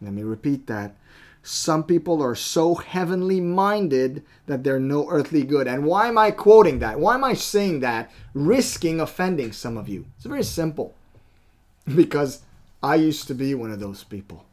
Let 0.00 0.12
me 0.12 0.22
repeat 0.22 0.66
that. 0.68 0.96
Some 1.42 1.84
people 1.84 2.22
are 2.22 2.34
so 2.34 2.74
heavenly 2.74 3.40
minded 3.40 4.24
that 4.46 4.62
they're 4.62 4.78
no 4.78 5.08
earthly 5.08 5.42
good. 5.42 5.66
And 5.66 5.84
why 5.84 6.08
am 6.08 6.18
I 6.18 6.30
quoting 6.30 6.80
that? 6.80 7.00
Why 7.00 7.14
am 7.14 7.24
I 7.24 7.34
saying 7.34 7.80
that, 7.80 8.10
risking 8.34 9.00
offending 9.00 9.52
some 9.52 9.76
of 9.78 9.88
you? 9.88 10.06
It's 10.16 10.26
very 10.26 10.44
simple. 10.44 10.94
Because 11.96 12.42
I 12.82 12.96
used 12.96 13.26
to 13.28 13.34
be 13.34 13.54
one 13.54 13.70
of 13.70 13.80
those 13.80 14.04
people. 14.04 14.44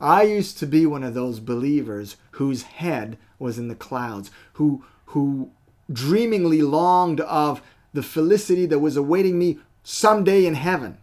I 0.00 0.22
used 0.22 0.58
to 0.58 0.66
be 0.66 0.84
one 0.84 1.04
of 1.04 1.14
those 1.14 1.40
believers 1.40 2.16
whose 2.32 2.62
head 2.62 3.16
was 3.38 3.58
in 3.58 3.68
the 3.68 3.74
clouds, 3.74 4.30
who 4.54 4.84
who 5.06 5.50
dreamingly 5.90 6.68
longed 6.68 7.20
of 7.20 7.62
the 7.92 8.02
felicity 8.02 8.66
that 8.66 8.78
was 8.78 8.96
awaiting 8.96 9.38
me 9.38 9.58
someday 9.82 10.46
in 10.46 10.54
heaven, 10.54 10.98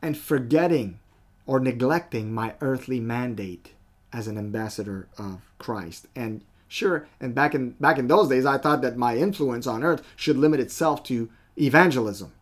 and 0.00 0.16
forgetting 0.16 0.98
or 1.46 1.58
neglecting 1.58 2.32
my 2.32 2.54
earthly 2.60 3.00
mandate 3.00 3.72
as 4.12 4.26
an 4.26 4.38
ambassador 4.38 5.08
of 5.18 5.40
Christ. 5.58 6.06
And 6.14 6.42
sure, 6.68 7.06
and 7.20 7.34
back 7.34 7.54
in 7.54 7.70
back 7.80 7.98
in 7.98 8.08
those 8.08 8.28
days, 8.28 8.46
I 8.46 8.58
thought 8.58 8.82
that 8.82 8.96
my 8.96 9.16
influence 9.16 9.66
on 9.66 9.84
earth 9.84 10.02
should 10.16 10.36
limit 10.36 10.60
itself 10.60 11.02
to 11.04 11.30
evangelism. 11.56 12.32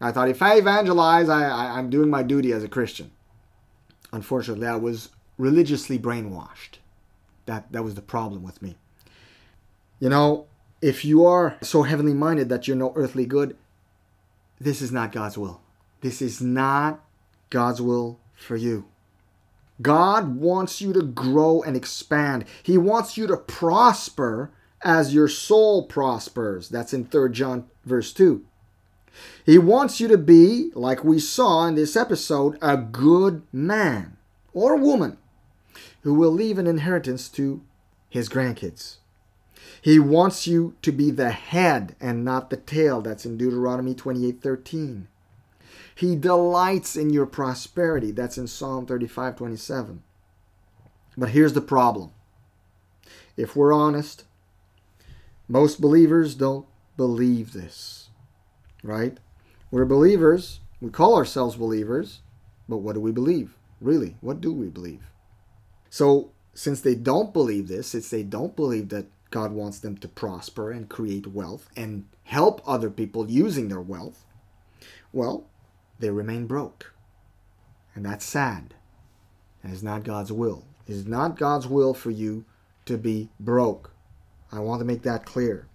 I 0.00 0.12
thought 0.12 0.28
if 0.28 0.42
I 0.42 0.56
evangelize, 0.56 1.28
I, 1.28 1.48
I, 1.48 1.78
I'm 1.78 1.90
doing 1.90 2.08
my 2.08 2.22
duty 2.22 2.52
as 2.52 2.62
a 2.62 2.68
Christian. 2.68 3.10
Unfortunately, 4.12 4.66
I 4.66 4.76
was 4.76 5.10
religiously 5.36 5.98
brainwashed. 5.98 6.78
That 7.46 7.70
that 7.72 7.84
was 7.84 7.94
the 7.94 8.02
problem 8.02 8.42
with 8.42 8.62
me. 8.62 8.76
You 10.00 10.08
know, 10.08 10.46
if 10.80 11.04
you 11.04 11.26
are 11.26 11.56
so 11.60 11.82
heavenly 11.82 12.14
minded 12.14 12.48
that 12.48 12.68
you're 12.68 12.76
no 12.76 12.92
earthly 12.94 13.26
good, 13.26 13.56
this 14.60 14.80
is 14.80 14.92
not 14.92 15.12
God's 15.12 15.36
will. 15.36 15.60
This 16.00 16.22
is 16.22 16.40
not 16.40 17.04
God's 17.50 17.82
will 17.82 18.20
for 18.36 18.56
you. 18.56 18.86
God 19.80 20.36
wants 20.36 20.80
you 20.80 20.92
to 20.92 21.02
grow 21.02 21.62
and 21.62 21.76
expand. 21.76 22.44
He 22.62 22.76
wants 22.76 23.16
you 23.16 23.26
to 23.26 23.36
prosper 23.36 24.50
as 24.82 25.14
your 25.14 25.28
soul 25.28 25.86
prospers. 25.86 26.68
That's 26.68 26.92
in 26.92 27.06
3 27.06 27.30
John 27.30 27.66
verse 27.84 28.12
2. 28.12 28.44
He 29.44 29.58
wants 29.58 30.00
you 30.00 30.08
to 30.08 30.18
be, 30.18 30.70
like 30.74 31.02
we 31.02 31.18
saw 31.18 31.66
in 31.66 31.74
this 31.74 31.96
episode, 31.96 32.58
a 32.62 32.76
good 32.76 33.42
man 33.52 34.16
or 34.52 34.76
woman 34.76 35.18
who 36.02 36.14
will 36.14 36.30
leave 36.30 36.58
an 36.58 36.66
inheritance 36.66 37.28
to 37.30 37.62
his 38.08 38.28
grandkids. 38.28 38.96
He 39.80 39.98
wants 39.98 40.46
you 40.46 40.74
to 40.82 40.92
be 40.92 41.10
the 41.10 41.30
head 41.30 41.96
and 42.00 42.24
not 42.24 42.50
the 42.50 42.56
tail. 42.56 43.00
That's 43.00 43.26
in 43.26 43.36
Deuteronomy 43.36 43.94
28:13. 43.94 45.06
He 45.98 46.14
delights 46.14 46.94
in 46.94 47.10
your 47.10 47.26
prosperity. 47.26 48.12
That's 48.12 48.38
in 48.38 48.46
Psalm 48.46 48.86
35:27. 48.86 50.04
But 51.16 51.30
here's 51.30 51.54
the 51.54 51.60
problem. 51.60 52.12
If 53.36 53.56
we're 53.56 53.72
honest, 53.72 54.22
most 55.48 55.80
believers 55.80 56.36
don't 56.36 56.68
believe 56.96 57.52
this. 57.52 58.10
Right? 58.84 59.18
We're 59.72 59.86
believers. 59.86 60.60
We 60.80 60.90
call 60.90 61.16
ourselves 61.16 61.56
believers, 61.56 62.20
but 62.68 62.76
what 62.76 62.92
do 62.92 63.00
we 63.00 63.10
believe? 63.10 63.56
Really, 63.80 64.14
what 64.20 64.40
do 64.40 64.52
we 64.52 64.68
believe? 64.68 65.10
So, 65.90 66.30
since 66.54 66.80
they 66.80 66.94
don't 66.94 67.32
believe 67.32 67.66
this, 67.66 67.88
since 67.88 68.08
they 68.08 68.22
don't 68.22 68.54
believe 68.54 68.90
that 68.90 69.06
God 69.32 69.50
wants 69.50 69.80
them 69.80 69.96
to 69.96 70.06
prosper 70.06 70.70
and 70.70 70.88
create 70.88 71.26
wealth 71.26 71.68
and 71.74 72.04
help 72.22 72.62
other 72.64 72.88
people 72.88 73.28
using 73.28 73.66
their 73.66 73.80
wealth, 73.80 74.24
well, 75.12 75.48
they 75.98 76.10
remain 76.10 76.46
broke. 76.46 76.92
And 77.94 78.04
that's 78.04 78.24
sad. 78.24 78.74
That 79.62 79.72
is 79.72 79.82
not 79.82 80.04
God's 80.04 80.32
will. 80.32 80.64
It 80.86 80.92
is 80.92 81.06
not 81.06 81.36
God's 81.36 81.66
will 81.66 81.94
for 81.94 82.10
you 82.10 82.44
to 82.86 82.96
be 82.96 83.28
broke. 83.40 83.90
I 84.50 84.60
want 84.60 84.80
to 84.80 84.86
make 84.86 85.02
that 85.02 85.26
clear. 85.26 85.66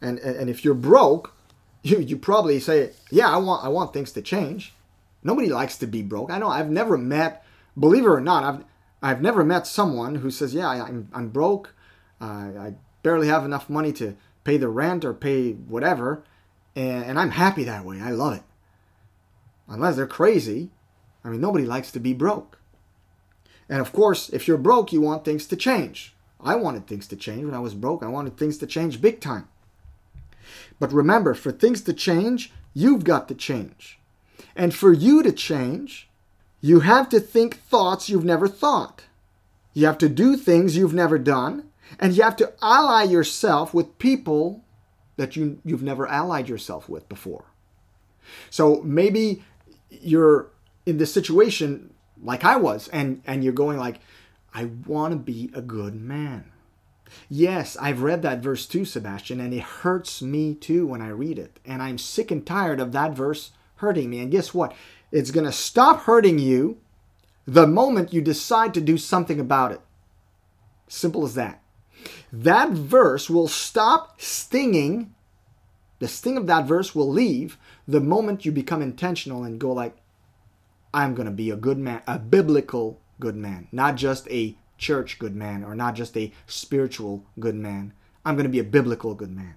And, 0.00 0.18
and, 0.18 0.36
and 0.36 0.50
if 0.50 0.64
you're 0.64 0.74
broke, 0.74 1.34
you, 1.82 1.98
you 1.98 2.16
probably 2.16 2.60
say, 2.60 2.90
Yeah, 3.10 3.30
I 3.30 3.36
want 3.36 3.64
I 3.64 3.68
want 3.68 3.92
things 3.92 4.12
to 4.12 4.22
change. 4.22 4.74
Nobody 5.22 5.48
likes 5.48 5.78
to 5.78 5.86
be 5.86 6.02
broke. 6.02 6.30
I 6.30 6.38
know 6.38 6.48
I've 6.48 6.70
never 6.70 6.98
met, 6.98 7.44
believe 7.78 8.04
it 8.04 8.08
or 8.08 8.20
not, 8.20 8.44
I've 8.44 8.64
I've 9.00 9.22
never 9.22 9.44
met 9.44 9.66
someone 9.66 10.16
who 10.16 10.30
says, 10.30 10.54
Yeah, 10.54 10.68
I, 10.68 10.86
I'm, 10.86 11.08
I'm 11.12 11.28
broke. 11.28 11.74
I 12.20 12.74
barely 13.04 13.28
have 13.28 13.44
enough 13.44 13.70
money 13.70 13.92
to 13.92 14.16
pay 14.42 14.56
the 14.56 14.68
rent 14.68 15.04
or 15.04 15.14
pay 15.14 15.52
whatever, 15.52 16.24
and, 16.74 17.04
and 17.04 17.18
I'm 17.18 17.30
happy 17.30 17.64
that 17.64 17.84
way. 17.84 18.00
I 18.00 18.10
love 18.10 18.34
it. 18.34 18.42
Unless 19.68 19.96
they're 19.96 20.06
crazy. 20.06 20.70
I 21.24 21.28
mean, 21.28 21.40
nobody 21.40 21.64
likes 21.64 21.90
to 21.92 22.00
be 22.00 22.14
broke. 22.14 22.58
And 23.68 23.80
of 23.80 23.92
course, 23.92 24.30
if 24.30 24.48
you're 24.48 24.56
broke, 24.56 24.92
you 24.92 25.00
want 25.00 25.24
things 25.24 25.46
to 25.46 25.56
change. 25.56 26.14
I 26.40 26.54
wanted 26.54 26.86
things 26.86 27.06
to 27.08 27.16
change 27.16 27.44
when 27.44 27.54
I 27.54 27.58
was 27.58 27.74
broke. 27.74 28.02
I 28.02 28.08
wanted 28.08 28.36
things 28.36 28.58
to 28.58 28.66
change 28.66 29.00
big 29.00 29.20
time. 29.20 29.48
But 30.78 30.92
remember, 30.92 31.34
for 31.34 31.52
things 31.52 31.82
to 31.82 31.92
change, 31.92 32.52
you've 32.72 33.04
got 33.04 33.28
to 33.28 33.34
change. 33.34 33.98
And 34.56 34.74
for 34.74 34.92
you 34.92 35.22
to 35.22 35.32
change, 35.32 36.08
you 36.60 36.80
have 36.80 37.08
to 37.10 37.20
think 37.20 37.56
thoughts 37.56 38.08
you've 38.08 38.24
never 38.24 38.48
thought. 38.48 39.04
You 39.74 39.86
have 39.86 39.98
to 39.98 40.08
do 40.08 40.36
things 40.36 40.76
you've 40.76 40.94
never 40.94 41.18
done. 41.18 41.68
And 41.98 42.16
you 42.16 42.22
have 42.22 42.36
to 42.36 42.52
ally 42.62 43.04
yourself 43.04 43.74
with 43.74 43.98
people 43.98 44.64
that 45.16 45.36
you, 45.36 45.60
you've 45.64 45.82
never 45.82 46.06
allied 46.06 46.48
yourself 46.48 46.88
with 46.88 47.08
before. 47.08 47.44
So 48.50 48.82
maybe 48.82 49.42
you're 49.90 50.50
in 50.86 50.98
this 50.98 51.12
situation 51.12 51.92
like 52.22 52.44
I 52.44 52.56
was, 52.56 52.88
and, 52.88 53.22
and 53.26 53.44
you're 53.44 53.52
going 53.52 53.78
like, 53.78 54.00
I 54.54 54.64
want 54.86 55.12
to 55.12 55.18
be 55.18 55.50
a 55.54 55.60
good 55.60 55.94
man. 55.94 56.50
Yes, 57.28 57.76
I've 57.80 58.02
read 58.02 58.22
that 58.22 58.40
verse 58.40 58.66
too, 58.66 58.84
Sebastian, 58.84 59.40
and 59.40 59.54
it 59.54 59.62
hurts 59.62 60.20
me 60.20 60.54
too 60.54 60.86
when 60.86 61.00
I 61.00 61.08
read 61.08 61.38
it. 61.38 61.58
And 61.64 61.82
I'm 61.82 61.98
sick 61.98 62.30
and 62.30 62.44
tired 62.44 62.80
of 62.80 62.92
that 62.92 63.12
verse 63.12 63.52
hurting 63.76 64.10
me. 64.10 64.20
And 64.20 64.30
guess 64.30 64.52
what? 64.52 64.74
It's 65.10 65.30
going 65.30 65.46
to 65.46 65.52
stop 65.52 66.02
hurting 66.02 66.38
you 66.38 66.78
the 67.46 67.66
moment 67.66 68.12
you 68.12 68.20
decide 68.20 68.74
to 68.74 68.80
do 68.80 68.98
something 68.98 69.40
about 69.40 69.72
it. 69.72 69.80
Simple 70.88 71.24
as 71.24 71.34
that. 71.34 71.62
That 72.32 72.70
verse 72.70 73.30
will 73.30 73.48
stop 73.48 74.20
stinging. 74.20 75.14
The 75.98 76.08
sting 76.08 76.36
of 76.36 76.46
that 76.46 76.66
verse 76.66 76.94
will 76.94 77.08
leave 77.08 77.58
the 77.86 78.00
moment 78.00 78.44
you 78.44 78.52
become 78.52 78.82
intentional 78.82 79.44
and 79.44 79.58
go 79.58 79.72
like, 79.72 79.96
I'm 80.94 81.14
going 81.14 81.26
to 81.26 81.32
be 81.32 81.50
a 81.50 81.56
good 81.56 81.78
man, 81.78 82.02
a 82.06 82.18
biblical 82.18 83.00
good 83.20 83.36
man, 83.36 83.68
not 83.72 83.96
just 83.96 84.28
a 84.30 84.56
church 84.78 85.18
good 85.18 85.34
man 85.34 85.64
or 85.64 85.74
not 85.74 85.94
just 85.94 86.16
a 86.16 86.32
spiritual 86.46 87.26
good 87.38 87.56
man. 87.56 87.92
I'm 88.24 88.36
going 88.36 88.44
to 88.44 88.50
be 88.50 88.60
a 88.60 88.64
biblical 88.64 89.14
good 89.14 89.34
man. 89.34 89.56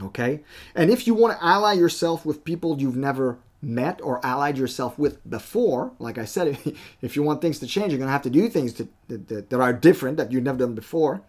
Okay? 0.00 0.42
And 0.74 0.90
if 0.90 1.06
you 1.06 1.14
want 1.14 1.38
to 1.38 1.44
ally 1.44 1.74
yourself 1.74 2.24
with 2.24 2.44
people 2.44 2.80
you've 2.80 2.96
never 2.96 3.38
met 3.60 4.00
or 4.02 4.24
allied 4.24 4.58
yourself 4.58 4.98
with 4.98 5.28
before, 5.28 5.92
like 5.98 6.18
I 6.18 6.24
said, 6.24 6.58
if 7.02 7.14
you 7.14 7.22
want 7.22 7.40
things 7.40 7.58
to 7.60 7.66
change, 7.66 7.92
you're 7.92 7.98
going 7.98 8.08
to 8.08 8.12
have 8.12 8.22
to 8.22 8.30
do 8.30 8.48
things 8.48 8.72
to, 8.74 8.88
that, 9.08 9.50
that 9.50 9.60
are 9.60 9.72
different 9.72 10.16
that 10.16 10.32
you've 10.32 10.42
never 10.42 10.58
done 10.58 10.74
before. 10.74 11.22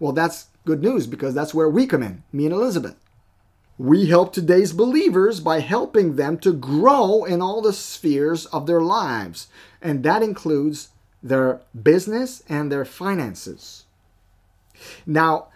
Well, 0.00 0.12
that's 0.12 0.46
good 0.64 0.82
news 0.82 1.06
because 1.06 1.34
that's 1.34 1.54
where 1.54 1.68
we 1.68 1.86
come 1.86 2.02
in, 2.02 2.24
me 2.32 2.46
and 2.46 2.54
Elizabeth. 2.54 2.96
We 3.78 4.06
help 4.06 4.32
today's 4.32 4.72
believers 4.72 5.38
by 5.38 5.60
helping 5.60 6.16
them 6.16 6.38
to 6.38 6.52
grow 6.52 7.24
in 7.24 7.40
all 7.40 7.62
the 7.62 7.72
spheres 7.72 8.44
of 8.46 8.66
their 8.66 8.80
lives, 8.80 9.46
and 9.80 10.02
that 10.02 10.20
includes 10.20 10.88
their 11.22 11.60
business 11.80 12.42
and 12.48 12.72
their 12.72 12.84
finances. 12.84 13.84
Now, 15.06 15.48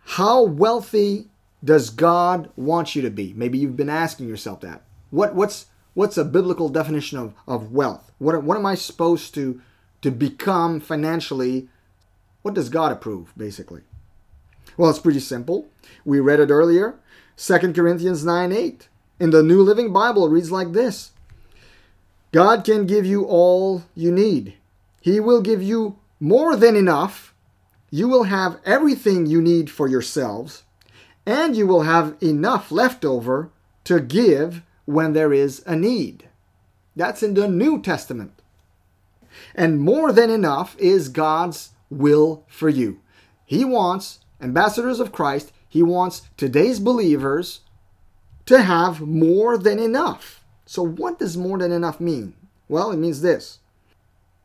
how 0.00 0.42
wealthy 0.42 1.28
does 1.62 1.90
God 1.90 2.50
want 2.56 2.96
you 2.96 3.02
to 3.02 3.10
be? 3.10 3.32
Maybe 3.34 3.58
you've 3.58 3.76
been 3.76 3.88
asking 3.88 4.28
yourself 4.28 4.60
that. 4.62 4.82
What, 5.10 5.36
what's, 5.36 5.66
what's 5.94 6.18
a 6.18 6.24
biblical 6.24 6.70
definition 6.70 7.18
of, 7.18 7.34
of 7.46 7.70
wealth? 7.70 8.10
What, 8.18 8.42
what 8.42 8.56
am 8.56 8.66
I 8.66 8.74
supposed 8.74 9.32
to, 9.34 9.60
to 10.02 10.10
become 10.10 10.80
financially? 10.80 11.68
What 12.42 12.54
does 12.54 12.68
God 12.68 12.90
approve, 12.90 13.32
basically? 13.36 13.82
Well, 14.76 14.90
it's 14.90 14.98
pretty 14.98 15.20
simple. 15.20 15.68
We 16.04 16.18
read 16.18 16.40
it 16.40 16.50
earlier 16.50 16.96
2 17.42 17.72
Corinthians 17.72 18.22
9 18.22 18.52
8. 18.52 18.88
In 19.18 19.30
the 19.30 19.42
New 19.42 19.62
Living 19.62 19.94
Bible, 19.94 20.28
reads 20.28 20.52
like 20.52 20.72
this 20.72 21.12
God 22.32 22.64
can 22.64 22.86
give 22.86 23.06
you 23.06 23.24
all 23.24 23.84
you 23.94 24.12
need, 24.12 24.54
He 25.00 25.20
will 25.20 25.40
give 25.40 25.62
you 25.62 25.98
more 26.20 26.54
than 26.54 26.76
enough. 26.76 27.34
You 27.90 28.08
will 28.08 28.24
have 28.24 28.60
everything 28.66 29.24
you 29.24 29.40
need 29.40 29.70
for 29.70 29.88
yourselves, 29.88 30.64
and 31.24 31.56
you 31.56 31.66
will 31.66 31.82
have 31.82 32.14
enough 32.22 32.70
left 32.70 33.06
over 33.06 33.50
to 33.84 34.00
give 34.00 34.62
when 34.84 35.14
there 35.14 35.32
is 35.32 35.62
a 35.66 35.74
need. 35.74 36.28
That's 36.94 37.22
in 37.22 37.34
the 37.34 37.48
New 37.48 37.80
Testament. 37.80 38.42
And 39.54 39.80
more 39.80 40.12
than 40.12 40.28
enough 40.28 40.76
is 40.78 41.08
God's 41.08 41.70
will 41.88 42.44
for 42.48 42.68
you. 42.68 43.00
He 43.46 43.64
wants 43.64 44.20
ambassadors 44.42 45.00
of 45.00 45.10
Christ, 45.10 45.52
He 45.70 45.82
wants 45.84 46.22
today's 46.36 46.80
believers 46.80 47.60
to 48.46 48.60
have 48.60 49.00
more 49.00 49.56
than 49.56 49.78
enough. 49.78 50.44
So, 50.66 50.82
what 50.82 51.20
does 51.20 51.36
more 51.36 51.58
than 51.58 51.72
enough 51.72 52.00
mean? 52.00 52.34
Well, 52.68 52.90
it 52.90 52.96
means 52.96 53.22
this 53.22 53.60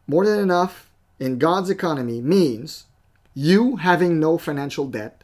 more 0.07 0.25
than 0.25 0.39
enough 0.39 0.89
in 1.19 1.39
God's 1.39 1.69
economy 1.69 2.21
means 2.21 2.85
you 3.33 3.77
having 3.77 4.19
no 4.19 4.37
financial 4.37 4.87
debt, 4.87 5.23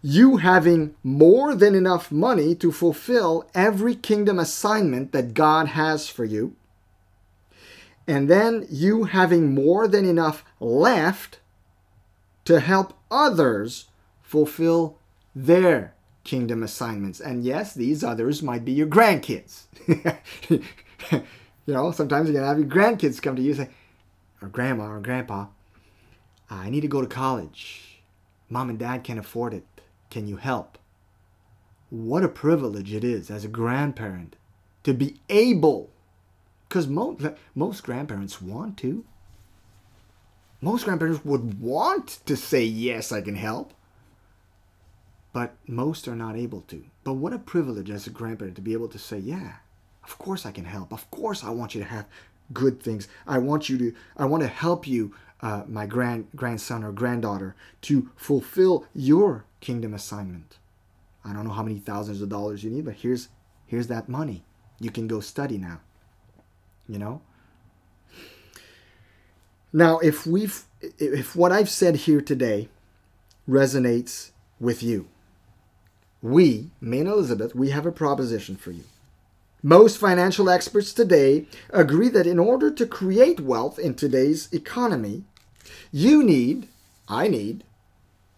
you 0.00 0.38
having 0.38 0.94
more 1.04 1.54
than 1.54 1.74
enough 1.74 2.10
money 2.10 2.54
to 2.56 2.72
fulfill 2.72 3.48
every 3.54 3.94
kingdom 3.94 4.38
assignment 4.38 5.12
that 5.12 5.34
God 5.34 5.68
has 5.68 6.08
for 6.08 6.24
you, 6.24 6.56
and 8.06 8.28
then 8.28 8.66
you 8.70 9.04
having 9.04 9.54
more 9.54 9.86
than 9.86 10.04
enough 10.06 10.44
left 10.58 11.38
to 12.46 12.58
help 12.58 12.94
others 13.10 13.86
fulfill 14.32 14.96
their 15.34 15.92
kingdom 16.24 16.62
assignments. 16.62 17.20
And 17.20 17.44
yes, 17.44 17.74
these 17.74 18.02
others 18.02 18.42
might 18.42 18.64
be 18.64 18.72
your 18.72 18.86
grandkids. 18.86 19.64
you 20.48 20.62
know, 21.66 21.92
sometimes 21.92 22.30
you're 22.30 22.40
going 22.40 22.42
to 22.42 22.48
have 22.48 22.58
your 22.58 22.66
grandkids 22.66 23.20
come 23.20 23.36
to 23.36 23.42
you 23.42 23.50
and 23.50 23.58
say, 23.58 23.68
or 24.40 24.48
grandma 24.48 24.86
or 24.86 25.00
grandpa, 25.00 25.48
I 26.48 26.70
need 26.70 26.80
to 26.80 26.88
go 26.88 27.02
to 27.02 27.06
college. 27.06 28.00
Mom 28.48 28.70
and 28.70 28.78
dad 28.78 29.04
can't 29.04 29.18
afford 29.18 29.52
it. 29.52 29.66
Can 30.08 30.26
you 30.26 30.36
help? 30.36 30.78
What 31.90 32.24
a 32.24 32.28
privilege 32.28 32.94
it 32.94 33.04
is 33.04 33.30
as 33.30 33.44
a 33.44 33.48
grandparent 33.48 34.36
to 34.84 34.94
be 34.94 35.20
able, 35.28 35.90
because 36.66 36.88
most, 36.88 37.22
most 37.54 37.82
grandparents 37.82 38.40
want 38.40 38.78
to. 38.78 39.04
Most 40.62 40.86
grandparents 40.86 41.22
would 41.22 41.60
want 41.60 42.20
to 42.24 42.34
say, 42.34 42.64
Yes, 42.64 43.12
I 43.12 43.20
can 43.20 43.36
help. 43.36 43.74
But 45.32 45.54
most 45.66 46.08
are 46.08 46.16
not 46.16 46.36
able 46.36 46.60
to. 46.62 46.84
But 47.04 47.14
what 47.14 47.32
a 47.32 47.38
privilege 47.38 47.90
as 47.90 48.06
a 48.06 48.10
grandparent 48.10 48.56
to 48.56 48.62
be 48.62 48.74
able 48.74 48.88
to 48.88 48.98
say, 48.98 49.18
Yeah, 49.18 49.54
of 50.04 50.18
course 50.18 50.44
I 50.44 50.52
can 50.52 50.64
help. 50.64 50.92
Of 50.92 51.10
course 51.10 51.42
I 51.42 51.50
want 51.50 51.74
you 51.74 51.80
to 51.80 51.88
have 51.88 52.06
good 52.52 52.82
things. 52.82 53.08
I 53.26 53.38
want 53.38 53.68
you 53.68 53.78
to, 53.78 53.94
I 54.16 54.26
want 54.26 54.42
to 54.42 54.48
help 54.48 54.86
you 54.86 55.14
uh, 55.40 55.64
my 55.66 55.86
grand 55.86 56.28
grandson 56.36 56.84
or 56.84 56.92
granddaughter 56.92 57.56
to 57.82 58.10
fulfill 58.16 58.86
your 58.94 59.44
kingdom 59.60 59.92
assignment. 59.94 60.58
I 61.24 61.32
don't 61.32 61.44
know 61.44 61.52
how 61.52 61.62
many 61.62 61.78
thousands 61.78 62.20
of 62.20 62.28
dollars 62.28 62.64
you 62.64 62.70
need, 62.70 62.84
but 62.84 62.94
here's 62.94 63.28
here's 63.66 63.86
that 63.88 64.08
money. 64.08 64.44
You 64.78 64.90
can 64.90 65.06
go 65.06 65.20
study 65.20 65.58
now. 65.58 65.80
You 66.88 66.98
know? 66.98 67.22
Now, 69.72 69.98
if 70.00 70.26
we've 70.26 70.64
if 70.80 71.34
what 71.34 71.52
I've 71.52 71.70
said 71.70 71.96
here 71.96 72.20
today 72.20 72.68
resonates 73.48 74.32
with 74.60 74.82
you, 74.82 75.08
we, 76.22 76.70
me 76.80 77.00
and 77.00 77.08
Elizabeth, 77.08 77.54
we 77.54 77.70
have 77.70 77.84
a 77.84 77.92
proposition 77.92 78.56
for 78.56 78.70
you. 78.70 78.84
Most 79.62 79.98
financial 79.98 80.48
experts 80.48 80.92
today 80.92 81.46
agree 81.70 82.08
that 82.08 82.26
in 82.26 82.38
order 82.38 82.70
to 82.70 82.86
create 82.86 83.40
wealth 83.40 83.78
in 83.78 83.94
today's 83.94 84.52
economy, 84.52 85.24
you 85.92 86.22
need, 86.22 86.68
I 87.08 87.28
need, 87.28 87.64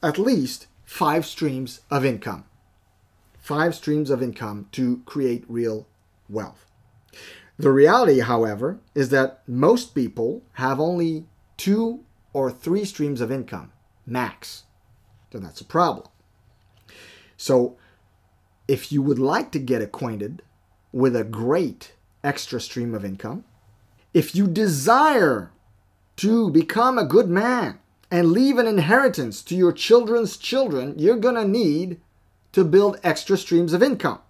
at 0.02 0.18
least 0.18 0.66
five 0.84 1.24
streams 1.24 1.80
of 1.90 2.04
income. 2.04 2.44
Five 3.38 3.74
streams 3.74 4.10
of 4.10 4.22
income 4.22 4.68
to 4.72 5.02
create 5.04 5.44
real 5.48 5.86
wealth. 6.28 6.66
The 7.58 7.70
reality, 7.70 8.20
however, 8.20 8.80
is 8.94 9.10
that 9.10 9.42
most 9.46 9.94
people 9.94 10.42
have 10.54 10.80
only 10.80 11.26
two 11.56 12.04
or 12.32 12.50
three 12.50 12.84
streams 12.84 13.20
of 13.20 13.30
income, 13.30 13.72
max. 14.06 14.64
So 15.32 15.38
that's 15.38 15.60
a 15.60 15.64
problem. 15.64 16.08
So, 17.36 17.76
if 18.66 18.90
you 18.90 19.02
would 19.02 19.18
like 19.18 19.50
to 19.52 19.58
get 19.58 19.82
acquainted 19.82 20.42
with 20.92 21.14
a 21.14 21.24
great 21.24 21.92
extra 22.22 22.60
stream 22.60 22.94
of 22.94 23.04
income, 23.04 23.44
if 24.12 24.34
you 24.34 24.46
desire 24.46 25.50
to 26.16 26.50
become 26.50 26.96
a 26.96 27.04
good 27.04 27.28
man 27.28 27.78
and 28.10 28.30
leave 28.30 28.58
an 28.58 28.66
inheritance 28.66 29.42
to 29.42 29.56
your 29.56 29.72
children's 29.72 30.36
children, 30.36 30.94
you're 30.96 31.16
going 31.16 31.34
to 31.34 31.46
need 31.46 32.00
to 32.52 32.64
build 32.64 33.00
extra 33.02 33.36
streams 33.36 33.72
of 33.72 33.82
income. 33.82 34.20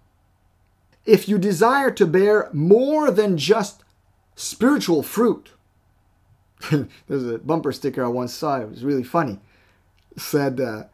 If 1.05 1.29
you 1.29 1.37
desire 1.37 1.91
to 1.91 2.07
bear 2.07 2.49
more 2.51 3.11
than 3.11 3.37
just 3.37 3.83
spiritual 4.35 5.03
fruit, 5.03 5.51
there's 6.71 7.27
a 7.27 7.37
bumper 7.37 7.71
sticker 7.71 8.03
I 8.03 8.07
once 8.07 8.33
saw, 8.33 8.59
it 8.59 8.69
was 8.69 8.83
really 8.83 9.03
funny. 9.03 9.39
Said, 10.17 10.59
uh, 10.59 10.85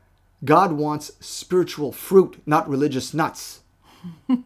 God 0.43 0.73
wants 0.73 1.11
spiritual 1.19 1.91
fruit, 1.91 2.41
not 2.45 2.67
religious 2.69 3.13
nuts. 3.13 3.61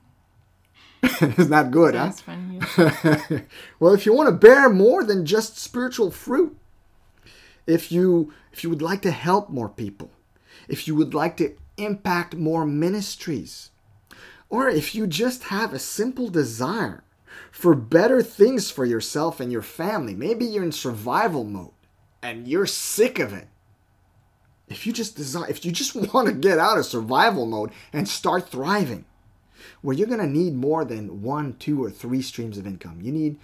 Isn't 1.03 1.49
that 1.49 1.71
good, 1.71 1.93
That's 1.93 2.21
huh? 2.21 2.89
funny. 2.89 3.45
well, 3.79 3.93
if 3.93 4.05
you 4.05 4.13
want 4.13 4.27
to 4.27 4.47
bear 4.47 4.69
more 4.69 5.03
than 5.03 5.25
just 5.25 5.57
spiritual 5.57 6.11
fruit, 6.11 6.57
if 7.67 7.91
you 7.91 8.33
if 8.51 8.63
you 8.63 8.69
would 8.69 8.81
like 8.81 9.01
to 9.03 9.11
help 9.11 9.49
more 9.49 9.69
people, 9.69 10.11
if 10.67 10.87
you 10.87 10.95
would 10.95 11.13
like 11.13 11.37
to 11.37 11.55
impact 11.77 12.35
more 12.35 12.65
ministries, 12.65 13.71
or 14.49 14.67
if 14.67 14.95
you 14.95 15.07
just 15.07 15.43
have 15.45 15.73
a 15.73 15.79
simple 15.79 16.29
desire 16.29 17.03
for 17.51 17.75
better 17.75 18.21
things 18.21 18.71
for 18.71 18.85
yourself 18.85 19.39
and 19.39 19.51
your 19.51 19.61
family, 19.61 20.15
maybe 20.15 20.45
you're 20.45 20.63
in 20.63 20.71
survival 20.71 21.43
mode 21.43 21.71
and 22.21 22.47
you're 22.47 22.65
sick 22.65 23.19
of 23.19 23.33
it. 23.33 23.47
If 24.67 24.87
you 24.87 24.93
just 24.93 25.15
desire, 25.15 25.49
if 25.49 25.63
you 25.65 25.71
just 25.71 25.95
want 26.13 26.27
to 26.27 26.33
get 26.33 26.59
out 26.59 26.77
of 26.77 26.85
survival 26.85 27.45
mode 27.45 27.71
and 27.93 28.07
start 28.07 28.49
thriving, 28.49 29.05
well, 29.81 29.95
you're 29.95 30.07
going 30.07 30.19
to 30.19 30.27
need 30.27 30.55
more 30.55 30.83
than 30.85 31.21
one, 31.21 31.55
two, 31.57 31.83
or 31.83 31.89
three 31.89 32.21
streams 32.21 32.57
of 32.57 32.65
income. 32.65 32.99
You 33.01 33.11
need 33.11 33.37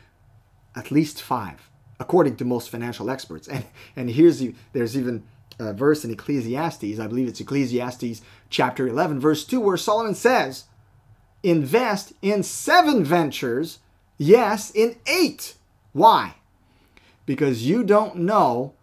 at 0.76 0.92
least 0.92 1.22
five, 1.22 1.70
according 2.00 2.38
to 2.38 2.46
most 2.46 2.70
financial 2.70 3.10
experts. 3.10 3.48
And 3.48 3.66
and 3.96 4.10
here's 4.10 4.44
there's 4.74 4.98
even 4.98 5.24
a 5.60 5.74
verse 5.74 6.04
in 6.04 6.12
Ecclesiastes, 6.12 7.00
I 7.00 7.08
believe 7.08 7.28
it's 7.28 7.40
Ecclesiastes 7.40 8.22
chapter 8.50 8.88
11, 8.88 9.20
verse 9.20 9.46
2, 9.46 9.60
where 9.60 9.78
Solomon 9.78 10.16
says, 10.16 10.66
Invest 11.44 12.14
in 12.22 12.42
seven 12.42 13.04
ventures, 13.04 13.80
yes, 14.18 14.72
in 14.72 14.96
eight. 15.06 15.56
Why? 15.94 16.36
because 17.26 17.66
you 17.66 17.84
don't 17.84 18.16
know 18.18 18.74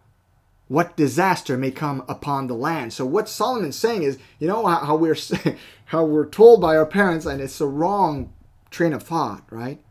what 0.69 0.95
disaster 0.95 1.57
may 1.57 1.71
come 1.71 2.05
upon 2.07 2.47
the 2.47 2.53
land. 2.53 2.93
So 2.93 3.05
what 3.05 3.27
Solomon's 3.27 3.75
saying 3.75 4.03
is, 4.03 4.19
you 4.37 4.47
know 4.47 4.65
how, 4.65 4.95
we're 4.95 5.17
how 5.85 6.05
we're 6.05 6.29
told 6.29 6.61
by 6.61 6.77
our 6.77 6.85
parents, 6.85 7.25
and 7.25 7.41
it's 7.41 7.59
a 7.59 7.67
wrong 7.67 8.31
train 8.69 8.93
of 8.93 9.03
thought, 9.03 9.43
right? 9.49 9.81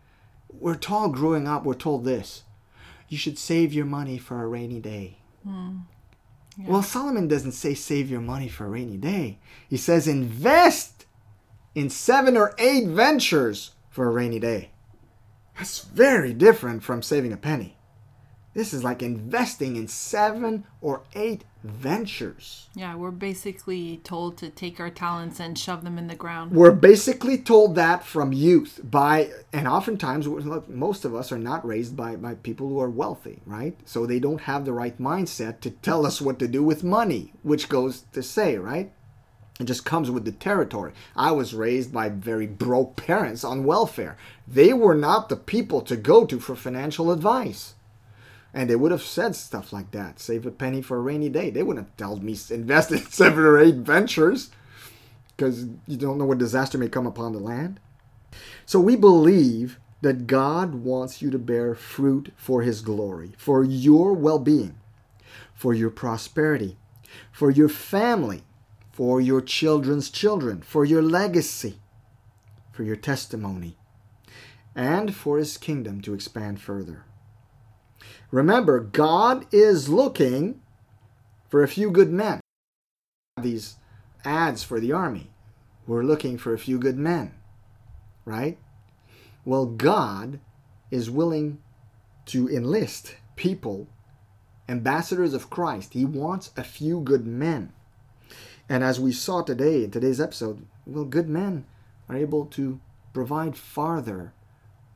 We're 0.49 0.77
told 0.77 1.15
growing 1.15 1.47
up, 1.47 1.65
we're 1.65 1.75
told 1.75 2.05
this: 2.05 2.45
you 3.09 3.19
should 3.19 3.39
save 3.39 3.75
your 3.75 3.87
money 3.87 4.19
for 4.19 4.43
a 4.43 4.47
rainy 4.47 4.81
day. 4.81 5.19
Mm. 5.47 5.83
Yeah. 6.57 6.67
Well, 6.69 6.83
Solomon 6.83 7.29
doesn't 7.29 7.53
say 7.53 7.75
save 7.75 8.09
your 8.09 8.21
money 8.21 8.49
for 8.49 8.67
a 8.67 8.71
rainy 8.71 8.97
day. 8.97 9.41
He 9.69 9.77
says 9.77 10.07
invest 10.07 11.07
in 11.75 11.91
seven 11.91 12.37
or 12.37 12.55
eight 12.59 12.87
ventures 12.87 13.73
for 13.91 14.07
a 14.07 14.13
rainy 14.13 14.39
day. 14.39 14.71
That's 15.57 15.81
very 15.81 16.33
different 16.33 16.85
from 16.85 17.03
saving 17.03 17.33
a 17.33 17.37
penny. 17.37 17.78
This 18.59 18.75
is 18.75 18.83
like 18.83 19.05
investing 19.05 19.77
in 19.77 19.87
seven 19.87 20.65
or 20.81 21.03
eight 21.15 21.45
ventures. 21.63 22.67
Yeah, 22.75 22.97
we're 22.97 23.13
basically 23.13 23.99
told 23.99 24.37
to 24.39 24.51
take 24.51 24.81
our 24.81 24.91
talents 24.91 25.39
and 25.39 25.57
shove 25.57 25.85
them 25.85 25.97
in 25.97 26.09
the 26.09 26.17
ground. 26.17 26.51
We're 26.51 26.73
basically 26.73 27.39
told 27.39 27.77
that 27.77 28.05
from 28.05 28.33
youth 28.33 28.81
by, 28.83 29.31
and 29.53 29.69
oftentimes 29.69 30.27
most 30.67 31.05
of 31.05 31.15
us 31.15 31.31
are 31.31 31.39
not 31.39 31.65
raised 31.65 31.97
by, 31.97 32.17
by 32.17 32.35
people 32.35 32.69
who 32.69 32.81
are 32.81 32.91
wealthy, 32.91 33.43
right? 33.47 33.79
So 33.85 34.07
they 34.07 34.19
don't 34.19 34.41
have 34.41 34.65
the 34.65 34.73
right 34.73 34.99
mindset 34.99 35.61
to 35.61 35.71
tell 35.71 36.05
us 36.05 36.21
what 36.21 36.41
to 36.41 36.49
do 36.49 36.65
with 36.65 36.83
money, 36.83 37.33
which 37.45 37.69
goes 37.69 38.07
to 38.13 38.25
say, 38.25 38.59
right? 38.59 38.91
It 39.61 39.67
just 39.67 39.85
comes 39.85 40.11
with 40.11 40.25
the 40.25 40.33
territory. 40.33 40.95
I 41.15 41.31
was 41.31 41.55
raised 41.55 41.93
by 41.93 42.09
very 42.09 42.49
broke 42.49 42.97
parents 42.97 43.45
on 43.45 43.63
welfare. 43.63 44.17
They 44.49 44.73
were 44.73 44.97
not 44.97 45.29
the 45.29 45.37
people 45.37 45.81
to 45.83 45.97
go 45.97 46.27
to 46.27 46.41
for 46.41 46.57
financial 46.57 47.13
advice. 47.13 47.77
And 48.55 48.69
they 48.69 48.77
would 48.77 48.93
have 48.93 49.03
said 49.03 49.37
stuff 49.37 49.73
like 49.73 49.91
that. 49.91 50.21
Save 50.21 50.47
a 50.47 50.51
penny 50.51 50.81
for 50.81 50.97
a 50.97 51.01
rainy 51.01 51.29
day. 51.29 51.51
They 51.51 51.63
wouldn't 51.63 51.87
have 51.87 51.97
told 51.97 52.23
me 52.23 52.37
invest 52.51 52.91
in 52.91 52.99
seven 53.11 53.45
or 53.45 53.59
eight 53.59 53.77
ventures 53.77 54.51
because 55.37 55.67
you 55.87 55.97
don't 55.97 56.19
know 56.19 56.25
what 56.25 56.39
disaster 56.39 56.79
may 56.79 56.89
come 56.89 57.07
upon 57.07 57.33
the 57.33 57.39
land. 57.39 57.79
So 58.67 58.81
we 58.81 58.97
believe 58.97 59.79
that 60.01 60.27
God 60.27 60.75
wants 60.75 61.23
you 61.23 61.31
to 61.31 61.39
bear 61.39 61.75
fruit 61.75 62.33
for 62.37 62.63
his 62.63 62.83
glory, 62.83 63.33
for 63.37 63.65
your 63.65 64.13
well 64.13 64.39
being, 64.39 64.77
for 65.55 65.75
your 65.75 65.91
prosperity, 65.91 66.77
for 67.33 67.51
your 67.51 67.69
family, 67.69 68.43
for 68.93 69.21
your 69.21 69.41
children's 69.41 70.11
children, 70.11 70.61
for 70.63 70.85
your 70.85 71.03
legacy, 71.03 71.79
for 72.73 72.83
your 72.83 72.97
testimony, 72.97 73.77
and 74.75 75.15
for 75.15 75.39
his 75.39 75.57
kingdom 75.57 76.01
to 76.01 76.15
expand 76.15 76.61
further. 76.61 77.05
Remember, 78.31 78.81
God 78.81 79.47
is 79.53 79.89
looking 79.89 80.61
for 81.49 81.63
a 81.63 81.69
few 81.69 81.91
good 81.91 82.11
men. 82.11 82.41
These 83.41 83.77
ads 84.25 84.63
for 84.63 84.81
the 84.81 84.93
army. 84.93 85.31
We're 85.87 86.03
looking 86.03 86.37
for 86.37 86.53
a 86.53 86.59
few 86.59 86.79
good 86.79 86.99
men, 86.99 87.33
right? 88.27 88.59
Well, 89.47 89.65
God 89.65 90.41
is 90.91 91.11
willing 91.11 91.59
to 92.27 92.49
enlist 92.49 93.17
people, 93.37 93.87
ambassadors 94.69 95.33
of 95.33 95.49
Christ. 95.49 95.95
He 95.95 96.05
wants 96.05 96.51
a 96.57 96.65
few 96.65 97.01
good 97.01 97.27
men. 97.27 97.73
And 98.69 98.85
as 98.85 99.01
we 99.01 99.13
saw 99.13 99.41
today 99.41 99.85
in 99.85 99.91
today's 99.91 100.21
episode, 100.21 100.67
well, 100.85 101.07
good 101.07 101.31
men 101.31 101.65
are 102.11 102.17
able 102.17 102.45
to 102.47 102.81
provide 103.15 103.57
farther 103.57 104.35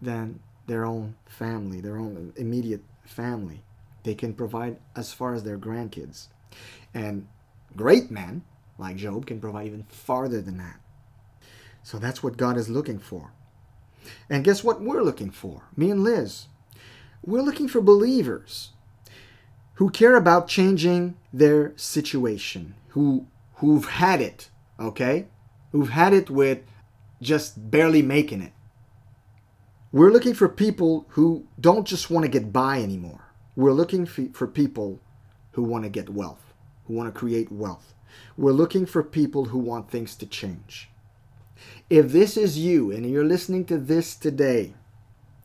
than 0.02 0.40
their 0.66 0.84
own 0.84 1.14
family, 1.24 1.80
their 1.80 1.96
own 1.96 2.34
immediate 2.36 2.82
family. 3.04 3.62
They 4.04 4.14
can 4.14 4.34
provide 4.34 4.78
as 4.96 5.12
far 5.12 5.34
as 5.34 5.44
their 5.44 5.58
grandkids. 5.58 6.28
And 6.92 7.28
great 7.76 8.10
men, 8.10 8.42
like 8.78 8.96
Job, 8.96 9.26
can 9.26 9.40
provide 9.40 9.66
even 9.66 9.84
farther 9.84 10.40
than 10.40 10.58
that. 10.58 10.80
So 11.82 11.98
that's 11.98 12.22
what 12.22 12.36
God 12.36 12.56
is 12.56 12.68
looking 12.68 12.98
for. 12.98 13.32
And 14.28 14.44
guess 14.44 14.64
what 14.64 14.80
we're 14.80 15.02
looking 15.02 15.30
for? 15.30 15.62
Me 15.76 15.90
and 15.90 16.02
Liz. 16.02 16.46
We're 17.24 17.42
looking 17.42 17.68
for 17.68 17.80
believers 17.80 18.70
who 19.74 19.90
care 19.90 20.16
about 20.16 20.48
changing 20.48 21.16
their 21.32 21.72
situation, 21.76 22.74
who 22.88 23.26
who've 23.54 23.86
had 23.86 24.20
it, 24.20 24.50
okay? 24.78 25.26
Who've 25.70 25.90
had 25.90 26.12
it 26.12 26.28
with 26.28 26.60
just 27.20 27.70
barely 27.70 28.02
making 28.02 28.42
it. 28.42 28.52
We're 29.92 30.10
looking 30.10 30.32
for 30.32 30.48
people 30.48 31.04
who 31.10 31.46
don't 31.60 31.86
just 31.86 32.10
want 32.10 32.24
to 32.24 32.30
get 32.30 32.50
by 32.52 32.80
anymore. 32.80 33.28
We're 33.54 33.72
looking 33.72 34.06
for 34.06 34.46
people 34.46 35.00
who 35.50 35.62
want 35.62 35.84
to 35.84 35.90
get 35.90 36.08
wealth, 36.08 36.54
who 36.86 36.94
want 36.94 37.12
to 37.12 37.18
create 37.18 37.52
wealth. 37.52 37.94
We're 38.38 38.52
looking 38.52 38.86
for 38.86 39.02
people 39.02 39.46
who 39.46 39.58
want 39.58 39.90
things 39.90 40.16
to 40.16 40.26
change. 40.26 40.88
If 41.90 42.10
this 42.10 42.38
is 42.38 42.58
you 42.58 42.90
and 42.90 43.08
you're 43.08 43.24
listening 43.24 43.66
to 43.66 43.76
this 43.76 44.16
today, 44.16 44.74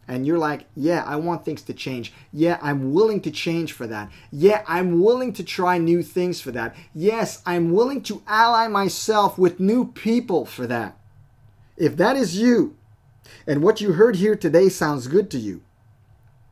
and 0.08 0.26
you're 0.26 0.38
like, 0.38 0.68
yeah, 0.74 1.04
I 1.06 1.18
want 1.18 1.44
things 1.44 1.62
to 1.64 1.74
change. 1.74 2.14
Yeah, 2.32 2.58
I'm 2.62 2.94
willing 2.94 3.20
to 3.22 3.32
change 3.32 3.74
for 3.74 3.86
that. 3.88 4.10
Yeah, 4.32 4.64
I'm 4.66 5.02
willing 5.02 5.34
to 5.34 5.44
try 5.44 5.78
new 5.78 6.02
things 6.02 6.40
for 6.40 6.52
that. 6.52 6.74
Yes, 6.96 7.42
I'm 7.46 7.74
willing 7.74 8.02
to 8.04 8.24
ally 8.26 8.70
myself 8.70 9.38
with 9.38 9.60
new 9.60 9.92
people 9.92 10.46
for 10.46 10.66
that. 10.68 10.98
If 11.76 11.98
that 11.98 12.16
is 12.16 12.38
you, 12.38 12.78
and 13.46 13.62
what 13.64 13.82
you 13.82 13.94
heard 13.94 14.18
here 14.18 14.36
today 14.36 14.70
sounds 14.70 15.08
good 15.08 15.32
to 15.32 15.38
you, 15.38 15.62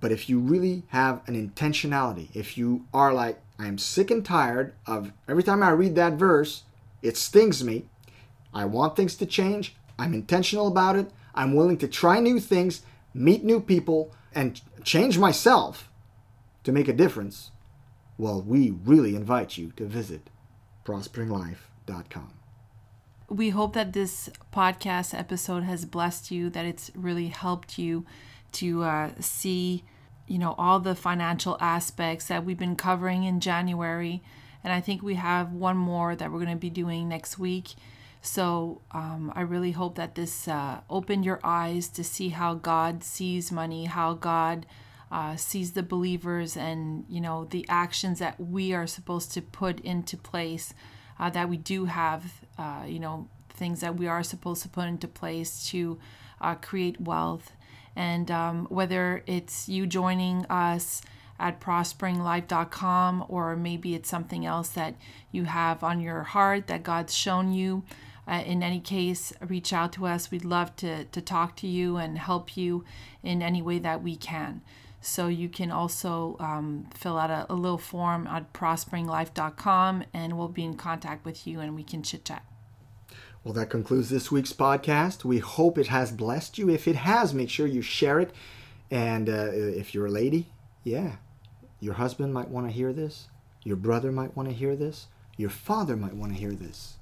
But 0.00 0.12
if 0.12 0.28
you 0.28 0.38
really 0.38 0.82
have 0.88 1.22
an 1.26 1.34
intentionality, 1.34 2.28
if 2.34 2.58
you 2.58 2.84
are 2.92 3.14
like, 3.14 3.40
I'm 3.58 3.78
sick 3.78 4.10
and 4.10 4.22
tired 4.24 4.74
of 4.86 5.12
every 5.26 5.42
time 5.42 5.62
I 5.62 5.70
read 5.70 5.94
that 5.94 6.12
verse, 6.14 6.64
it 7.02 7.16
stings 7.16 7.64
me. 7.64 7.86
I 8.52 8.66
want 8.66 8.96
things 8.96 9.16
to 9.16 9.26
change. 9.26 9.74
I'm 9.98 10.12
intentional 10.12 10.66
about 10.66 10.96
it. 10.96 11.10
I'm 11.36 11.54
willing 11.54 11.78
to 11.78 11.88
try 11.88 12.20
new 12.20 12.40
things, 12.40 12.82
meet 13.14 13.44
new 13.44 13.60
people, 13.60 14.12
and 14.34 14.60
change 14.84 15.18
myself 15.18 15.90
to 16.64 16.72
make 16.72 16.88
a 16.88 16.92
difference, 16.92 17.52
well, 18.18 18.42
we 18.42 18.70
really 18.84 19.14
invite 19.14 19.56
you 19.56 19.72
to 19.76 19.84
visit 19.84 20.30
prosperinglife.com. 20.84 22.32
We 23.28 23.50
hope 23.50 23.74
that 23.74 23.92
this 23.92 24.30
podcast 24.52 25.18
episode 25.18 25.64
has 25.64 25.84
blessed 25.84 26.30
you, 26.30 26.50
that 26.50 26.64
it's 26.64 26.90
really 26.94 27.28
helped 27.28 27.78
you 27.78 28.06
to 28.52 28.84
uh, 28.84 29.10
see, 29.20 29.84
you 30.26 30.38
know, 30.38 30.54
all 30.58 30.80
the 30.80 30.94
financial 30.94 31.56
aspects 31.60 32.26
that 32.26 32.44
we've 32.44 32.58
been 32.58 32.76
covering 32.76 33.24
in 33.24 33.40
January. 33.40 34.22
And 34.62 34.72
I 34.72 34.80
think 34.80 35.02
we 35.02 35.14
have 35.14 35.52
one 35.52 35.76
more 35.76 36.16
that 36.16 36.32
we're 36.32 36.38
going 36.38 36.50
to 36.50 36.56
be 36.56 36.70
doing 36.70 37.08
next 37.08 37.38
week. 37.38 37.74
So 38.26 38.82
um, 38.90 39.32
I 39.36 39.42
really 39.42 39.70
hope 39.70 39.94
that 39.94 40.16
this 40.16 40.48
uh, 40.48 40.80
opened 40.90 41.24
your 41.24 41.38
eyes 41.44 41.86
to 41.90 42.02
see 42.02 42.30
how 42.30 42.54
God 42.54 43.04
sees 43.04 43.52
money, 43.52 43.84
how 43.84 44.14
God 44.14 44.66
uh, 45.12 45.36
sees 45.36 45.72
the 45.72 45.84
believers, 45.84 46.56
and 46.56 47.04
you 47.08 47.20
know 47.20 47.44
the 47.44 47.64
actions 47.68 48.18
that 48.18 48.40
we 48.40 48.72
are 48.72 48.88
supposed 48.88 49.30
to 49.32 49.42
put 49.42 49.78
into 49.80 50.16
place. 50.16 50.74
Uh, 51.20 51.30
that 51.30 51.48
we 51.48 51.56
do 51.56 51.86
have, 51.86 52.42
uh, 52.58 52.82
you 52.86 52.98
know, 52.98 53.28
things 53.48 53.80
that 53.80 53.96
we 53.96 54.08
are 54.08 54.22
supposed 54.22 54.60
to 54.62 54.68
put 54.68 54.86
into 54.86 55.08
place 55.08 55.64
to 55.68 55.98
uh, 56.40 56.54
create 56.56 57.00
wealth. 57.00 57.52
And 57.94 58.30
um, 58.30 58.66
whether 58.66 59.22
it's 59.26 59.68
you 59.68 59.86
joining 59.86 60.44
us 60.46 61.00
at 61.38 61.60
prosperinglife.com 61.60 63.24
or 63.28 63.56
maybe 63.56 63.94
it's 63.94 64.10
something 64.10 64.44
else 64.44 64.68
that 64.70 64.94
you 65.32 65.44
have 65.44 65.82
on 65.82 66.00
your 66.00 66.22
heart 66.22 66.66
that 66.66 66.82
God's 66.82 67.14
shown 67.14 67.52
you 67.52 67.82
uh, 68.28 68.42
in 68.44 68.62
any 68.62 68.80
case, 68.80 69.32
reach 69.40 69.72
out 69.72 69.92
to 69.92 70.06
us. 70.06 70.30
We'd 70.30 70.44
love 70.44 70.74
to, 70.76 71.04
to 71.04 71.20
talk 71.20 71.56
to 71.56 71.66
you 71.66 71.96
and 71.96 72.18
help 72.18 72.56
you 72.56 72.84
in 73.22 73.40
any 73.42 73.62
way 73.62 73.78
that 73.78 74.02
we 74.02 74.16
can. 74.16 74.62
So 75.00 75.28
you 75.28 75.48
can 75.48 75.70
also 75.70 76.36
um, 76.40 76.88
fill 76.92 77.16
out 77.16 77.30
a, 77.30 77.46
a, 77.48 77.54
little 77.54 77.78
form 77.78 78.26
at 78.26 78.52
prosperinglife.com 78.52 80.04
and 80.12 80.36
we'll 80.36 80.48
be 80.48 80.64
in 80.64 80.76
contact 80.76 81.24
with 81.24 81.46
you 81.46 81.60
and 81.60 81.76
we 81.76 81.84
can 81.84 82.02
chit 82.02 82.24
chat. 82.24 82.44
Well, 83.44 83.54
that 83.54 83.70
concludes 83.70 84.10
this 84.10 84.32
week's 84.32 84.52
podcast. 84.52 85.24
We 85.24 85.38
hope 85.38 85.78
it 85.78 85.86
has 85.86 86.10
blessed 86.10 86.58
you. 86.58 86.68
If 86.68 86.88
it 86.88 86.96
has, 86.96 87.32
make 87.32 87.50
sure 87.50 87.68
you 87.68 87.82
share 87.82 88.18
it. 88.18 88.32
And 88.90 89.28
uh, 89.28 89.50
if 89.52 89.94
you're 89.94 90.06
a 90.06 90.10
lady, 90.10 90.48
yeah, 90.82 91.16
your 91.78 91.94
husband 91.94 92.34
might 92.34 92.48
want 92.48 92.66
to 92.66 92.72
hear 92.72 92.92
this. 92.92 93.28
Your 93.62 93.76
brother 93.76 94.10
might 94.10 94.36
want 94.36 94.48
to 94.48 94.54
hear 94.54 94.74
this. 94.74 95.06
Your 95.36 95.50
father 95.50 95.96
might 95.96 96.14
want 96.14 96.32
to 96.32 96.38
hear 96.38 96.52
this 96.52 96.96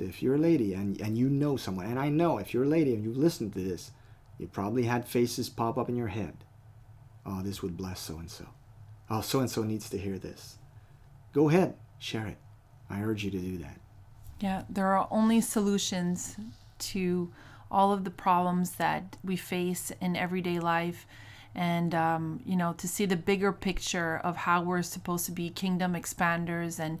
if 0.00 0.22
you're 0.22 0.36
a 0.36 0.38
lady 0.38 0.74
and, 0.74 1.00
and 1.00 1.16
you 1.16 1.28
know 1.28 1.56
someone, 1.56 1.86
and 1.86 1.98
I 1.98 2.08
know 2.08 2.38
if 2.38 2.52
you're 2.52 2.64
a 2.64 2.68
lady 2.68 2.94
and 2.94 3.04
you 3.04 3.12
listen 3.12 3.50
to 3.50 3.58
this, 3.58 3.92
you 4.38 4.46
probably 4.46 4.84
had 4.84 5.06
faces 5.06 5.48
pop 5.48 5.76
up 5.78 5.88
in 5.88 5.96
your 5.96 6.08
head. 6.08 6.44
oh, 7.26 7.42
this 7.42 7.62
would 7.62 7.76
bless 7.76 8.00
so 8.00 8.18
and 8.18 8.30
so. 8.30 8.46
Oh, 9.10 9.20
so 9.20 9.40
and 9.40 9.50
so 9.50 9.62
needs 9.62 9.90
to 9.90 9.98
hear 9.98 10.18
this. 10.18 10.58
Go 11.32 11.48
ahead, 11.48 11.74
share 11.98 12.26
it. 12.26 12.38
I 12.88 13.02
urge 13.02 13.24
you 13.24 13.30
to 13.30 13.38
do 13.38 13.58
that. 13.58 13.78
Yeah, 14.40 14.62
there 14.70 14.86
are 14.86 15.06
only 15.10 15.40
solutions 15.40 16.36
to 16.78 17.30
all 17.70 17.92
of 17.92 18.04
the 18.04 18.10
problems 18.10 18.72
that 18.72 19.16
we 19.22 19.36
face 19.36 19.92
in 20.00 20.16
everyday 20.16 20.58
life 20.58 21.06
and 21.54 21.94
um, 21.94 22.40
you 22.44 22.56
know 22.56 22.72
to 22.74 22.88
see 22.88 23.06
the 23.06 23.16
bigger 23.16 23.52
picture 23.52 24.20
of 24.22 24.36
how 24.36 24.62
we're 24.62 24.82
supposed 24.82 25.26
to 25.26 25.32
be 25.32 25.50
kingdom 25.50 25.94
expanders 25.94 26.78
and 26.78 26.98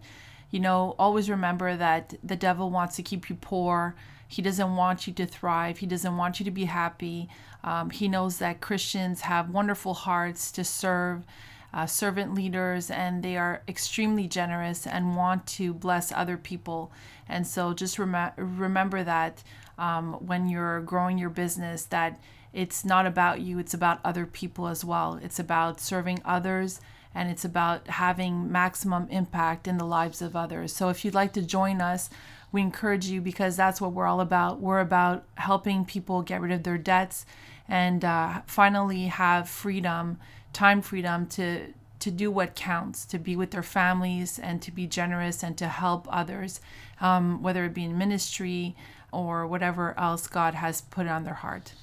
you 0.50 0.60
know 0.60 0.94
always 0.98 1.30
remember 1.30 1.76
that 1.76 2.14
the 2.22 2.36
devil 2.36 2.70
wants 2.70 2.96
to 2.96 3.02
keep 3.02 3.28
you 3.30 3.36
poor. 3.36 3.94
He 4.26 4.42
doesn't 4.42 4.76
want 4.76 5.06
you 5.06 5.12
to 5.14 5.26
thrive. 5.26 5.78
He 5.78 5.86
doesn't 5.86 6.16
want 6.16 6.38
you 6.38 6.44
to 6.44 6.50
be 6.52 6.66
happy. 6.66 7.28
Um, 7.64 7.90
he 7.90 8.08
knows 8.08 8.38
that 8.38 8.60
christians 8.60 9.22
have 9.22 9.50
wonderful 9.50 9.94
hearts 9.94 10.50
to 10.52 10.64
serve 10.64 11.24
uh, 11.72 11.86
servant 11.86 12.34
leaders 12.34 12.90
and 12.90 13.22
they 13.22 13.36
are 13.36 13.62
extremely 13.68 14.26
generous 14.26 14.86
and 14.86 15.16
want 15.16 15.46
to 15.46 15.72
bless 15.72 16.12
other 16.12 16.36
people. 16.36 16.90
And 17.28 17.46
so 17.46 17.74
just 17.74 17.98
rem- 17.98 18.32
remember 18.36 19.04
that 19.04 19.42
um, 19.78 20.14
when 20.14 20.48
you're 20.48 20.80
growing 20.80 21.18
your 21.18 21.30
business 21.30 21.84
that 21.86 22.20
it's 22.52 22.84
not 22.84 23.06
about 23.06 23.40
you, 23.40 23.58
it's 23.58 23.74
about 23.74 24.00
other 24.04 24.26
people 24.26 24.66
as 24.66 24.84
well. 24.84 25.20
It's 25.22 25.38
about 25.38 25.80
serving 25.80 26.20
others 26.24 26.80
and 27.14 27.30
it's 27.30 27.44
about 27.44 27.88
having 27.88 28.50
maximum 28.50 29.08
impact 29.08 29.66
in 29.66 29.78
the 29.78 29.84
lives 29.84 30.22
of 30.22 30.36
others. 30.36 30.72
So 30.72 30.88
if 30.88 31.04
you'd 31.04 31.14
like 31.14 31.32
to 31.34 31.42
join 31.42 31.80
us, 31.80 32.08
we 32.52 32.60
encourage 32.60 33.06
you 33.06 33.20
because 33.20 33.56
that's 33.56 33.80
what 33.80 33.92
we're 33.92 34.06
all 34.06 34.20
about. 34.20 34.60
We're 34.60 34.80
about 34.80 35.24
helping 35.36 35.84
people 35.84 36.22
get 36.22 36.40
rid 36.40 36.52
of 36.52 36.62
their 36.62 36.78
debts 36.78 37.26
and 37.68 38.04
uh, 38.04 38.42
finally 38.46 39.04
have 39.04 39.48
freedom, 39.48 40.18
time 40.52 40.82
freedom 40.82 41.26
to 41.28 41.72
to 42.00 42.10
do 42.10 42.30
what 42.30 42.56
counts, 42.56 43.04
to 43.04 43.18
be 43.18 43.36
with 43.36 43.50
their 43.50 43.62
families 43.62 44.38
and 44.38 44.62
to 44.62 44.70
be 44.70 44.86
generous 44.86 45.42
and 45.42 45.58
to 45.58 45.68
help 45.68 46.08
others, 46.10 46.58
um, 46.98 47.42
whether 47.42 47.66
it 47.66 47.74
be 47.74 47.84
in 47.84 47.98
ministry 47.98 48.74
or 49.12 49.46
whatever 49.46 49.98
else 49.98 50.26
God 50.26 50.54
has 50.54 50.80
put 50.80 51.06
on 51.06 51.24
their 51.24 51.34
heart. 51.34 51.74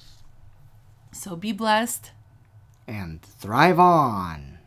So 1.12 1.36
be 1.36 1.52
blessed 1.52 2.10
and 2.88 3.22
thrive 3.22 3.78
on. 3.78 4.57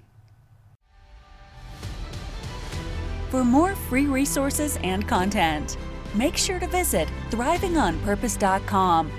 For 3.32 3.46
more 3.46 3.76
free 3.76 4.08
resources 4.08 4.78
and 4.84 5.08
content, 5.08 5.78
make 6.14 6.36
sure 6.36 6.60
to 6.60 6.68
visit 6.68 7.08
thrivingonpurpose.com 7.30 9.10